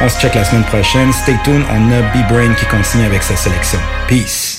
[0.00, 1.12] On se check la semaine prochaine.
[1.12, 1.64] Stay tuned.
[1.70, 3.78] On a B-Brain qui continue avec sa sélection.
[4.08, 4.58] Peace.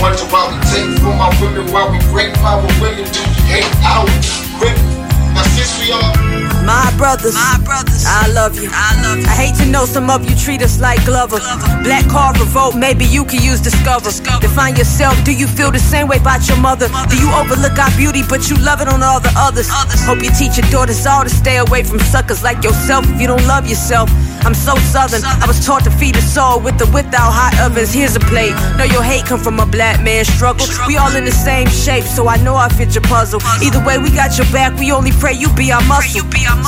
[0.00, 4.99] Wonder why we take from our women, why we break power women, do hate our
[5.40, 5.56] women?
[5.56, 6.30] Now we all
[6.64, 8.70] My brothers, my brothers, I love you.
[8.72, 9.26] I love you.
[9.26, 11.38] I hate to know some of you treat us like Glover.
[11.82, 14.10] Black card revolt, maybe you can use Discover.
[14.40, 15.16] Define yourself.
[15.24, 16.88] Do you feel the same way about your mother?
[17.08, 19.68] Do you overlook our beauty, but you love it on all the others?
[19.72, 20.04] others?
[20.04, 23.26] Hope you teach your daughters all to stay away from suckers like yourself if you
[23.26, 24.10] don't love yourself.
[24.44, 25.22] I'm so southern.
[25.24, 27.92] I was taught to feed a soul with the without hot ovens.
[27.92, 28.54] Here's a plate.
[28.76, 30.66] Know your hate come from a black man's struggle.
[30.86, 33.40] We all in the same shape, so I know I fit your puzzle.
[33.62, 34.78] Either way, we got your back.
[34.78, 36.22] We only pray you be our muscle.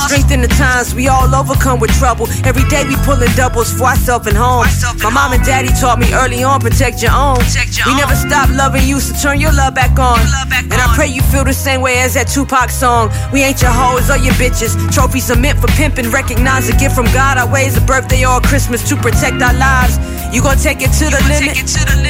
[0.07, 2.27] Strength in the times we all overcome with trouble.
[2.45, 4.65] Every day we pulling doubles for ourselves and home.
[5.01, 7.39] My mom and daddy taught me early on protect your own.
[7.85, 10.19] We never stop loving you, so turn your love back on.
[10.63, 13.11] And I pray you feel the same way as that Tupac song.
[13.31, 14.73] We ain't your hoes or your bitches.
[14.93, 16.09] Trophies are meant for pimping.
[16.09, 17.37] Recognize a gift from God.
[17.37, 19.95] Our ways a birthday or a Christmas to protect our lives.
[20.35, 21.55] You gon' take it to the limit.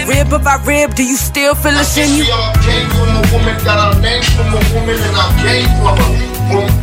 [0.09, 2.25] Rib of our rib, do you still feel us in you?
[2.25, 5.69] we all came from a woman, got our name from a woman, and I came
[5.77, 6.09] from a
[6.49, 6.73] woman.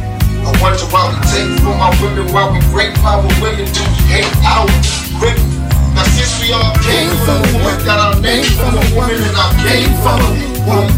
[0.47, 3.99] I wonder why we take from our women, why we break power women, do we
[4.07, 4.67] hate our
[5.19, 5.47] women?
[5.95, 9.37] Now since we all came from a woman, got our name from a woman, and
[9.37, 10.31] I came from a
[10.69, 10.95] woman.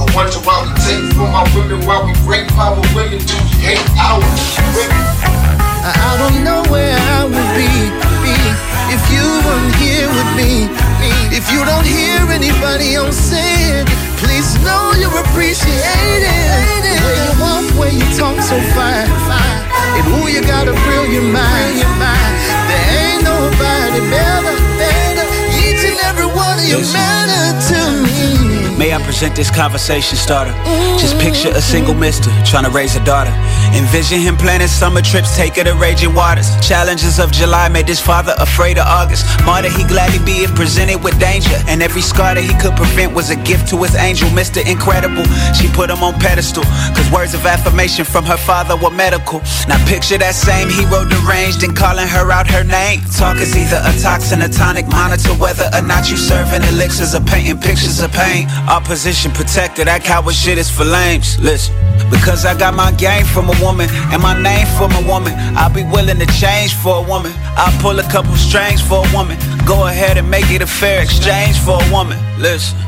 [0.00, 3.54] I wonder why we take from our women, why we break power women, do we
[3.60, 5.39] hate our women?
[5.82, 7.72] I don't know where I would be,
[8.20, 8.36] be
[8.92, 10.68] if you weren't here with me.
[11.32, 13.88] If you don't hear anybody else say it,
[14.20, 15.80] please know you're appreciated.
[17.00, 19.08] Where you walk, where you talk so fine,
[19.96, 21.80] and who you got a brilliant mind.
[22.68, 25.24] There ain't nobody better, better.
[25.64, 27.79] Each and every one of you matter to.
[28.80, 30.56] May I present this conversation starter?
[30.96, 33.28] Just picture a single mister trying to raise a daughter.
[33.76, 36.48] Envision him planning summer trips, take her to raging waters.
[36.66, 39.26] Challenges of July made his father afraid of August.
[39.44, 41.60] Martyr he gladly be if presented with danger.
[41.68, 44.64] And every scar that he could prevent was a gift to his angel, Mr.
[44.64, 45.28] Incredible.
[45.52, 46.64] She put him on pedestal,
[46.96, 49.44] cause words of affirmation from her father were medical.
[49.68, 53.04] Now picture that same hero deranged and calling her out her name.
[53.12, 57.20] Talk is either a toxin, a tonic, monitor whether or not you serving elixirs or
[57.20, 58.48] painting pictures of pain.
[58.70, 61.40] Opposition protected, that coward shit is for lames.
[61.40, 61.74] Listen,
[62.06, 65.74] because I got my game from a woman and my name from a woman, I'll
[65.74, 67.34] be willing to change for a woman.
[67.58, 69.34] I'll pull a couple strings for a woman.
[69.66, 72.14] Go ahead and make it a fair exchange for a woman.
[72.38, 72.78] Listen.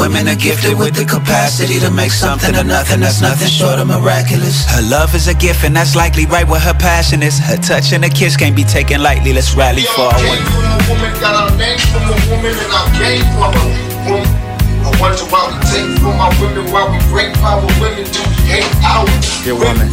[0.00, 3.86] Women are gifted with the capacity to make something or nothing that's nothing short of
[3.86, 4.64] miraculous.
[4.64, 7.38] Her love is a gift, and that's likely right where her passion is.
[7.38, 9.34] Her touch and a kiss can't be taken lightly.
[9.34, 10.44] Let's rally for our women.
[10.48, 14.47] from a woman, got our name from a woman, and I came from a woman.
[14.88, 18.36] I wonder why we take from our women, why we break power women, do we
[18.48, 19.04] hate our
[19.44, 19.88] Your woman.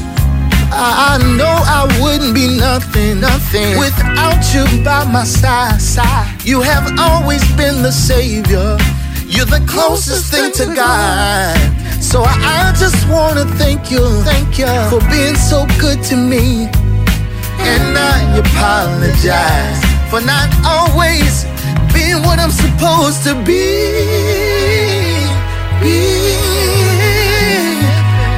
[0.71, 5.81] I I know I wouldn't be nothing, nothing without you by my side.
[5.81, 6.41] side.
[6.45, 8.77] You have always been the savior.
[9.27, 11.57] You're the closest thing to God.
[12.01, 16.69] So I, I just wanna thank you, thank you for being so good to me.
[17.59, 21.43] And I apologize for not always
[21.93, 24.54] being what I'm supposed to be.
[25.85, 26.01] Be.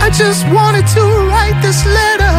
[0.04, 2.34] I just wanted to write this letter.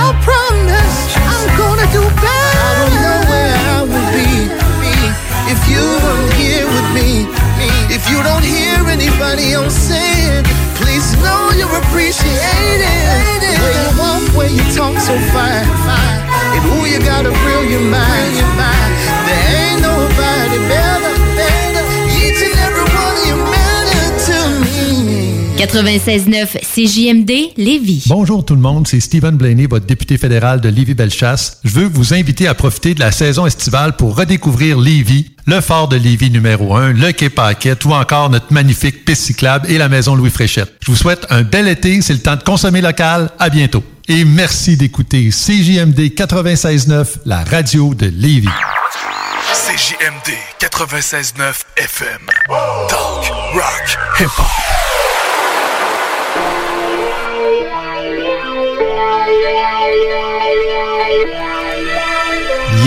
[0.00, 2.60] I promise I'm gonna do better.
[2.64, 4.32] I don't know where I would be,
[5.52, 7.10] if you weren't here with me.
[7.92, 10.44] If you don't hear anybody else say it,
[10.80, 13.20] please know you're appreciated.
[13.60, 15.68] Where you walk, where you talk so fine,
[16.54, 18.49] and who you got a brilliant mind.
[25.72, 28.06] 96.9 CJMD Lévis.
[28.08, 31.60] Bonjour tout le monde, c'est Stephen Blaney, votre député fédéral de Lévis-Bellechasse.
[31.62, 35.86] Je veux vous inviter à profiter de la saison estivale pour redécouvrir Lévis, le fort
[35.86, 39.88] de Lévis numéro 1, le quai Paquette ou encore notre magnifique piste cyclable et la
[39.88, 40.74] maison Louis Fréchette.
[40.80, 43.30] Je vous souhaite un bel été, c'est le temps de consommer local.
[43.38, 43.84] À bientôt.
[44.08, 48.48] et merci d'écouter CJMD 96.9, la radio de Lévis.
[49.52, 52.18] CJMD 96.9 FM.
[52.88, 54.89] Talk, rock, hip-hop.
[61.10, 61.39] life.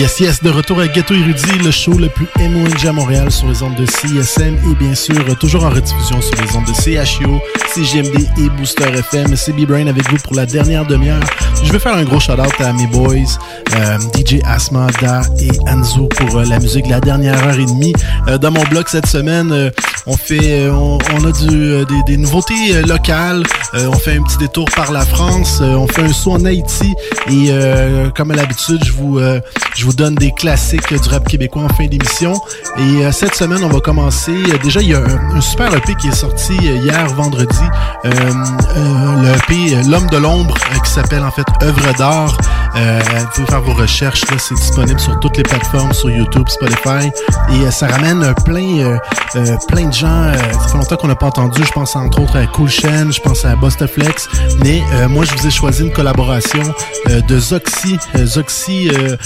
[0.00, 3.46] Yes, yes, de retour à Ghetto Érudit, le show le plus MONG à Montréal sur
[3.46, 7.40] les ondes de CISM et bien sûr, toujours en rediffusion sur les ondes de CHIO,
[7.72, 9.36] CGMD et Booster FM.
[9.36, 11.22] C'est B-Brain avec vous pour la dernière demi-heure.
[11.62, 13.38] Je vais faire un gros shout-out à mes boys,
[13.76, 17.64] euh, DJ Asma, Da et Anzo pour euh, la musique de la dernière heure et
[17.64, 17.94] demie.
[18.28, 19.70] Euh, dans mon blog cette semaine, euh,
[20.06, 23.44] on fait, euh, on, on a du, des, des nouveautés locales.
[23.74, 25.60] On fait un petit détour par la France.
[25.62, 26.92] On fait un saut en Haïti
[27.30, 27.50] et
[28.16, 29.40] comme à l'habitude, je vous, euh,
[29.84, 32.32] je vous donne des classiques du rap québécois en fin d'émission.
[32.78, 34.32] Et euh, cette semaine, on va commencer.
[34.32, 37.58] euh, déjà, il y a un, super EP qui est sorti euh, hier vendredi.
[38.06, 42.34] Euh, euh, le EP L'homme de l'ombre qui s'appelle en fait œuvre d'art.
[42.74, 47.10] Vous pouvez faire vos recherches, là, c'est disponible sur toutes les plateformes, sur YouTube, Spotify.
[47.52, 48.98] Et ça ramène plein,
[49.68, 50.32] plein de gens.
[50.32, 51.62] ça fait longtemps qu'on n'a pas entendu.
[51.62, 54.28] Je pense entre autres à Cool Shen, je pense à Bustaflex.
[54.64, 56.62] Mais moi, je vous ai choisi une collaboration
[57.06, 57.98] de Zoxy.
[58.24, 59.16] Zoxy, euh,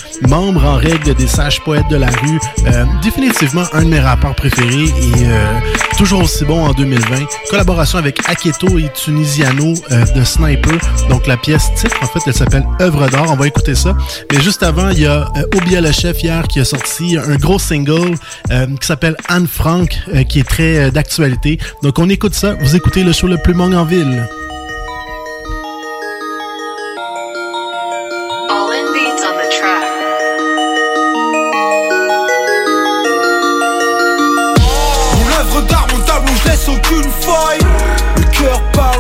[0.57, 2.41] en règle des sages poètes de la rue.
[2.67, 5.61] Euh, définitivement un de mes rappeurs préférés et euh,
[5.97, 7.27] toujours aussi bon en 2020.
[7.51, 10.79] Collaboration avec Aketo et Tunisiano euh, de Sniper.
[11.09, 13.31] Donc la pièce titre, en fait, elle s'appelle Œuvre d'art.
[13.31, 13.97] On va écouter ça.
[14.33, 17.59] Mais juste avant, il y a Obia le chef hier qui a sorti un gros
[17.59, 18.15] single
[18.49, 19.99] qui s'appelle Anne Frank,
[20.29, 21.59] qui est très d'actualité.
[21.83, 22.55] Donc on écoute ça.
[22.61, 24.29] Vous écoutez le show le plus mong en ville.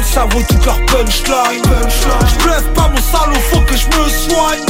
[0.08, 1.62] Ça vaut leur punchline.
[2.42, 4.64] Bluffe pas mon salaud, faut je me soigne.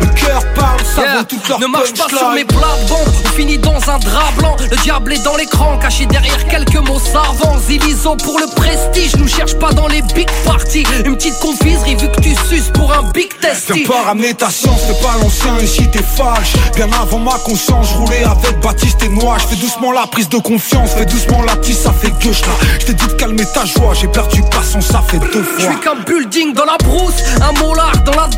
[0.00, 1.18] Le cœur parle, ça Yeah.
[1.18, 4.56] vaut toute leur Ne marche pas sur mes plates-bandes, on finit dans un drap blanc.
[4.70, 7.58] Le diable est dans l'écran, caché derrière quelques mots savants.
[7.66, 10.84] Zilizo pour le prestige, nous cherche pas dans les big parties.
[11.04, 13.72] Une petite confiserie vu que tu suces pour un big testy.
[13.84, 17.88] Viens pas ramener ta science, t'es pas l'ancien, ici t'es fâche Bien avant ma conscience,
[17.90, 21.42] je roulais avec Baptiste et Noix Je fais doucement la prise de confiance, fais doucement
[21.42, 24.42] la petite, ça fait gauche là Je t'ai dit de calmer ta joie, j'ai perdu
[24.50, 28.12] patience, ça fait deux Je fois suis qu'un building dans la brousse, un molar dans
[28.14, 28.28] la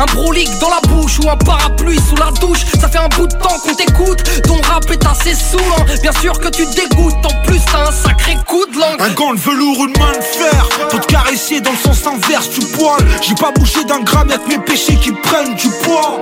[0.00, 2.64] un brolic dans la bouche ou un parapluie sous la douche.
[2.80, 5.84] Ça fait un bout de temps qu'on t'écoute, ton rap est assez saoulant.
[6.02, 9.00] Bien sûr que tu dégoûtes, en plus t'as un sacré coup de langue.
[9.00, 12.48] Un gant de velours, une main de fer Pour te caresser dans le sens inverse
[12.50, 16.18] du poil J'ai pas bougé d'un gramme, que mes péchés qui prennent du poids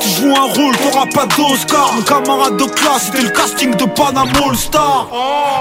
[0.00, 3.84] Tu joues un rôle, t'auras pas d'Oscar Mon camarade de classe, c'était le casting de
[3.84, 5.08] Panama All Star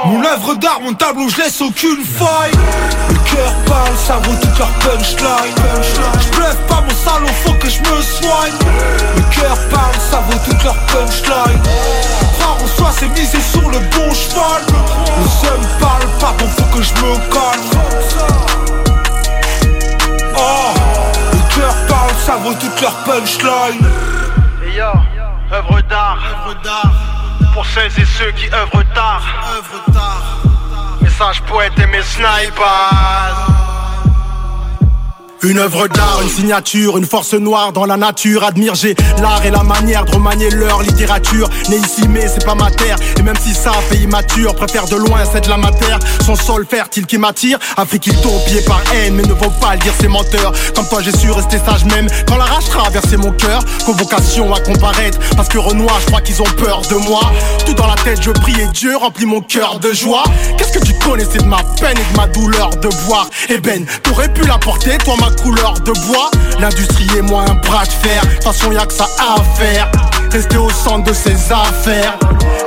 [0.06, 2.52] Mon œuvre d'art, mon tableau, je laisse aucune faille
[3.10, 5.56] Le cœur parle, ça vaut toute leur punchline
[6.20, 8.54] Je bluffe mon salaud, faut que je me soigne.
[9.16, 11.62] Le cœur parle, ça vaut toute leur punchline.
[12.40, 14.62] Croire en soi, c'est miser sur le bon cheval.
[15.20, 17.64] Le seul parle pas, donc faut que je me calme.
[20.38, 20.74] Oh,
[21.34, 23.88] le cœur parle, ça vaut toute leur punchline.
[24.66, 24.92] Et yo,
[25.52, 26.20] œuvre d'art,
[27.54, 29.24] pour celles et ceux qui œuvrent tard,
[31.02, 33.65] message poète et mes snipers.
[35.48, 38.44] Une œuvre d'art, une signature, une force noire dans la nature.
[38.44, 41.48] Admire, j'ai l'art et la manière de remanier leur littérature.
[41.70, 42.96] Né ici, mais c'est pas ma terre.
[43.20, 46.00] Et même si ça fait immature, préfère de loin, c'est de la matière.
[46.26, 47.60] Son sol fertile qui m'attire.
[47.78, 50.52] Afrique, il pied par haine, mais ne vaut pas le dire, c'est menteur.
[50.76, 53.64] Comme toi, j'ai su rester sage même quand la rage traversait mon cœur.
[53.86, 57.22] Convocation à comparaître, parce que Renoir, je crois qu'ils ont peur de moi.
[57.68, 60.24] Tout dans la tête, je prie et Dieu remplit mon cœur de joie.
[60.58, 63.86] Qu'est-ce que tu connaissais de ma peine et de ma douleur de boire Eh ben,
[64.02, 66.30] t'aurais pu l'apporter, toi, ma couleur de bois.
[66.60, 68.22] L'industrie et moi, un bras de fer.
[68.44, 69.92] Façon, y'a que ça à faire.
[70.32, 72.18] Rester au centre de ses affaires.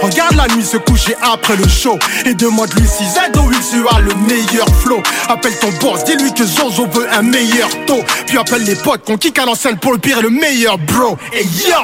[0.03, 1.99] Regarde la nuit se coucher après le show.
[2.24, 5.03] Et demande lui si Zado tu a le meilleur flow.
[5.28, 8.03] Appelle ton boss, dis-lui que Zozo veut un meilleur taux.
[8.27, 11.19] Puis appelle les potes qu'on kick à l'ancienne pour le pire et le meilleur bro.
[11.32, 11.77] Et yo!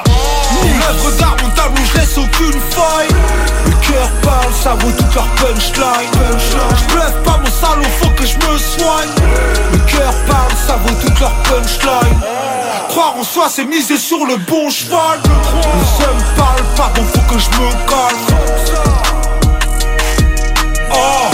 [0.89, 1.37] Œuvre d'art,
[2.17, 2.55] aucune.
[3.87, 6.11] Cœur parle, ça vaut toute leur punchline.
[6.77, 9.09] Je bluffe pas mon salaud, faut que je me soigne.
[9.71, 12.19] Le cœur parle, ça vaut toute leur punchline.
[12.89, 15.19] Croire en soi, c'est miser sur le bon cheval.
[15.23, 18.25] Le seul parle pas, donc faut que je me calme.
[20.91, 21.29] Oh,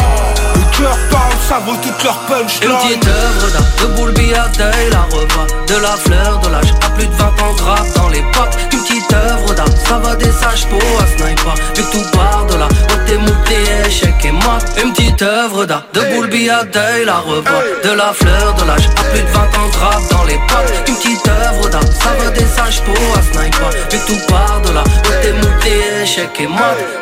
[0.56, 2.78] le cœur parle, ça vaut toute leur Une punchline.
[2.78, 7.08] petite œuvre d'art, de boule billardeuil, la revoit De la fleur de l'âge, à plus
[7.08, 10.66] de 20 ans grave dans les potes Une petite œuvre d'art, ça va des sages
[10.68, 11.56] pour un sniper.
[11.76, 12.68] Vu que tout part de là,
[13.06, 17.64] t'es monté échec et mat Une petite œuvre d'art, de boule à deuil, la revoit
[17.84, 20.96] De la fleur de l'âge, à plus de 20 ans grave dans les potes Une
[20.96, 23.70] petite œuvre d'art, ça va des sages pour un sniper.
[23.92, 24.84] Mais tout part de là,
[25.22, 27.01] t'es monté, échec et mat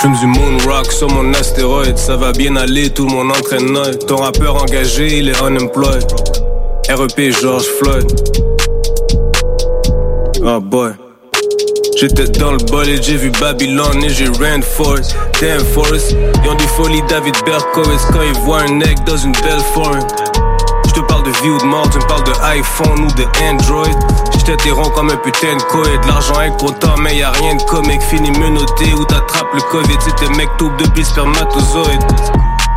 [0.00, 3.76] J'fume du moon rock sur mon astéroïde, ça va bien aller, tout le monde entraîne.
[4.06, 6.06] Ton rappeur engagé, il est unemployed.
[6.88, 8.10] REP George Floyd.
[10.42, 10.92] Oh boy.
[11.98, 15.14] J'étais dans le bol et j'ai vu Babylone et j'ai ran for it.
[15.38, 19.32] Damn Forest, ils ont des folies David Berkowitz quand ils voient un egg dans une
[19.32, 20.00] belle foreign.
[21.30, 23.84] De vie ou de mort, tu me parles de iPhone ou de Android.
[24.36, 26.04] Je t'interromps comme un putain de coïd.
[26.04, 28.02] L'argent est content, mais y a rien de comique.
[28.02, 29.96] Fini menotté ou t'attrapes le Covid.
[30.00, 32.04] C'est tes mecs tout depuis spermatozoïdes.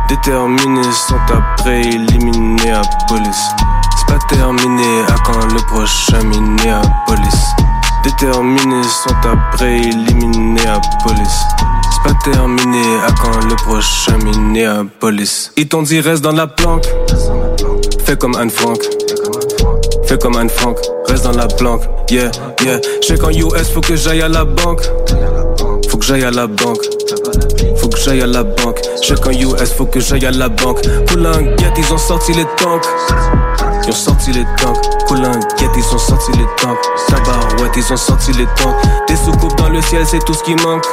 [0.08, 3.42] Déterminés sont après éliminés à police.
[3.98, 6.20] C'est pas terminé, à quand le prochain
[7.08, 7.46] police?
[8.04, 11.40] Déterminés sont après éliminés à police.
[11.90, 14.18] C'est pas terminé, à quand le prochain
[15.00, 15.50] police?
[15.56, 16.86] Ils t'ont dit reste dans la planque.
[18.04, 18.78] Fais comme Anne Frank.
[20.04, 20.76] Fais comme Anne Frank.
[21.08, 21.82] Reste dans la planque.
[22.10, 22.30] Yeah,
[22.62, 22.78] yeah.
[23.00, 24.82] J'sais qu'en US, faut que j'aille à la banque.
[25.88, 26.82] Faut que j'aille à la banque.
[27.76, 28.80] Faut que j'aille à la banque.
[29.02, 30.82] J'sais qu'en US, faut que j'aille à la banque.
[31.08, 32.84] Coulinguette, ils ont sorti les tanks.
[33.86, 34.78] Ils ont sorti les tanks.
[35.06, 36.78] Coulinguette, ils ont sorti les tanks.
[37.08, 38.76] Tabarouette, ils ont sorti les tanks.
[39.08, 40.84] Des soucoupes dans le ciel, c'est tout ce qui manque.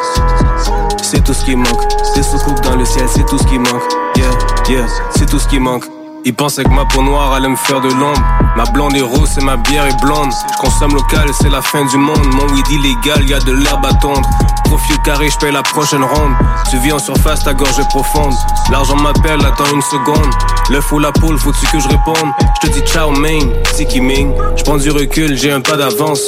[1.03, 1.87] C'est tout ce qui manque.
[2.15, 3.83] Des soucoupes dans le ciel, c'est tout ce qui manque.
[4.15, 4.29] Yeah,
[4.69, 4.85] yeah,
[5.17, 5.83] c'est tout ce qui manque.
[6.23, 8.21] Ils pensaient que ma peau noire allait me faire de l'ombre.
[8.55, 10.31] Ma blonde est rose et ma bière est blonde.
[10.53, 12.23] Je consomme local, c'est la fin du monde.
[12.35, 14.29] Mon weed illégal, y a de l'herbe à tondre.
[14.65, 16.33] Profil carré, je paye la prochaine ronde.
[16.69, 18.33] Tu vis en surface, ta gorge est profonde.
[18.69, 20.31] L'argent m'appelle, attends une seconde.
[20.69, 22.31] L'œuf ou la poule, faut-tu que je réponde?
[22.61, 23.39] Je te dis ciao, main,
[23.75, 24.31] Tiki Ming.
[24.55, 26.21] Je prends du recul, j'ai un pas d'avance.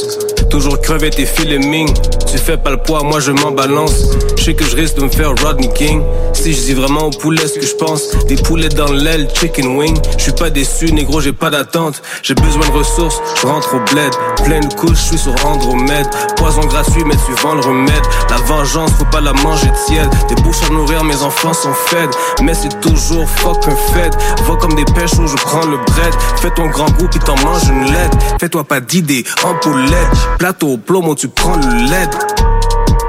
[0.54, 1.92] Toujours tes filets ming.
[2.32, 4.04] Tu fais pas le poids, moi je m'en balance.
[4.38, 6.04] Je sais que je risque de me faire Rodney King.
[6.34, 9.78] Si je dis vraiment au poulet ce que je pense, des poulets dans l'aile, chicken
[9.78, 9.98] wing.
[10.18, 12.04] Je suis pas déçu, négro, j'ai pas d'attente.
[12.22, 14.14] J'ai besoin de ressources, rentre au bled.
[14.44, 16.06] Pleine couche, je suis sur Andromède.
[16.36, 18.04] Poison gratuit, mais tu vends le remède.
[18.30, 20.10] La vengeance, faut pas la manger tiède.
[20.30, 22.10] Des bouches à nourrir, mes enfants sont fed.
[22.44, 24.14] Mais c'est toujours fuck un fed.
[24.48, 26.14] Va comme des pêches où je prends le bread.
[26.42, 28.18] Fais ton grand goût, puis t'en manges une lettre.
[28.40, 30.18] Fais-toi pas d'idées, en poulette.
[30.44, 32.10] Plateau au plomo, tu prends le LED.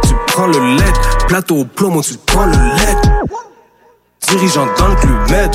[0.06, 0.94] Tu prends le LED.
[1.27, 2.97] Plateau au plomo, tu prends le LED.
[4.28, 5.51] Dirigeant dans le club med.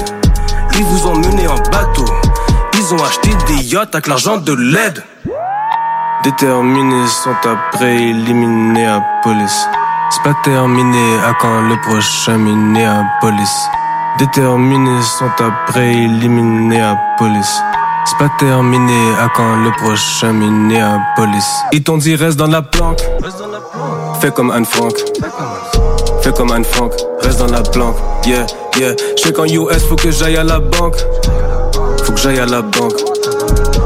[0.74, 2.04] Ils vous ont mené en bateau.
[2.74, 5.02] Ils ont acheté des yachts avec l'argent de l'aide.
[6.26, 9.66] Déterminés sont après éliminés à police.
[10.10, 12.40] C'est pas terminé, à quand le prochain
[13.22, 13.70] police
[14.18, 17.62] Déterminés sont après éliminés à police.
[18.10, 20.34] C'est pas terminé, à quand le prochain
[21.16, 23.04] police Ils t'ont dit reste dans la planque.
[24.20, 24.94] Fais comme Anne Frank.
[26.22, 26.92] Fais comme Anne Frank,
[27.22, 27.98] reste dans la planque.
[28.26, 28.96] Yeah, yeah.
[29.16, 30.96] J'sais qu'en US, faut que j'aille à la banque.
[32.04, 33.00] Faut que j'aille à la banque.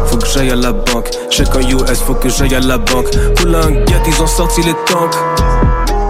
[0.08, 1.10] Faut que j'aille à la banque.
[1.30, 3.10] J'sais qu'en US, faut que j'aille à la banque.
[3.38, 5.16] Coulinguette, ils ont sorti les tanks.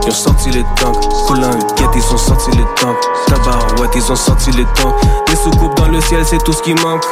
[0.06, 1.03] Ils ont sorti les tanks.
[1.26, 2.95] Coulinguette, ils ont sorti les tanks.
[3.26, 5.02] Tabarouette, ils ont sorti les tanks.
[5.27, 7.03] Des soucoupes dans le ciel, c'est tout ce qui manque.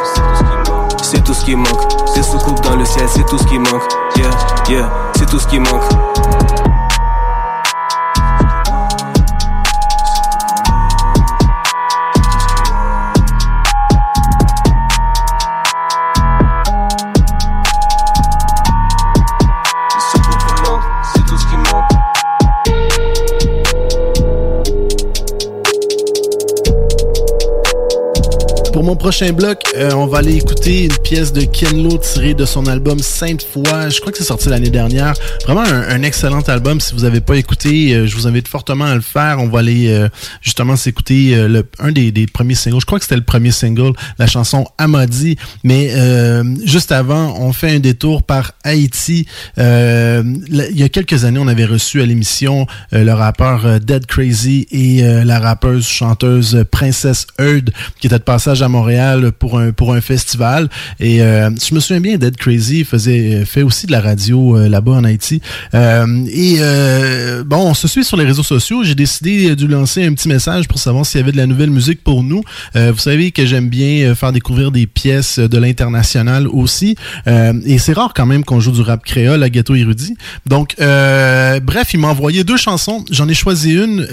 [1.01, 2.13] C'est tout ce qui manque.
[2.15, 3.83] Des soucoupes dans le ciel, c'est tout ce qui manque.
[4.17, 4.29] Yeah,
[4.69, 5.83] yeah, c'est tout ce qui manque.
[28.95, 32.65] Prochain bloc, euh, on va aller écouter une pièce de Ken Lo tirée de son
[32.67, 33.89] album Sainte Foi.
[33.89, 35.13] Je crois que c'est sorti l'année dernière.
[35.45, 36.79] Vraiment un, excellent album.
[36.79, 39.37] Si vous n'avez pas écouté, euh, je vous invite fortement à le faire.
[39.39, 40.09] On va aller euh,
[40.41, 42.79] justement s'écouter euh, un des, premiers singles.
[42.79, 45.37] Je crois que c'était le premier single, la chanson Amadi.
[45.63, 45.91] Mais
[46.65, 49.25] juste avant, on fait un détour par Haïti.
[49.57, 55.01] Il y a quelques années, on avait reçu à l'émission le rappeur Dead Crazy et
[55.01, 59.93] la rappeuse chanteuse Princess Heard qui était de passage à Montréal Montréal pour un, pour
[59.93, 60.67] un festival.
[60.99, 64.57] Et euh, je me souviens bien, Dead Crazy faisait euh, fait aussi de la radio
[64.57, 65.39] euh, là-bas en Haïti.
[65.73, 66.57] et
[67.45, 68.83] bon, on se suit sur les réseaux sociaux.
[68.83, 71.69] J'ai décidé de lancer un petit message pour savoir s'il y avait de la nouvelle
[71.69, 72.41] musique pour nous.
[72.75, 76.95] vous savez que j'aime bien faire découvrir des pièces de l'international aussi.
[77.27, 80.15] et c'est rare quand même qu'on joue du rap créole à Ghetto Érudit.
[80.45, 83.05] Donc, bref, il m'a envoyé deux chansons.
[83.11, 84.07] J'en ai choisi une.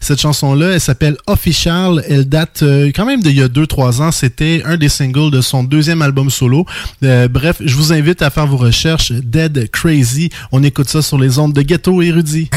[0.00, 2.02] cette chanson-là, elle s'appelle Official.
[2.08, 2.64] Elle date
[2.94, 6.30] quand même d'il y a 2-3 ans c'était un des singles de son deuxième album
[6.30, 6.64] solo.
[7.04, 9.12] Euh, bref, je vous invite à faire vos recherches.
[9.12, 10.30] Dead Crazy.
[10.52, 12.48] On écoute ça sur les ondes de Ghetto Érudit.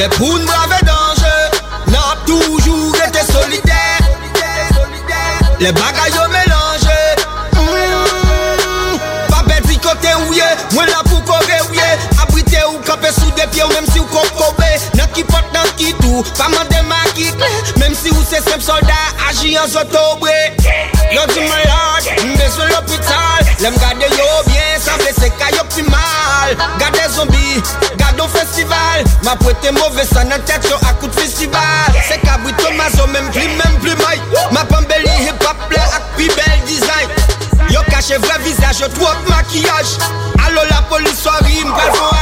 [0.00, 4.00] Les poudres braves danger, n'a toujours été solidaire.
[5.58, 6.88] Les bagailles au mélange.
[9.28, 10.40] Pas bête côté où yé,
[10.72, 11.82] moi là pour courir où yé.
[12.18, 14.64] Abrité ou camper sous des pieds ou même si ou comme Kobe.
[14.94, 16.46] N'a qui porte dans qui tout, pas
[17.14, 17.46] qui clé.
[17.76, 18.94] Même si ou c'est simple soldat,
[19.28, 20.56] agit en zotobré.
[21.12, 23.42] Yo dis malade, m'besoin l'hôpital.
[23.58, 26.56] L'aime garder yo bien, sans blesser qu'à optimal.
[26.78, 27.62] Garder zombie,
[27.96, 29.04] garde au festival.
[29.24, 30.76] Ma prêté mauvais ça dans tête yo
[31.08, 31.60] de festival.
[32.08, 34.22] C'est cabri Thomas même plus, même plus maille.
[34.52, 37.08] Ma pambelli hip hop play ak pi bel design.
[37.70, 39.98] Yo caché vrai visage, yo trop de maquillage.
[40.46, 40.80] Allo la
[41.44, 42.14] rime, pas font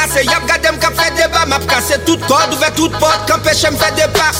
[0.00, 3.42] kase Yap gade m kap fè deba Map kase tout kod, ouve tout pot Kan
[3.44, 4.30] peche m fè deba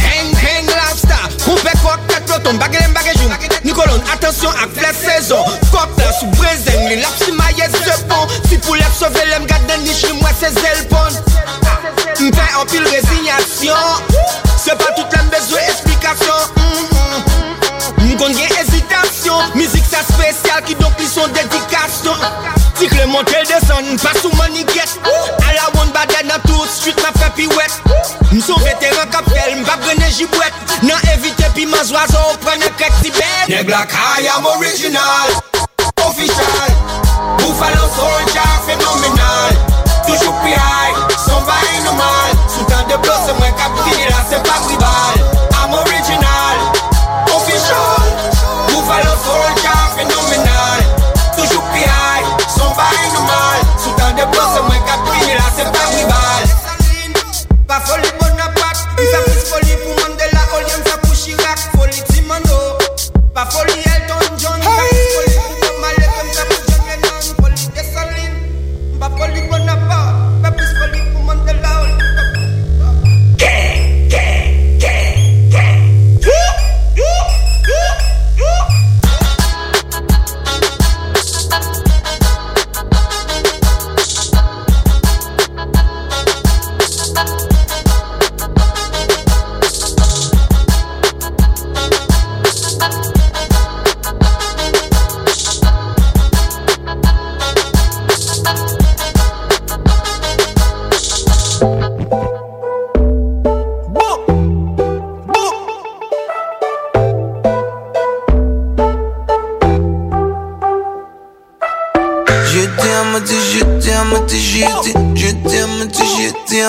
[0.00, 3.34] Heng, heng, lobster Koupe kok, tet ploton Bagè lem bagè joun
[3.66, 7.26] Nikolon, atensyon ak flè sezon Kopte sou brezen Li lap bon.
[7.26, 11.20] si maye zepon Si pou lep sove lem gade nish Li mwen se zelpon.
[12.22, 14.10] M fè anpil rezinyasyon
[14.62, 18.18] Se pa tout lem bezwe esplikasyon M mm-hmm.
[18.20, 24.18] kon gen ezitasyon Mizik sa spesyal ki donk li son dedikasyon Sikle monte deson, pas
[24.20, 27.76] sou maniket A la woun baden nan tou street ma fe pi wet
[28.32, 33.46] Mson veteran kap fel, mpa prene jibwet Nan evite pi ma zwazo, prene kret tibet.
[33.54, 35.30] Neg la kaya m original.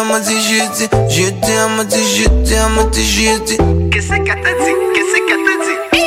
[0.03, 3.57] Je t'aime, dis, je dis, je t'aime, dis, je t'aime, dis, je dis.
[3.91, 4.73] Qu'est-ce qu'elle t'a dit?
[4.93, 5.97] Qu'est-ce qu'elle t'a dit?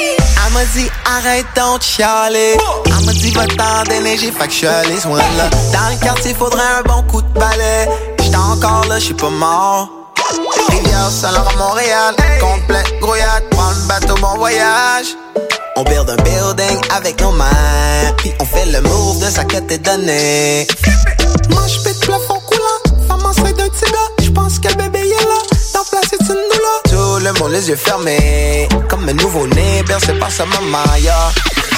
[0.47, 2.56] Elle m'a dit arrête donc chialer
[2.86, 4.94] Elle m'a dit va-t'en déneiger Fait que je suis allé
[5.36, 7.89] là Dans le quartier faudrait un bon coup de balai
[8.23, 9.90] J'étais encore là, j'suis pas mort
[10.70, 12.14] Rivière à Montréal.
[12.40, 15.06] Complet, grouillade, prends le bateau, bon voyage.
[15.77, 18.12] On build un building avec nos mains.
[18.16, 20.66] Puis on fait le move de ça que t'es donné.
[21.51, 22.40] Moi j'pète plafond
[23.27, 24.11] enceinte d'un petit gars.
[24.20, 25.40] J'pense que le bébé est là.
[25.74, 26.74] Dans place c'est une doula.
[26.85, 28.69] Tout le monde les yeux fermés.
[28.89, 31.12] Comme un nouveau-né bercé par sa maman, yeah.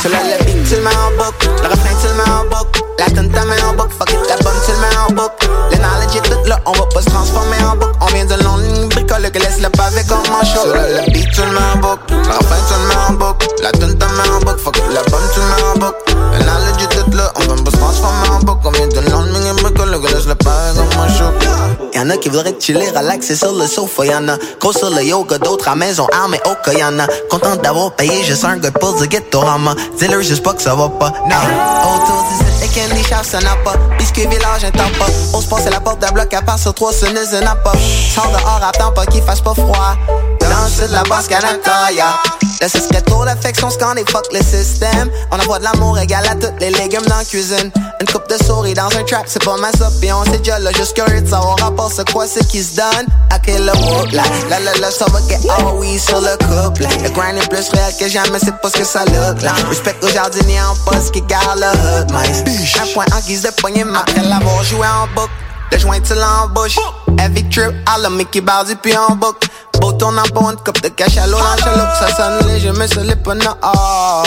[0.09, 1.49] Là le beat, tu le mets en boucle.
[1.63, 2.81] Le refrain, tu le mets en boucle.
[2.99, 3.93] La tune, t'as mis en boucle.
[3.99, 5.49] Fuck it, la bonne, tu le mets en boucle.
[5.71, 6.61] Le knowledge est tout là.
[6.65, 7.98] On va pas se transformer en boucle.
[8.09, 10.45] On vient de longue bricole que laisse le pavé comme un.
[10.45, 12.01] C'est là le beat, tu le mets en boucle.
[12.09, 13.47] Le refrain, tu le mets en boucle.
[13.63, 14.59] La tune, t'as mis en boucle.
[14.59, 16.15] Fuck la bonne, tu le mets en boucle.
[16.33, 17.33] Le knowledge est tout là.
[17.37, 18.61] On pas se transformer en boucle.
[18.65, 21.49] On vient de longue bricole que laisse le pavé comme un chaud.
[21.95, 24.07] Y'en a qui voudraient chiller, relaxer sur le sofa.
[24.07, 26.73] Y'en a gros sur le yoga, d'autres à maison, armés au cas.
[26.73, 29.75] Y'en a content d'avoir payé, juste un gars pour du ghetto rama.
[29.99, 31.13] Dis-leur juste pas que ça va pas.
[31.27, 31.37] Nah.
[31.83, 33.75] Autour du et candy shop, ça n'a pas.
[33.99, 35.07] Biscuit village, un pas.
[35.35, 37.73] On se passe la porte d'un bloc à part sur trois, ce n'est pas.
[38.15, 39.97] Sors dehors, attends pas qu'il fasse pas froid.
[40.41, 42.21] Dans le sud, la basse Canada, yeah.
[42.61, 45.11] Là, ce serait trop l'affection, scan et fuck le système.
[45.31, 47.71] On envoie de l'amour égal à tous les légumes dans la cuisine.
[48.01, 50.03] Une coupe de souris dans un trap, c'est pas ma soupe.
[50.03, 52.75] Et on s'est déjà là, juste curieux de savoir rapport c'est quoi ce qui se
[52.77, 53.07] donne.
[53.31, 56.83] À quel whoop, là, là, là, là, ça va get all oui sur le couple.
[57.03, 59.53] Le grind est plus réel que jamais, c'est pas ce que ça look là.
[59.69, 62.43] Respect aux jardiniers en poste qui garde le hood, mice.
[62.81, 65.31] Un point en guise de poignée, après l'avoir joué en boucle.
[65.71, 66.79] Le joint tu l'embauche.
[67.19, 69.49] Heavy trip, à la Mickey Bowsy puis en boucle.
[69.81, 71.95] Beau tournant pour une coupe de l'eau dans chaloupe.
[71.99, 73.55] Ça sonne léger, mais ça l'est pas non.
[73.63, 74.23] Oh.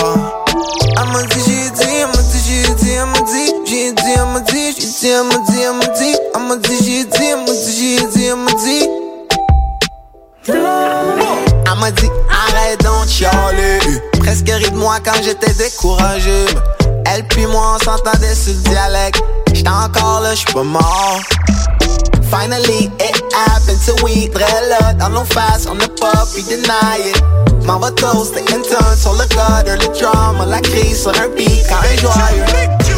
[0.97, 4.03] Elle m'a dit, j'ai dit, elle m'a dit, j'ai dit, elle m'a dit, j'ai dit,
[4.15, 7.03] elle m'a dit, j'ai dit, elle m'a dit, elle m'a dit, elle m'a dit, j'ai
[7.05, 8.87] dit, elle m'a dit, j'ai dit, elle m'a dit.
[11.71, 13.79] Elle m'a dit, arrête donc chialer.
[14.19, 16.45] Presque ri de moi quand j'étais découragé.
[17.05, 19.21] Elle puis moi on s'entendait sur le dialecte.
[19.53, 21.19] J'étais encore là, j'suis pas mort.
[22.29, 27.09] Finally, it happened to we Très là, dans nos faces, on ne pas pu deny
[27.09, 27.21] it.
[27.65, 31.67] M'en va toast, et intern sur le gutter, le drama, la crise sur un beat,
[31.67, 32.90] quand un joyeux.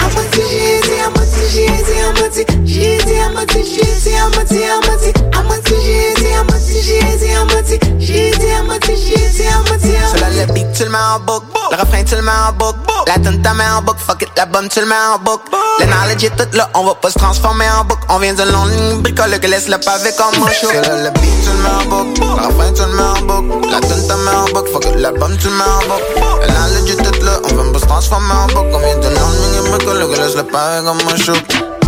[10.83, 14.21] Le mets refrain, tu le mets en boucle, la tune, t'as mis en boucle, fuck
[14.21, 15.43] it, la bonne, tu le mets en boucle.
[15.79, 18.43] Le knowledge est tout là, on va pas se transformer en boucle, on vient de
[18.43, 20.69] longue bricole que laisse le pavé comme un show.
[20.71, 23.79] Le beat, tu le mets en boucle, le refrain, tu le mets en boucle, la
[23.81, 26.03] tune, t'as mis en boucle, fuck it, la bonne, tu le mets en boucle.
[26.41, 30.11] Le knowledge est tout on pas se transformer en boucle, on vient de longue bricole
[30.11, 31.82] que laisse le pavé comme un show.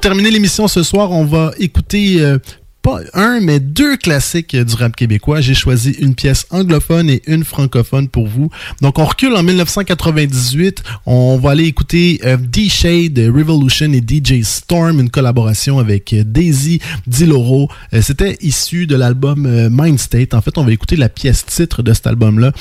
[0.00, 2.38] Pour terminer l'émission ce soir, on va écouter euh,
[2.80, 5.42] pas un, mais deux classiques du rap québécois.
[5.42, 8.48] J'ai choisi une pièce anglophone et une francophone pour vous.
[8.80, 10.82] Donc, on recule en 1998.
[11.04, 16.80] On va aller écouter euh, D-Shade, Revolution et DJ Storm, une collaboration avec euh, Daisy
[17.06, 17.68] Diloro.
[17.92, 20.32] Euh, C'était issu de l'album Mind State.
[20.32, 22.52] En fait, on va écouter la pièce titre de cet album-là.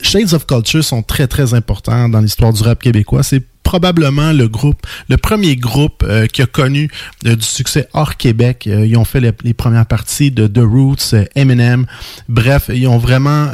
[0.00, 3.22] Shades of Culture sont très, très importants dans l'histoire du rap québécois.
[3.68, 6.88] Probablement le groupe, le premier groupe euh, qui a connu
[7.26, 8.66] euh, du succès hors Québec.
[8.66, 11.84] Euh, ils ont fait les, premières parties de The Roots, euh, Eminem.
[12.30, 13.48] Bref, ils ont vraiment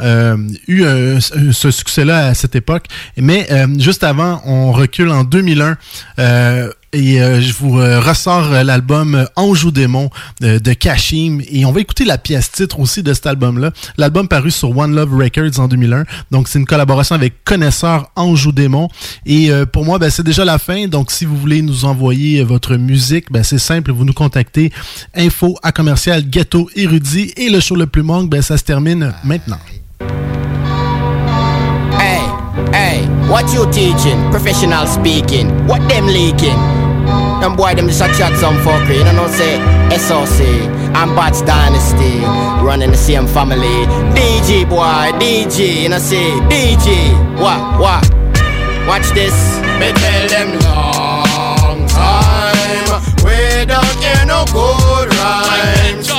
[0.69, 0.85] eu
[1.19, 2.85] ce succès-là à cette époque.
[3.17, 3.45] Mais
[3.77, 5.77] juste avant, on recule en 2001.
[6.95, 10.09] Et euh, je vous euh, ressors euh, l'album Anjou Démon
[10.39, 11.41] de Kashim.
[11.49, 13.71] Et on va écouter la pièce titre aussi de cet album-là.
[13.97, 16.05] L'album paru sur One Love Records en 2001.
[16.31, 18.87] Donc c'est une collaboration avec Connaisseur Anjou Démon.
[19.25, 20.87] Et pour moi, ben, c'est déjà la fin.
[20.87, 23.91] Donc si vous voulez nous envoyer votre musique, ben, c'est simple.
[23.91, 24.71] Vous nous contactez.
[25.15, 27.33] Info à commercial ghetto érudit.
[27.35, 29.59] Et le show le plus manque, ben, ça se termine maintenant.
[31.99, 32.21] Hey,
[32.73, 34.29] hey, what you teaching?
[34.31, 35.49] Professional speaking.
[35.67, 36.84] What them leaking?
[37.45, 38.97] Them boy them just a chat some fuckery.
[38.97, 39.61] You know what say?
[39.95, 40.41] SOC
[40.97, 42.17] and Bats Dynasty.
[42.65, 43.85] Running the same family.
[44.17, 47.13] DJ boy, DJ, you know say DJ.
[47.37, 48.01] What, what?
[48.87, 49.59] Watch this.
[49.77, 53.03] Me tell them long time.
[53.23, 56.14] We don't hear no good rhymes.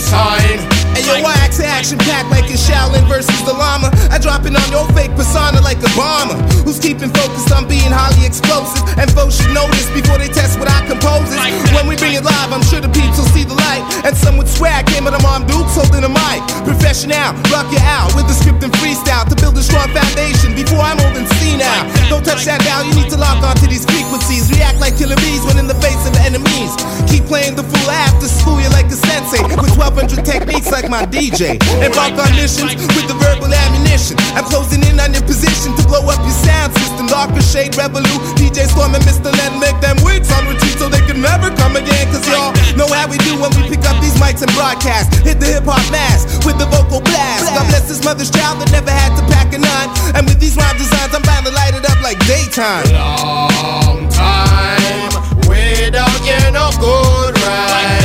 [0.00, 0.58] Sign.
[0.96, 3.92] Hey yo, I act action packed like it's Shaolin versus the llama.
[4.08, 6.40] I drop it on your fake persona like a bomber.
[6.64, 8.80] Who's keeping focused on being highly explosive?
[8.96, 11.28] And folks should notice before they test what I compose.
[11.76, 13.84] When we bring it live, I'm sure the peeps will see the light.
[14.04, 16.40] And some would swear I came at them Mom Dukes holding a mic.
[16.64, 20.80] Professional, rock you out with the script and freestyle to build a strong foundation before
[20.80, 21.84] I'm old and senile.
[22.08, 24.48] Don't touch that dial, you need to lock onto these frequencies.
[24.48, 26.72] React like killer bees when in the face of enemies.
[27.10, 29.42] Keep playing the fool after school, you like a sensei.
[29.60, 31.60] With 1200 techniques like my DJ.
[31.84, 34.16] Embark on with the verbal ammunition.
[34.38, 37.06] I'm closing in on your position to blow up your sound system.
[37.06, 38.22] Darker shade, revolute.
[38.38, 39.34] DJ Storm and Mr.
[39.34, 42.06] Len make them wigs on retreat so they can never come again.
[42.12, 45.14] Cause y'all know how we do when we pick up these mics and broadcast.
[45.26, 47.50] Hit the hip hop mask with the vocal blast.
[47.50, 49.90] God bless this mother's child that never had to pack a nine.
[50.14, 52.86] And with these rhyme designs, I'm bound to light it up like daytime.
[52.94, 55.10] Long time
[55.50, 57.99] without you no good rhymes.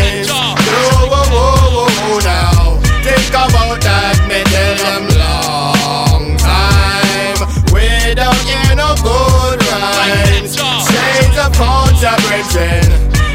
[12.24, 12.86] Brethren,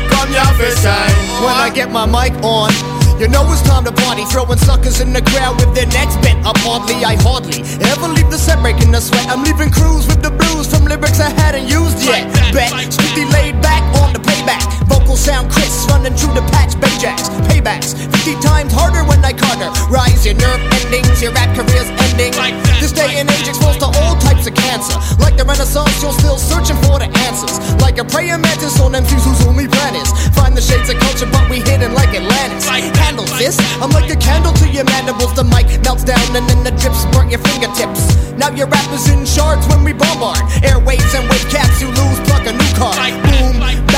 [0.09, 1.13] come your first time.
[1.45, 2.73] When I get my mic on,
[3.21, 4.25] you know it's time to party.
[4.25, 7.05] Throwing suckers in the crowd with their necks bent up hardly.
[7.05, 7.61] I hardly
[7.93, 9.29] ever leave the set breaking the sweat.
[9.29, 12.25] I'm leaving crews with the blues from lyrics I hadn't used yet.
[12.53, 14.80] Bet, strictly laid back on the playback.
[15.01, 16.77] Vocals sound crisp, running through the patch.
[16.77, 17.97] Bayjacks, paybacks.
[18.21, 19.73] 50 times harder when I Carter.
[19.89, 22.33] Rise your nerve endings, your rap career's ending.
[22.81, 24.97] This day and age exposed to all types of cancer.
[25.17, 27.57] Like the Renaissance, you're still searching for the answers.
[27.81, 31.29] Like a praying mantis on MCs whose only plan is find the shades of culture,
[31.33, 32.69] but we hidden like Atlantis.
[33.01, 35.33] Handle this, I'm like a candle to your mandibles.
[35.33, 38.05] The mic melts down and then the drips burnt your fingertips.
[38.37, 40.45] Now your rap is in shards when we bombard.
[40.61, 42.97] Airwaves and wave caps, you lose, pluck a new card.
[43.25, 43.90] Boom, back, beats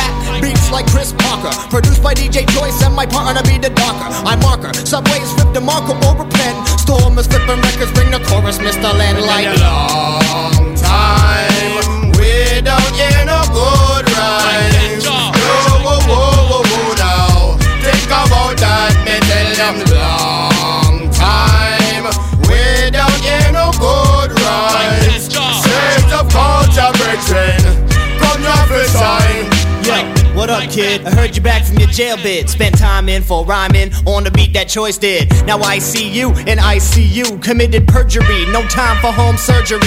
[0.72, 1.52] like Chris Parker.
[1.68, 4.08] Produced by DJ Joyce and my partner be the darker.
[4.24, 6.56] I marker, subways flip the marker over pen.
[6.80, 8.88] Storm is flipping records, bring the chorus, Mr.
[8.90, 11.76] Land like Been a long time
[12.16, 15.04] without you no good rhymes.
[15.04, 15.30] No,
[15.84, 19.91] whoa, whoa, whoa, whoa, now think about that, me tell them
[30.42, 31.06] what up, kid?
[31.06, 32.50] I heard you back from your jail bid.
[32.50, 35.30] Spent time in for rhyming on the beat that Choice did.
[35.46, 37.40] Now I see you in ICU.
[37.40, 39.78] Committed perjury, no time for home surgery.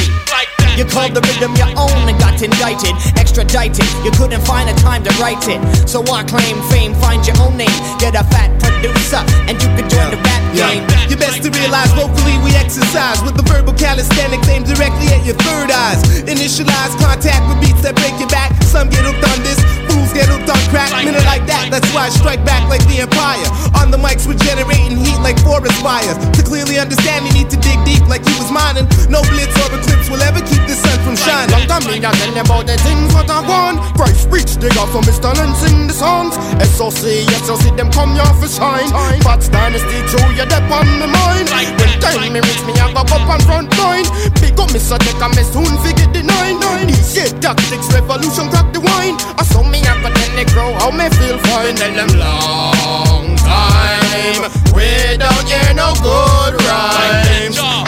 [0.76, 3.88] You called the rhythm your own and got indicted, extradited.
[4.03, 5.60] You couldn't find a time to write it.
[5.88, 7.72] So I claim fame, find your own name.
[7.95, 10.84] Get a fat producer, and you can join the rap game.
[11.07, 15.39] You best to realize vocally we exercise with the verbal calisthenics aimed directly at your
[15.47, 16.03] third eyes.
[16.27, 18.52] Initialize contact with beats that break your back.
[18.68, 20.91] Some get hooked on this, fools get hooked on crack.
[21.07, 23.47] Minute like that, that's why I strike back like the Empire.
[23.80, 26.19] On the mics, we're generating heat like forest fires.
[26.35, 28.88] To clearly understand, you need to dig deep like you was mining.
[29.07, 31.51] No blitz or eclipse will ever keep the sun from shining.
[31.53, 33.79] Long time me a tell them about the things what I want.
[33.95, 35.31] Christ reach dig off from Mr.
[35.33, 36.35] Len sing the songs.
[36.75, 38.89] SOC, SOC them come here for shine.
[39.21, 41.47] Bats dynasty true, you dep on my mind.
[41.79, 44.07] When time me reach me I go up on front line.
[44.41, 44.97] Big up Mr.
[44.97, 46.59] Tech and me soon forget the nine.
[46.87, 49.15] These shit tactics revolution crack the wine.
[49.37, 51.75] I saw me I go tell the crow how me feel fine.
[51.75, 57.85] Tell them long time without you no good rhymes.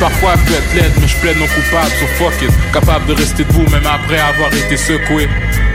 [0.00, 2.50] Parfois peut être laide, mais je plaide non coupable, so fuck it.
[2.72, 5.28] Capable de rester debout même après avoir été secoué.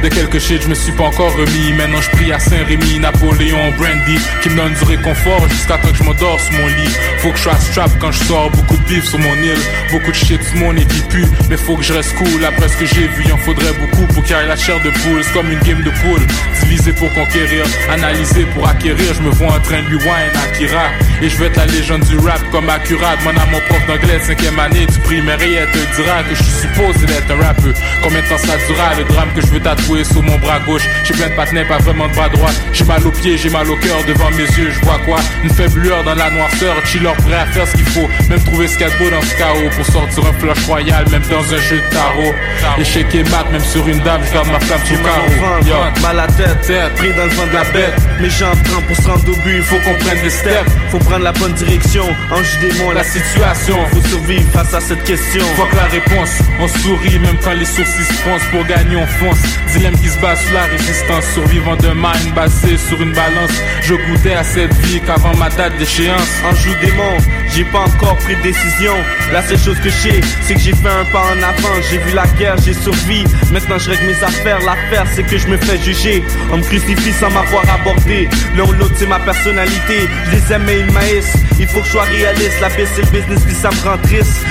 [0.04, 1.74] De quelques shit, je me suis pas encore remis.
[1.74, 5.98] Maintenant je prie à Saint-Rémy, Napoléon, Brandy, qui me donne du réconfort jusqu'à temps que
[5.98, 6.94] je m'endors sur mon lit.
[7.20, 9.62] Faut que je sois strap quand je sors, beaucoup de bif sur mon île,
[9.92, 11.26] beaucoup de shit sur mon nez qui pue.
[11.50, 14.06] Mais faut que je reste cool, après ce que j'ai vu, il en faudrait beaucoup
[14.14, 15.24] pour ait la chair de poule.
[15.24, 16.26] C'est comme une game de poule,
[16.62, 19.14] divisé pour conquérir, analysé pour acquérir.
[19.14, 20.90] Je me vois en train de wine, Akira.
[21.22, 23.20] Et je veux être la légende du rap comme accurate.
[23.24, 26.68] Mon mon prof d'anglais de cinquième année du primaire elle te dira que je suis
[26.68, 27.74] supposé d'être un rappeur.
[28.02, 30.84] Combien de temps ça durera le drame que je veux tatouer sur mon bras gauche?
[31.04, 33.70] J'ai plein de patinets, pas vraiment de bras droit J'ai mal aux pieds, j'ai mal
[33.70, 35.18] au cœur devant mes yeux, je vois quoi?
[35.44, 38.68] Une faible lueur dans la noirceur, chiller prêt à faire ce qu'il faut Même trouver
[38.68, 41.24] ce qu'il y a de beau dans ce chaos Pour sortir un flush royal, même
[41.30, 42.34] dans un jeu de tarot
[42.80, 46.02] Échec et mat, même sur une dame, je garde ma flamme sous carreau Yo.
[46.02, 47.94] mal à tête, pris dans le vent de la bête.
[48.20, 51.24] Mes jambes trempent pour se rendre au but, Faut qu'on prenne des steps, Faut prendre
[51.24, 52.06] la bonne direction.
[52.32, 53.78] Ange démon, la situation.
[53.92, 55.44] Faut survivre face à cette question.
[55.56, 58.26] Fuck la réponse, on sourit même quand les sourcils se.
[58.52, 59.38] Pour gagner, on fonce.
[59.74, 61.26] Dilemme qui se base sur la résistance.
[61.34, 63.52] Survivant de mind basé sur une balance.
[63.82, 66.42] Je goûtais à cette vie qu'avant ma date d'échéance.
[66.44, 67.18] Ange ou démon,
[67.54, 68.94] j'ai pas encore pris de décision.
[69.32, 71.76] La seule chose que je sais, c'est que j'ai fait un pas en avant.
[71.90, 73.26] J'ai vu la guerre, j'ai survécu.
[73.52, 74.60] Maintenant je règle mes affaires.
[74.60, 76.24] L'affaire, c'est que je me fais juger.
[76.52, 78.28] On me crucifie sans m'avoir abordé.
[78.56, 80.10] L'un ou l'autre, c'est ma personnalité.
[80.26, 81.34] Je les aime, mais ils maïs.
[81.60, 82.60] Il faut que je sois réaliste.
[82.62, 83.95] La baisse, c'est le business, puis ça me rend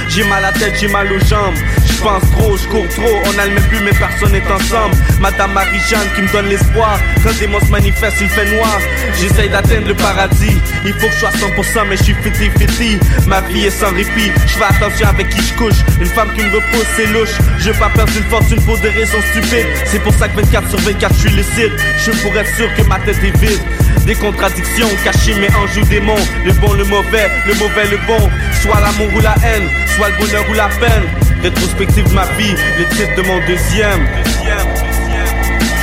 [0.08, 1.54] J'ai mal à la tête, j'ai mal aux jambes.
[1.86, 3.20] Je pense trop, je cours trop.
[3.26, 4.94] On a le même but, mais personne n'est ensemble.
[5.20, 6.98] Madame Marie-Jeanne qui me donne l'espoir.
[7.22, 8.78] Quand des démon se manifeste, il fait noir.
[9.20, 10.56] J'essaye d'atteindre le paradis.
[10.84, 12.98] Il faut que je sois 100%, mais je suis fiti fiti.
[13.26, 14.30] Ma vie est sans répit.
[14.46, 15.80] Je fais attention avec qui je couche.
[16.00, 17.34] Une femme qui me repousse, c'est louche.
[17.58, 19.66] Je veux pas perdre une fortune pour des raisons stupides.
[19.86, 21.72] C'est pour ça que 24 sur 24, je suis lucide.
[21.98, 23.60] Je pour être sûr que ma tête est vide.
[24.06, 26.16] Des contradictions cachées, mais en joue démon.
[26.44, 28.30] Le bon, le mauvais, le mauvais, le bon.
[28.60, 31.04] Soit l'amour ou la haine, soit le bonheur ou la peine.
[31.42, 34.06] Rétrospective ma vie, le titre de mon deuxième.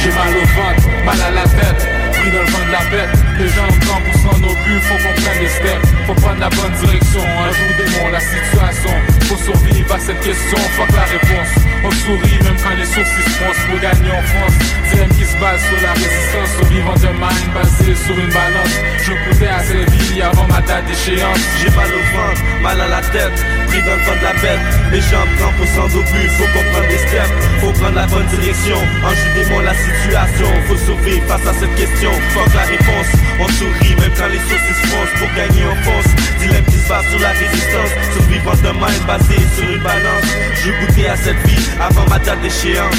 [0.01, 3.09] J'ai mal au ventre, mal à la tête, pris dans le vent de la bête.
[3.37, 5.87] Les gens en pour nos buts, faut qu'on prenne les steps.
[6.07, 8.93] Faut prendre la bonne direction, un jour démon, la situation.
[9.27, 11.60] Faut survivre à cette question, fuck la réponse.
[11.83, 14.53] On sourit même quand les sourcils se froncent pour gagner en France.
[14.91, 18.75] Dilemme qui se base sur la résistance, survivant de mind basé sur une balance.
[19.01, 21.41] Je goûtais à cette vie avant ma date d'échéance.
[21.57, 23.33] J'ai mal au ventre, mal à la tête,
[23.65, 24.61] pris dans le vent de la bête.
[24.91, 27.33] Les jambes crampent au sang au faut qu'on prenne des steps.
[27.61, 30.49] Faut prendre la bonne direction, en démon la situation.
[30.69, 33.09] Faut survivre face à cette question, fuck la réponse.
[33.41, 36.13] On sourit même quand les sourcils se froncent pour gagner en fonce.
[36.37, 40.29] Dilemme qui se base sur la résistance, survivant de mind basé sur une balance.
[40.61, 42.95] Je goûtais à cette vie avant ma date d'échéance.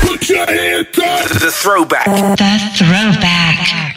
[0.00, 1.28] Put your hands up.
[1.28, 2.06] The throwback.
[2.06, 3.93] The throwback.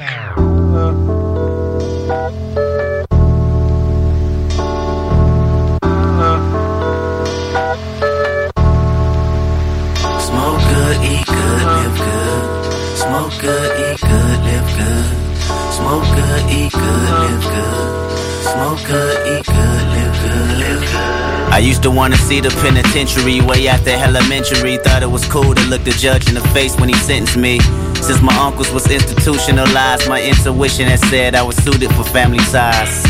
[21.58, 24.78] I used to wanna see the penitentiary way after elementary.
[24.78, 27.60] Thought it was cool to look the judge in the face when he sentenced me.
[27.96, 33.04] Since my uncles was institutionalized, my intuition has said I was suited for family size.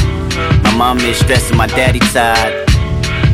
[0.63, 2.65] My mom is stressing my daddy tired.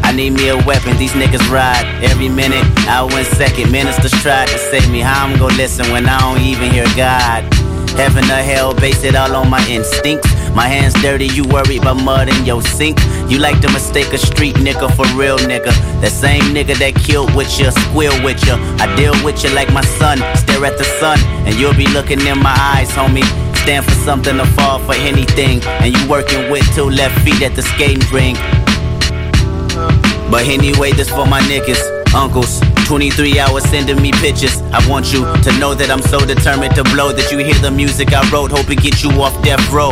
[0.04, 3.72] I need me a weapon, these niggas ride every minute, hour and second.
[3.72, 7.63] Ministers tried to save me, how I'm gonna listen when I don't even hear God?
[7.96, 10.28] Heaven or hell, base it all on my instincts.
[10.56, 13.00] My hands dirty, you worried about mud in your sink.
[13.30, 15.74] You like to mistake a street nigga for real nigga.
[16.02, 18.54] That same nigga that killed with you, squeal with you.
[18.78, 22.20] I deal with you like my son, stare at the sun, and you'll be looking
[22.22, 23.26] in my eyes, homie.
[23.64, 25.64] Stand for something or fall for anything.
[25.64, 28.38] And you working with two left feet at the skating rink.
[30.30, 32.60] But anyway, this for my niggas, uncles.
[32.86, 34.62] 23 hours sending me pictures.
[34.72, 37.72] I want you to know that I'm so determined to blow that you hear the
[37.72, 39.92] music I wrote, hope it get you off death row.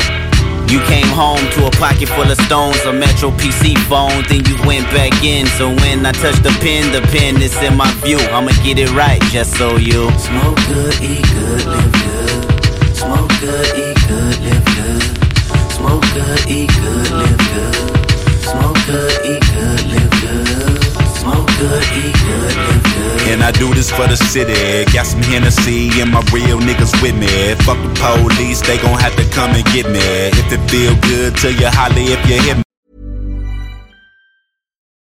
[0.71, 4.55] You came home to a pocket full of stones, a Metro PC phone, then you
[4.65, 5.45] went back in.
[5.59, 8.19] So when I touch the pen, the pen is in my view.
[8.31, 12.95] I'ma get it right, just so you Smoke good, eat good, live good.
[12.95, 15.03] Smoke good, eat good, live good.
[15.75, 18.01] Smoke good, eat good, live good.
[18.47, 20.61] Smoke good, eat good, live good.
[21.19, 21.90] Smoke good.
[23.31, 24.83] And I do this for the city.
[24.91, 27.55] Got some Hennessy and my real niggas with me.
[27.63, 30.03] Fuck the police, they gon' have to come and get me.
[30.35, 32.70] If it feel good to you, holla if you hit me.